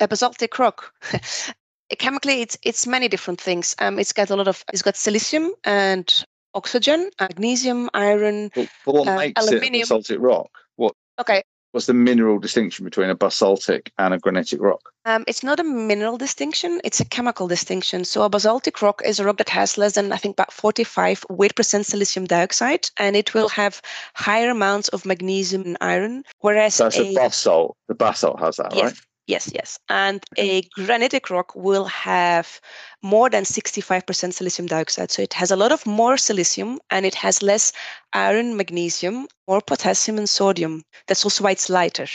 a 0.00 0.08
basaltic 0.08 0.58
rock. 0.58 0.92
Chemically, 1.98 2.42
it's 2.42 2.58
it's 2.62 2.86
many 2.86 3.06
different 3.08 3.40
things. 3.40 3.76
Um, 3.78 3.98
it's 4.00 4.12
got 4.12 4.30
a 4.30 4.36
lot 4.36 4.48
of 4.48 4.64
it's 4.72 4.82
got 4.82 4.94
silicium 4.94 5.50
and 5.62 6.24
oxygen, 6.56 7.10
magnesium, 7.20 7.88
iron. 7.94 8.50
But, 8.54 8.68
but 8.84 8.94
what 8.94 9.08
Uh, 9.08 9.16
makes 9.18 9.38
it 9.40 9.44
a 9.44 9.52
aluminium. 9.52 9.82
basaltic 9.82 10.18
rock? 10.20 10.50
What 10.76 10.94
Okay, 11.20 11.42
what's 11.72 11.86
the 11.86 11.94
mineral 11.94 12.38
distinction 12.38 12.84
between 12.84 13.10
a 13.10 13.14
basaltic 13.14 13.92
and 13.98 14.14
a 14.14 14.18
granitic 14.18 14.60
rock? 14.60 14.80
um, 15.04 15.24
it's 15.28 15.42
not 15.44 15.60
a 15.60 15.64
mineral 15.64 16.16
distinction; 16.16 16.80
it's 16.82 17.00
a 17.00 17.04
chemical 17.04 17.46
distinction. 17.46 18.04
So 18.04 18.22
a 18.22 18.28
basaltic 18.28 18.82
rock 18.82 19.02
is 19.04 19.20
a 19.20 19.24
rock 19.24 19.36
that 19.38 19.48
has 19.50 19.78
less 19.78 19.94
than 19.94 20.12
I 20.12 20.16
think 20.16 20.34
about 20.34 20.52
45 20.52 21.24
weight 21.30 21.54
percent 21.54 21.84
silicium 21.84 22.26
dioxide, 22.26 22.90
and 22.96 23.14
it 23.14 23.34
will 23.34 23.48
have 23.50 23.80
higher 24.14 24.50
amounts 24.50 24.88
of 24.88 25.06
magnesium 25.06 25.62
and 25.64 25.76
iron. 25.80 26.24
Whereas 26.40 26.74
So 26.74 26.86
it's 26.86 26.98
a 26.98 27.02
a 27.02 27.14
basalt. 27.14 27.76
The 27.88 27.94
basalt 27.94 28.40
has 28.40 28.56
that, 28.56 28.72
Yes, 28.74 28.92
right? 28.92 28.94
Yes, 29.26 29.50
yes. 29.54 29.78
And 29.88 30.22
a 30.38 30.62
granitic 30.76 31.30
rock 31.30 31.54
will 31.54 31.84
have 31.86 32.60
more 33.02 33.28
than 33.30 33.44
65% 33.44 34.04
silicium 34.32 34.68
dioxide. 34.68 35.10
So 35.10 35.22
it 35.22 35.32
has 35.34 35.50
a 35.50 35.56
lot 35.56 35.72
of 35.72 35.84
more 35.86 36.14
silicium 36.16 36.78
and 36.90 37.04
it 37.06 37.14
has 37.14 37.42
less 37.42 37.72
iron, 38.12 38.56
magnesium, 38.56 39.26
or 39.46 39.60
potassium 39.60 40.18
and 40.18 40.28
sodium. 40.28 40.82
That's 41.06 41.24
also 41.24 41.44
why 41.44 41.52
it's 41.52 41.68
lighter. 41.68 42.06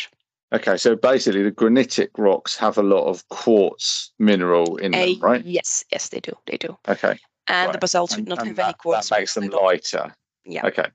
Okay, 0.53 0.75
so 0.75 0.95
basically 0.97 1.43
the 1.43 1.51
granitic 1.51 2.09
rocks 2.17 2.57
have 2.57 2.77
a 2.77 2.83
lot 2.83 3.05
of 3.07 3.27
quartz 3.29 4.11
mineral 4.19 4.75
in 4.77 4.91
them, 4.91 5.15
Uh, 5.21 5.27
right? 5.27 5.45
Yes, 5.45 5.85
yes, 5.91 6.09
they 6.09 6.19
do. 6.19 6.33
They 6.45 6.57
do. 6.57 6.77
Okay. 6.89 7.17
And 7.47 7.69
the 7.69 7.73
Right. 7.73 7.79
basalts 7.81 8.15
would 8.17 8.27
not 8.27 8.39
and 8.39 8.49
have 8.49 8.59
any 8.59 8.73
quartz. 8.73 9.09
that 9.09 9.19
makes 9.19 9.33
them 9.33 9.43
mineral 9.45 9.59
at 9.59 9.63
all. 9.63 9.67
lighter. 10.01 10.15
Yeah. 10.45 10.65
Okay. 10.67 10.87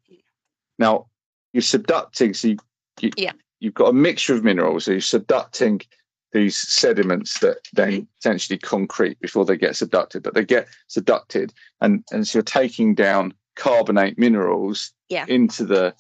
Now 0.79 1.07
you're 1.53 1.63
subducting, 1.63 2.37
so 2.37 2.49
you, 2.49 2.57
you, 3.01 3.11
Yeah. 3.17 3.33
you've 3.61 3.75
got 3.75 3.89
a 3.89 3.93
mixture 3.95 4.35
of 4.35 4.45
minerals. 4.45 4.85
So 4.85 4.91
you're 4.91 5.01
subducting 5.01 5.87
these 6.33 6.57
sediments 6.57 7.39
that 7.41 7.59
then 7.73 8.07
essentially 8.19 8.59
concrete 8.59 9.19
before 9.21 9.45
they 9.45 9.57
get 9.57 9.73
subducted, 9.73 10.23
but 10.23 10.35
they 10.35 10.45
get 10.45 10.69
subducted, 10.89 11.53
and 11.81 12.05
and 12.13 12.27
so 12.27 12.39
you're 12.39 12.43
taking 12.43 12.95
down 12.95 13.33
carbonate 13.55 14.19
minerals 14.19 14.93
Yeah. 15.09 15.25
into 15.29 15.65
the 15.65 15.95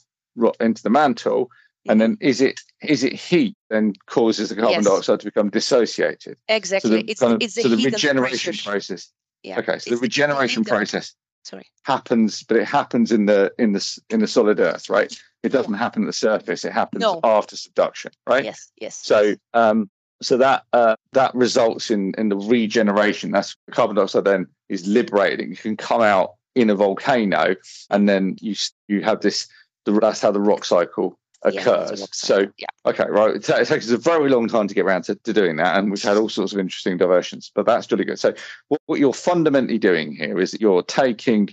into 0.60 0.82
the 0.82 0.90
mantle. 0.90 1.50
And 1.88 2.00
then 2.00 2.18
is 2.20 2.40
it 2.40 2.58
is 2.82 3.04
it 3.04 3.12
heat 3.12 3.54
then 3.70 3.92
causes 4.06 4.48
the 4.48 4.56
carbon 4.56 4.72
Yes. 4.72 4.84
dioxide 4.84 5.20
to 5.20 5.26
become 5.26 5.50
dissociated? 5.50 6.36
Exactly. 6.48 6.90
So 6.90 6.96
the 6.96 7.10
it's 7.10 7.20
kind 7.20 7.32
of 7.34 7.42
it's 7.42 7.54
so 7.54 7.68
the 7.68 7.76
regeneration 7.76 8.54
process. 8.56 9.10
Yeah. 9.44 9.58
Okay, 9.60 9.72
so 9.72 9.74
It's 9.76 9.84
the 9.84 9.90
the- 9.90 9.96
the 9.96 10.00
regeneration 10.02 10.64
process 10.64 11.14
Sorry. 11.44 11.66
happens, 11.84 12.42
but 12.42 12.56
it 12.56 12.64
happens 12.66 13.12
in 13.12 13.26
the 13.26 13.52
in 13.58 13.72
the 13.72 14.00
in 14.10 14.18
the 14.20 14.26
solid 14.26 14.58
earth, 14.58 14.90
right? 14.90 15.16
It 15.44 15.50
doesn't 15.50 15.74
happen 15.74 16.02
at 16.02 16.06
the 16.06 16.12
surface. 16.12 16.64
It 16.64 16.72
happens 16.72 17.02
No. 17.02 17.20
after 17.22 17.56
subduction, 17.56 18.10
right? 18.26 18.44
Yes. 18.44 18.72
Yes. 18.80 18.96
So 19.00 19.20
yes. 19.20 19.36
um, 19.54 19.88
so 20.22 20.36
that 20.38 20.64
uh, 20.72 20.96
that 21.12 21.34
results 21.34 21.90
in 21.90 22.14
in 22.18 22.28
the 22.28 22.36
regeneration. 22.36 23.30
That's 23.30 23.56
carbon 23.70 23.96
dioxide 23.96 24.24
then 24.24 24.46
is 24.68 24.86
liberating. 24.86 25.50
You 25.50 25.56
can 25.56 25.76
come 25.76 26.00
out 26.02 26.34
in 26.54 26.70
a 26.70 26.74
volcano, 26.74 27.54
and 27.90 28.08
then 28.08 28.36
you 28.40 28.54
you 28.88 29.02
have 29.02 29.20
this. 29.20 29.46
The, 29.84 29.92
that's 29.92 30.20
how 30.20 30.32
the 30.32 30.40
rock 30.40 30.64
cycle 30.64 31.16
Yeah, 31.48 31.60
occurs. 31.60 32.00
rock 32.00 32.12
so 32.14 32.38
yeah. 32.58 32.66
okay, 32.86 33.04
right. 33.08 33.36
It, 33.36 33.44
ta- 33.44 33.58
it 33.58 33.68
takes 33.68 33.86
us 33.86 33.92
a 33.92 33.98
very 33.98 34.28
long 34.30 34.48
time 34.48 34.66
to 34.66 34.74
get 34.74 34.84
around 34.84 35.02
to, 35.04 35.14
to 35.14 35.32
doing 35.32 35.56
that, 35.56 35.78
and 35.78 35.90
we've 35.90 36.02
had 36.02 36.16
all 36.16 36.28
sorts 36.28 36.52
of 36.52 36.58
interesting 36.58 36.96
diversions. 36.96 37.52
But 37.54 37.66
that's 37.66 37.90
really 37.92 38.04
good. 38.04 38.18
So 38.18 38.34
what, 38.68 38.80
what 38.86 38.98
you're 38.98 39.12
fundamentally 39.12 39.78
doing 39.78 40.12
here 40.16 40.40
is 40.40 40.50
that 40.50 40.60
you're 40.60 40.82
taking 40.82 41.50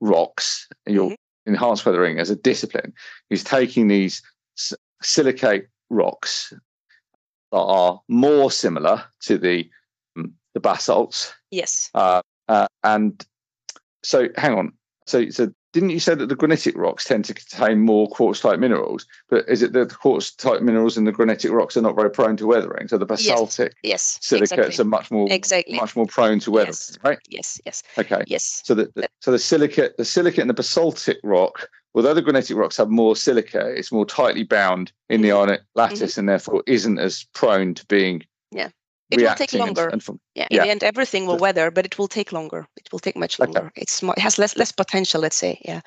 rocks, 0.00 0.66
and 0.86 0.94
you're 0.94 1.10
Mhm. 1.10 1.16
enhanced 1.46 1.86
weathering 1.86 2.18
as 2.18 2.30
a 2.30 2.36
discipline 2.36 2.92
is 3.30 3.44
taking 3.44 3.88
these 3.88 4.22
s- 4.58 4.74
silicate 5.02 5.68
rocks 5.90 6.52
that 7.52 7.58
are 7.58 8.00
more 8.08 8.50
similar 8.50 9.04
to 9.20 9.38
the 9.38 9.68
mm, 10.16 10.32
the 10.54 10.60
basalts. 10.60 11.32
Yes. 11.50 11.90
Uh, 11.94 12.22
uh, 12.48 12.66
and 12.84 13.24
so, 14.02 14.28
hang 14.36 14.58
on. 14.58 14.72
So, 15.06 15.28
so 15.30 15.52
didn't 15.72 15.90
you 15.90 16.00
say 16.00 16.14
that 16.14 16.28
the 16.28 16.36
granitic 16.36 16.76
rocks 16.76 17.04
tend 17.04 17.24
to 17.26 17.34
contain 17.34 17.80
more 17.80 18.08
quartz 18.08 18.40
type 18.40 18.58
minerals? 18.58 19.06
But 19.28 19.48
is 19.48 19.62
it 19.62 19.72
that 19.74 19.90
the 19.90 19.94
quartz 19.94 20.30
type 20.34 20.62
minerals 20.62 20.96
in 20.96 21.04
the 21.04 21.12
granitic 21.12 21.50
rocks 21.52 21.76
are 21.76 21.82
not 21.82 21.94
very 21.96 22.10
prone 22.10 22.36
to 22.38 22.46
weathering? 22.46 22.88
So 22.88 22.96
the 22.98 23.06
basaltic 23.06 23.74
yes, 23.82 24.18
silicates 24.22 24.52
exactly. 24.52 24.82
are 24.82 24.86
much 24.86 25.10
more 25.10 25.26
exactly 25.30 25.76
much 25.76 25.94
more 25.94 26.06
prone 26.06 26.38
to 26.40 26.50
weathering, 26.50 26.68
Yes. 26.68 26.98
right? 27.04 27.18
yes 27.28 27.60
yes 27.66 27.82
Okay. 27.98 28.22
yes 28.26 28.62
So 28.64 28.74
the, 28.74 28.90
the 28.94 29.08
so 29.20 29.30
the 29.30 29.38
silicate 29.38 29.96
the 29.98 30.04
silicate 30.04 30.40
and 30.40 30.50
the 30.50 30.54
basaltic 30.54 31.18
rock, 31.22 31.68
although 31.94 32.14
the 32.14 32.22
granitic 32.22 32.56
rocks 32.56 32.76
have 32.78 32.88
more 32.88 33.14
silica, 33.14 33.66
it's 33.68 33.92
more 33.92 34.06
tightly 34.06 34.44
bound 34.44 34.92
in 35.10 35.20
the 35.22 35.32
ionic 35.32 35.60
lattice 35.74 36.16
and 36.16 36.28
therefore 36.28 36.62
isn't 36.66 36.98
as 36.98 37.24
prone 37.34 37.74
to 37.74 37.84
being 37.86 38.20
Mm-hmm. 38.54 38.58
Yeah. 38.60 38.68
It 39.10 39.20
will 39.20 39.34
take 39.34 39.52
and- 39.52 39.60
longer. 39.60 39.88
and 39.88 40.02
from- 40.02 40.20
yeah, 40.34 40.46
Yeah. 40.50 40.62
in 40.62 40.66
the 40.66 40.70
end 40.70 40.82
everything 40.84 41.26
will 41.26 41.38
weather 41.38 41.70
but 41.70 41.84
it 41.86 41.98
will 41.98 42.08
take 42.08 42.32
longer 42.32 42.66
it 42.76 42.88
will 42.92 42.98
take 42.98 43.16
much 43.16 43.40
Okay. 43.40 43.52
longer 43.52 43.72
it's 43.76 44.02
more, 44.02 44.14
it 44.16 44.20
has 44.20 44.38
less 44.38 44.56
less 44.56 44.72
potential 44.72 45.20
let's 45.20 45.36
say 45.36 45.60
yeah 45.64 45.80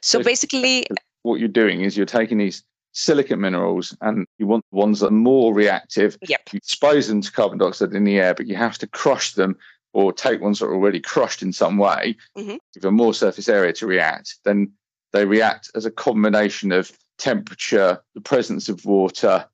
so 0.00 0.18
So- 0.18 0.24
basically 0.24 0.86
what 1.22 1.40
you're 1.40 1.48
doing 1.48 1.82
is 1.82 1.96
you're 1.96 2.06
taking 2.06 2.38
these 2.38 2.62
silicate 2.92 3.38
minerals 3.38 3.96
and 4.00 4.26
you 4.38 4.46
want 4.46 4.64
the 4.72 4.76
ones 4.78 5.00
that 5.00 5.08
are 5.08 5.10
more 5.10 5.54
reactive 5.54 6.16
yep 6.28 6.40
you 6.52 6.56
expose 6.56 7.06
them 7.08 7.20
to 7.20 7.30
carbon 7.32 7.58
dioxide 7.58 7.92
in 7.94 8.04
the 8.04 8.18
air, 8.18 8.34
but 8.34 8.46
you 8.46 8.56
have 8.56 8.78
to 8.78 8.86
crush 8.86 9.34
them 9.34 9.56
or 9.92 10.12
take 10.12 10.40
ones 10.40 10.58
that 10.58 10.66
are 10.66 10.74
already 10.74 11.00
crushed 11.00 11.42
in 11.42 11.52
some 11.52 11.78
way, 11.78 12.14
mm-hmm. 12.36 12.56
give 12.74 12.82
them 12.82 12.94
more 12.94 13.14
surface 13.14 13.48
area 13.48 13.72
to 13.72 13.86
react. 13.86 14.36
Then 14.44 14.72
they 15.12 15.24
react 15.24 15.70
as 15.74 15.86
a 15.86 15.90
combination 15.90 16.72
of 16.72 16.92
temperature, 17.18 17.98
the 18.14 18.20
presence 18.20 18.68
of 18.68 18.84
water. 18.84 19.46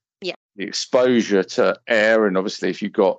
The 0.56 0.64
exposure 0.64 1.42
to 1.42 1.78
air, 1.86 2.26
and 2.26 2.36
obviously 2.36 2.70
if 2.70 2.82
you've 2.82 2.92
got 2.92 3.18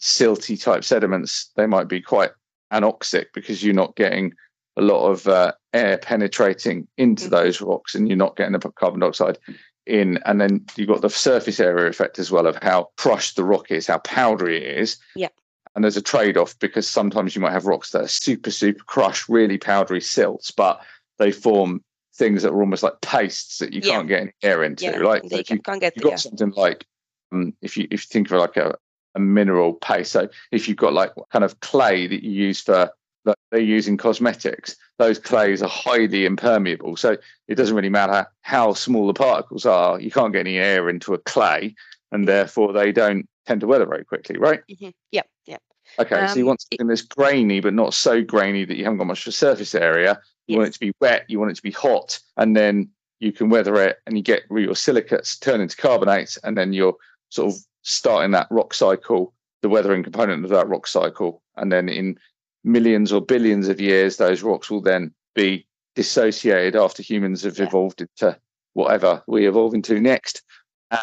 silty 0.00 0.60
type 0.60 0.84
sediments, 0.84 1.50
they 1.56 1.66
might 1.66 1.88
be 1.88 2.00
quite 2.00 2.30
anoxic 2.72 3.26
because 3.34 3.62
you're 3.62 3.74
not 3.74 3.96
getting 3.96 4.32
a 4.76 4.82
lot 4.82 5.08
of 5.08 5.26
uh, 5.26 5.52
air 5.74 5.98
penetrating 5.98 6.86
into 6.96 7.26
Mhm. 7.26 7.30
those 7.30 7.60
rocks 7.60 7.94
and 7.94 8.08
you're 8.08 8.16
not 8.16 8.36
getting 8.36 8.52
the 8.52 8.70
carbon 8.70 9.00
dioxide 9.00 9.38
in 9.86 10.18
and 10.24 10.40
then 10.40 10.64
you've 10.76 10.88
got 10.88 11.00
the 11.00 11.10
surface 11.10 11.58
area 11.58 11.88
effect 11.88 12.18
as 12.18 12.30
well 12.30 12.46
of 12.46 12.56
how 12.62 12.88
crushed 12.96 13.34
the 13.34 13.44
rock 13.44 13.70
is 13.70 13.86
how 13.88 13.98
powdery 13.98 14.58
it 14.58 14.78
is 14.78 14.98
Yeah. 15.16 15.28
and 15.74 15.82
there's 15.82 15.96
a 15.96 16.02
trade-off 16.02 16.56
because 16.60 16.88
sometimes 16.88 17.34
you 17.34 17.40
might 17.40 17.52
have 17.52 17.66
rocks 17.66 17.90
that 17.90 18.04
are 18.04 18.08
super 18.08 18.50
super 18.52 18.84
crushed 18.84 19.28
really 19.28 19.58
powdery 19.58 20.00
silts 20.00 20.50
but 20.52 20.80
they 21.18 21.32
form 21.32 21.82
things 22.20 22.42
that 22.42 22.52
are 22.52 22.60
almost 22.60 22.82
like 22.82 23.00
pastes 23.00 23.58
that 23.58 23.72
you 23.72 23.80
Yeah. 23.82 23.96
can't 23.96 24.08
get 24.08 24.20
any 24.20 24.32
air 24.42 24.62
into 24.62 24.84
yeah 24.84 24.98
right 24.98 25.22
they 25.22 25.28
so 25.30 25.36
if 25.36 25.50
you, 25.50 25.56
can, 25.56 25.62
can't 25.62 25.80
get 25.80 25.96
you've 25.96 26.02
the, 26.04 26.10
got 26.10 26.20
something 26.20 26.52
like 26.54 26.86
um, 27.32 27.54
if 27.62 27.78
you 27.78 27.88
if 27.90 28.02
you 28.02 28.08
think 28.12 28.30
of 28.30 28.38
like 28.38 28.58
a, 28.58 28.76
a 29.14 29.18
mineral 29.18 29.72
paste 29.72 30.12
so 30.12 30.28
if 30.52 30.68
you've 30.68 30.76
got 30.76 30.92
like 30.92 31.12
kind 31.32 31.44
of 31.44 31.58
clay 31.60 32.06
that 32.06 32.22
you 32.22 32.30
use 32.30 32.60
for 32.60 32.90
that 33.24 33.38
they 33.50 33.62
use 33.62 33.88
in 33.88 33.96
cosmetics 33.96 34.76
those 34.98 35.18
clays 35.18 35.62
are 35.62 35.68
highly 35.68 36.26
impermeable. 36.26 36.94
So 36.94 37.16
it 37.48 37.54
doesn't 37.54 37.74
really 37.74 37.88
matter 37.88 38.26
how 38.42 38.74
small 38.74 39.06
the 39.06 39.14
particles 39.14 39.64
are 39.64 39.98
you 39.98 40.10
can't 40.10 40.32
get 40.34 40.40
any 40.40 40.58
air 40.58 40.90
into 40.90 41.14
a 41.14 41.18
clay 41.18 41.74
and 42.12 42.28
therefore 42.28 42.74
they 42.74 42.92
don't 42.92 43.26
tend 43.46 43.62
to 43.62 43.66
weather 43.66 43.86
very 43.86 44.04
quickly 44.04 44.36
right? 44.36 44.60
Mhm. 44.70 44.92
Yep, 45.12 45.26
yeah 45.46 45.56
okay 45.98 46.26
so 46.26 46.38
you 46.38 46.44
Um, 46.44 46.48
want 46.48 46.60
something 46.60 46.86
that's 46.86 47.00
grainy 47.00 47.60
but 47.60 47.72
not 47.72 47.94
so 47.94 48.22
grainy 48.22 48.66
that 48.66 48.76
you 48.76 48.84
haven't 48.84 48.98
got 48.98 49.06
much 49.06 49.24
surface 49.24 49.74
area 49.74 50.20
you 50.50 50.56
want 50.58 50.68
it 50.68 50.72
to 50.72 50.80
be 50.80 50.92
wet 51.00 51.24
you 51.28 51.38
want 51.38 51.50
it 51.50 51.56
to 51.56 51.62
be 51.62 51.70
hot 51.70 52.18
and 52.36 52.56
then 52.56 52.88
you 53.20 53.32
can 53.32 53.48
weather 53.48 53.76
it 53.76 53.98
and 54.06 54.16
you 54.16 54.22
get 54.22 54.42
your 54.50 54.74
silicates 54.74 55.38
turn 55.38 55.60
into 55.60 55.76
carbonates 55.76 56.38
and 56.44 56.56
then 56.56 56.72
you're 56.72 56.96
sort 57.28 57.52
of 57.52 57.60
starting 57.82 58.30
that 58.30 58.46
rock 58.50 58.74
cycle 58.74 59.32
the 59.62 59.68
weathering 59.68 60.02
component 60.02 60.44
of 60.44 60.50
that 60.50 60.68
rock 60.68 60.86
cycle. 60.86 61.42
And 61.56 61.70
then 61.70 61.88
in 61.88 62.18
millions 62.64 63.12
or 63.12 63.20
billions 63.20 63.68
of 63.68 63.80
years 63.80 64.16
those 64.16 64.42
rocks 64.42 64.70
will 64.70 64.80
then 64.82 65.12
be 65.34 65.66
dissociated 65.94 66.76
after 66.76 67.02
humans 67.02 67.42
have 67.42 67.58
Yeah. 67.58 67.66
evolved 67.66 68.00
into 68.00 68.38
whatever 68.74 69.22
we 69.26 69.46
evolve 69.46 69.74
into 69.74 70.00
next. 70.00 70.42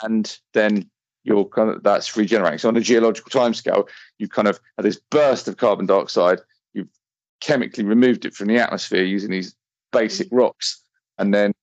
And 0.04 0.38
then 0.54 0.90
you're 1.24 1.46
kind 1.46 1.70
of 1.70 1.84
that's 1.84 2.16
regenerating. 2.16 2.60
So 2.60 2.70
on 2.70 2.78
a 2.78 2.82
geological 2.82 3.30
timescale 3.30 3.88
you 4.18 4.28
kind 4.28 4.48
of 4.48 4.60
have 4.78 4.84
this 4.86 5.00
burst 5.10 5.48
of 5.48 5.58
carbon 5.58 5.86
dioxide 5.86 6.40
chemically 7.42 7.84
removed 7.84 8.26
it 8.26 8.34
from 8.34 8.48
the 8.48 8.58
atmosphere 8.58 9.04
using 9.04 9.32
these 9.32 9.56
basic 9.92 10.28
rocks 10.32 10.82
and 11.18 11.34
then 11.34 11.54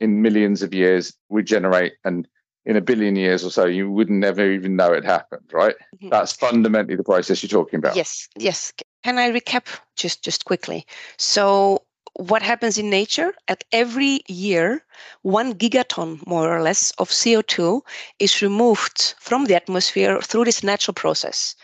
in 0.00 0.22
millions 0.22 0.62
of 0.62 0.74
years 0.74 1.12
regenerate 1.28 1.92
and 2.04 2.26
in 2.66 2.76
a 2.76 2.80
billion 2.80 3.16
years 3.16 3.44
or 3.44 3.50
so 3.50 3.64
you 3.64 3.90
wouldn't 3.90 4.18
never 4.18 4.50
even 4.50 4.76
know 4.76 4.92
it 4.92 5.04
happened 5.04 5.50
right 5.52 5.76
Mhm. 6.02 6.10
that's 6.10 6.32
fundamentally 6.32 6.96
the 6.96 7.04
process 7.04 7.42
you're 7.42 7.48
talking 7.48 7.78
about 7.78 7.96
Yes, 7.96 8.28
yes. 8.36 8.72
Can 9.02 9.18
I 9.18 9.30
recap 9.30 9.66
just 9.96 10.22
just 10.22 10.44
quickly? 10.44 10.86
So 11.16 11.82
what 12.14 12.42
happens 12.42 12.76
in 12.76 12.90
nature 12.90 13.32
at 13.48 13.64
every 13.72 14.20
year, 14.28 14.84
one 15.22 15.54
gigaton 15.54 16.20
more 16.26 16.54
or 16.54 16.60
less 16.60 16.90
of 16.98 17.08
CO2 17.10 17.82
is 18.18 18.42
removed 18.42 19.14
from 19.18 19.46
the 19.46 19.54
atmosphere 19.54 20.20
through 20.20 20.44
this 20.44 20.62
natural 20.62 20.94
process. 20.94 21.54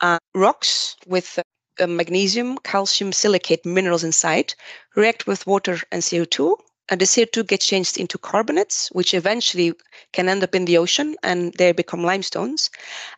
Uh, 0.00 0.18
rocks 0.34 0.96
with 1.06 1.38
magnesium, 1.86 2.58
calcium, 2.58 3.12
silicate 3.12 3.64
minerals 3.64 4.04
inside 4.04 4.54
react 4.96 5.26
with 5.26 5.46
water 5.46 5.78
and 5.92 6.02
CO2. 6.02 6.56
And 6.88 7.00
the 7.00 7.04
CO2 7.04 7.46
gets 7.46 7.66
changed 7.66 7.98
into 7.98 8.18
carbonates, 8.18 8.88
which 8.88 9.14
eventually 9.14 9.74
can 10.12 10.28
end 10.28 10.42
up 10.42 10.54
in 10.54 10.64
the 10.64 10.76
ocean 10.76 11.16
and 11.22 11.52
they 11.54 11.70
become 11.72 12.02
limestones. 12.02 12.68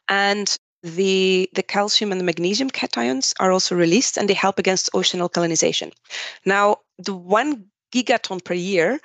And 0.09 0.55
the 0.83 1.49
the 1.55 1.63
calcium 1.63 2.11
and 2.13 2.21
the 2.21 2.25
magnesium 2.25 2.69
cations 2.69 3.33
are 3.39 3.53
also 3.53 3.75
released 3.75 4.17
and 4.19 4.29
they 4.29 4.35
help 4.35 4.59
against 4.59 4.91
ocean 4.95 5.21
alkalinization. 5.21 5.93
Now, 6.45 6.79
the 6.99 7.15
one 7.15 7.67
gigaton 7.93 8.45
per 8.45 8.55
year 8.55 9.01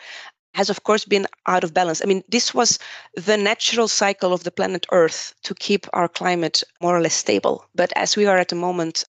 has 0.56 0.70
of 0.70 0.84
course 0.84 1.06
been 1.06 1.28
out 1.46 1.64
of 1.64 1.74
balance. 1.74 2.02
I 2.02 2.06
mean, 2.06 2.24
this 2.28 2.54
was 2.54 2.80
the 3.16 3.38
natural 3.38 3.88
cycle 3.88 4.34
of 4.34 4.44
the 4.44 4.52
planet 4.52 4.88
Earth 4.92 5.34
to 5.44 5.54
keep 5.54 5.86
our 5.94 6.08
climate 6.08 6.64
more 6.82 6.98
or 6.98 7.02
less 7.02 7.14
stable. 7.14 7.64
But 7.76 7.94
as 7.96 8.18
we 8.18 8.26
are 8.26 8.40
at 8.40 8.50
the 8.50 8.56
moment 8.56 9.04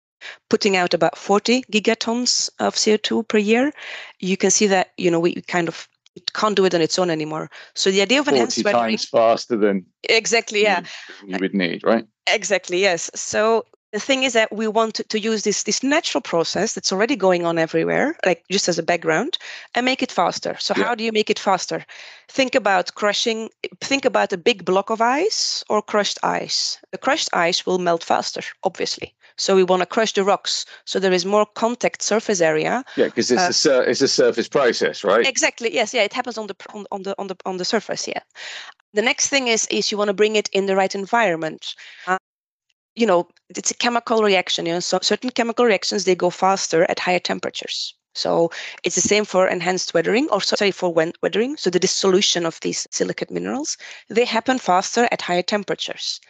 putting 0.48 0.76
out 0.76 0.94
about 0.94 1.16
40 1.18 1.62
gigatons 1.72 2.50
of 2.58 2.74
CO2 2.74 3.26
per 3.28 3.38
year, 3.38 3.72
you 4.20 4.36
can 4.36 4.50
see 4.50 4.66
that 4.66 4.92
you 4.96 5.10
know 5.10 5.20
we 5.20 5.42
kind 5.42 5.68
of 5.68 5.88
it 6.16 6.32
can't 6.32 6.56
do 6.56 6.64
it 6.64 6.74
on 6.74 6.80
its 6.80 6.98
own 6.98 7.10
anymore. 7.10 7.50
So 7.74 7.90
the 7.90 8.02
idea 8.02 8.20
of 8.20 8.26
40 8.26 8.40
enhanced 8.40 8.64
times 8.64 9.04
faster 9.08 9.56
than 9.56 9.86
exactly, 10.08 10.62
yeah, 10.62 10.80
you, 11.20 11.34
you 11.34 11.38
would 11.40 11.54
need 11.54 11.84
right 11.84 12.06
Exactly, 12.32 12.80
yes. 12.80 13.10
So 13.14 13.64
the 13.92 14.00
thing 14.00 14.22
is 14.22 14.34
that 14.34 14.52
we 14.52 14.68
want 14.68 14.94
to, 14.94 15.04
to 15.04 15.18
use 15.18 15.44
this 15.44 15.62
this 15.62 15.82
natural 15.82 16.20
process 16.20 16.74
that's 16.74 16.92
already 16.92 17.16
going 17.16 17.46
on 17.46 17.58
everywhere, 17.58 18.16
like 18.26 18.44
just 18.50 18.68
as 18.68 18.78
a 18.78 18.82
background, 18.82 19.38
and 19.74 19.86
make 19.86 20.02
it 20.02 20.12
faster. 20.12 20.56
So 20.58 20.74
Yeah. 20.76 20.84
how 20.84 20.94
do 20.94 21.04
you 21.04 21.12
make 21.12 21.30
it 21.30 21.38
faster? 21.38 21.86
Think 22.28 22.54
about 22.54 22.94
crushing. 22.94 23.50
Think 23.80 24.04
about 24.04 24.32
a 24.32 24.36
big 24.36 24.64
block 24.64 24.90
of 24.90 25.00
ice 25.00 25.64
or 25.70 25.80
crushed 25.82 26.18
ice. 26.22 26.78
The 26.92 26.98
crushed 26.98 27.30
ice 27.32 27.64
will 27.64 27.78
melt 27.78 28.04
faster, 28.04 28.42
obviously. 28.62 29.14
So 29.38 29.54
we 29.56 29.64
want 29.64 29.80
to 29.82 29.86
crush 29.86 30.12
the 30.12 30.24
rocks 30.24 30.64
so 30.84 30.98
there 31.00 31.12
is 31.14 31.24
more 31.24 31.46
contact 31.54 32.02
surface 32.02 32.40
area. 32.40 32.84
yeah 32.96 33.06
because 33.06 33.30
it's 33.30 33.42
Uh, 33.42 33.50
a 33.50 33.52
sur- 33.52 33.84
it's 33.90 34.02
a 34.02 34.08
surface 34.08 34.48
process 34.48 35.04
right 35.04 35.26
Exactly. 35.26 35.72
Yes. 35.74 35.94
Yeah. 35.94 36.04
It 36.04 36.12
happens 36.12 36.38
on 36.38 36.46
the 36.48 36.54
on, 36.74 36.86
on 36.90 37.02
the 37.02 37.14
on 37.18 37.26
the 37.28 37.36
on 37.44 37.56
the 37.58 37.64
surface. 37.64 38.08
Yeah. 38.08 38.22
The 38.94 39.02
next 39.02 39.28
thing 39.28 39.48
is 39.48 39.66
is 39.70 39.90
you 39.92 39.98
want 39.98 40.08
to 40.08 40.14
bring 40.14 40.36
it 40.36 40.48
in 40.52 40.66
the 40.66 40.74
right 40.76 40.94
environment. 40.94 41.74
Uh, 42.06 42.18
you 42.96 43.06
know, 43.06 43.28
it's 43.56 43.70
a 43.70 43.74
chemical 43.74 44.22
reaction. 44.22 44.66
You 44.66 44.72
know, 44.74 44.80
so 44.80 44.98
certain 45.02 45.30
chemical 45.30 45.64
reactions 45.66 46.04
they 46.04 46.16
go 46.16 46.30
faster 46.30 46.84
at 46.90 46.98
higher 46.98 47.20
temperatures. 47.20 47.94
So 48.18 48.50
it's 48.84 48.94
the 48.96 49.08
same 49.08 49.24
for 49.24 49.46
enhanced 49.48 49.94
weathering, 49.94 50.28
or 50.30 50.40
sorry, 50.40 50.72
for 50.72 50.92
weathering. 51.22 51.56
So 51.56 51.70
the 51.70 51.78
dissolution 51.78 52.44
of 52.46 52.58
these 52.60 52.86
silicate 52.90 53.30
minerals, 53.30 53.76
they 54.08 54.24
happen 54.24 54.58
faster 54.58 55.08
at 55.12 55.22
higher 55.22 55.42
temperatures. 55.42 56.20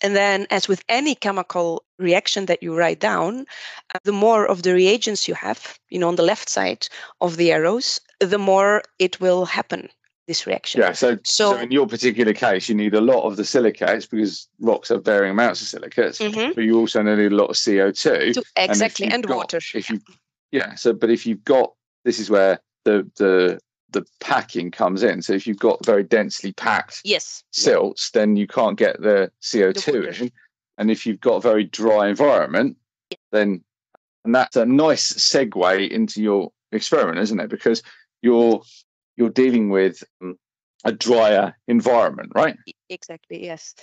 And 0.00 0.16
then, 0.16 0.46
as 0.50 0.68
with 0.68 0.82
any 0.88 1.14
chemical 1.14 1.84
reaction 1.98 2.46
that 2.46 2.62
you 2.62 2.74
write 2.74 3.00
down, 3.00 3.46
uh, 3.94 3.98
the 4.04 4.12
more 4.12 4.46
of 4.46 4.62
the 4.62 4.72
reagents 4.74 5.28
you 5.28 5.34
have, 5.34 5.78
you 5.90 5.98
know, 5.98 6.08
on 6.08 6.16
the 6.16 6.22
left 6.32 6.48
side 6.48 6.88
of 7.20 7.36
the 7.36 7.52
arrows, 7.52 8.00
the 8.20 8.38
more 8.38 8.82
it 8.98 9.20
will 9.20 9.44
happen. 9.44 9.88
This 10.26 10.46
reaction. 10.46 10.80
yeah 10.80 10.92
so, 10.94 11.18
so 11.24 11.52
So- 11.52 11.58
in 11.60 11.70
your 11.70 11.86
particular 11.86 12.32
case 12.32 12.66
you 12.70 12.74
need 12.74 12.94
a 12.94 13.00
lot 13.12 13.24
of 13.28 13.36
the 13.36 13.44
silicates 13.44 14.06
because 14.06 14.48
rocks 14.58 14.88
have 14.88 15.04
varying 15.04 15.32
amounts 15.32 15.60
of 15.60 15.68
silicates 15.68 16.18
Mhm. 16.18 16.54
but 16.54 16.64
you 16.64 16.78
also 16.80 17.02
need 17.02 17.30
a 17.32 17.36
lot 17.36 17.50
of 17.50 17.56
co2 17.56 18.32
exactly, 18.56 19.04
you've 19.04 19.14
and, 19.14 19.26
got- 19.26 19.36
water. 19.36 19.60
If 19.74 19.90
you, 19.90 20.00
yeah. 20.54 20.76
So, 20.76 20.92
but 20.92 21.10
if 21.10 21.26
you've 21.26 21.44
got, 21.44 21.72
this 22.04 22.20
is 22.20 22.30
where 22.30 22.60
the 22.84 23.10
the 23.16 23.58
the 23.90 24.06
packing 24.20 24.70
comes 24.70 25.02
in. 25.02 25.20
So, 25.20 25.32
if 25.32 25.46
you've 25.48 25.58
got 25.58 25.84
very 25.84 26.04
densely 26.04 26.52
packed 26.52 27.00
yes. 27.04 27.42
yeah, 27.56 27.64
silts, 27.64 28.10
then 28.10 28.36
you 28.36 28.46
can't 28.46 28.78
get 28.78 29.00
the 29.00 29.32
CO 29.50 29.72
two 29.72 30.04
in. 30.04 30.30
And 30.78 30.90
if 30.90 31.06
you've 31.06 31.20
got 31.20 31.36
a 31.36 31.40
very 31.40 31.64
dry 31.64 32.08
environment, 32.08 32.76
then 33.32 33.62
and 34.24 34.34
that's 34.34 34.56
a 34.56 34.64
nice 34.64 35.12
segue 35.12 35.90
into 35.90 36.22
your 36.22 36.52
experiment, 36.70 37.18
isn't 37.18 37.40
it? 37.40 37.50
Because 37.50 37.82
you're 38.22 38.62
you're 39.16 39.30
dealing 39.30 39.70
with 39.70 40.04
um, 40.22 40.38
a 40.84 40.92
drier 40.92 41.56
environment, 41.66 42.30
right? 42.34 42.56
Exactly. 42.88 43.44
Yes. 43.44 43.72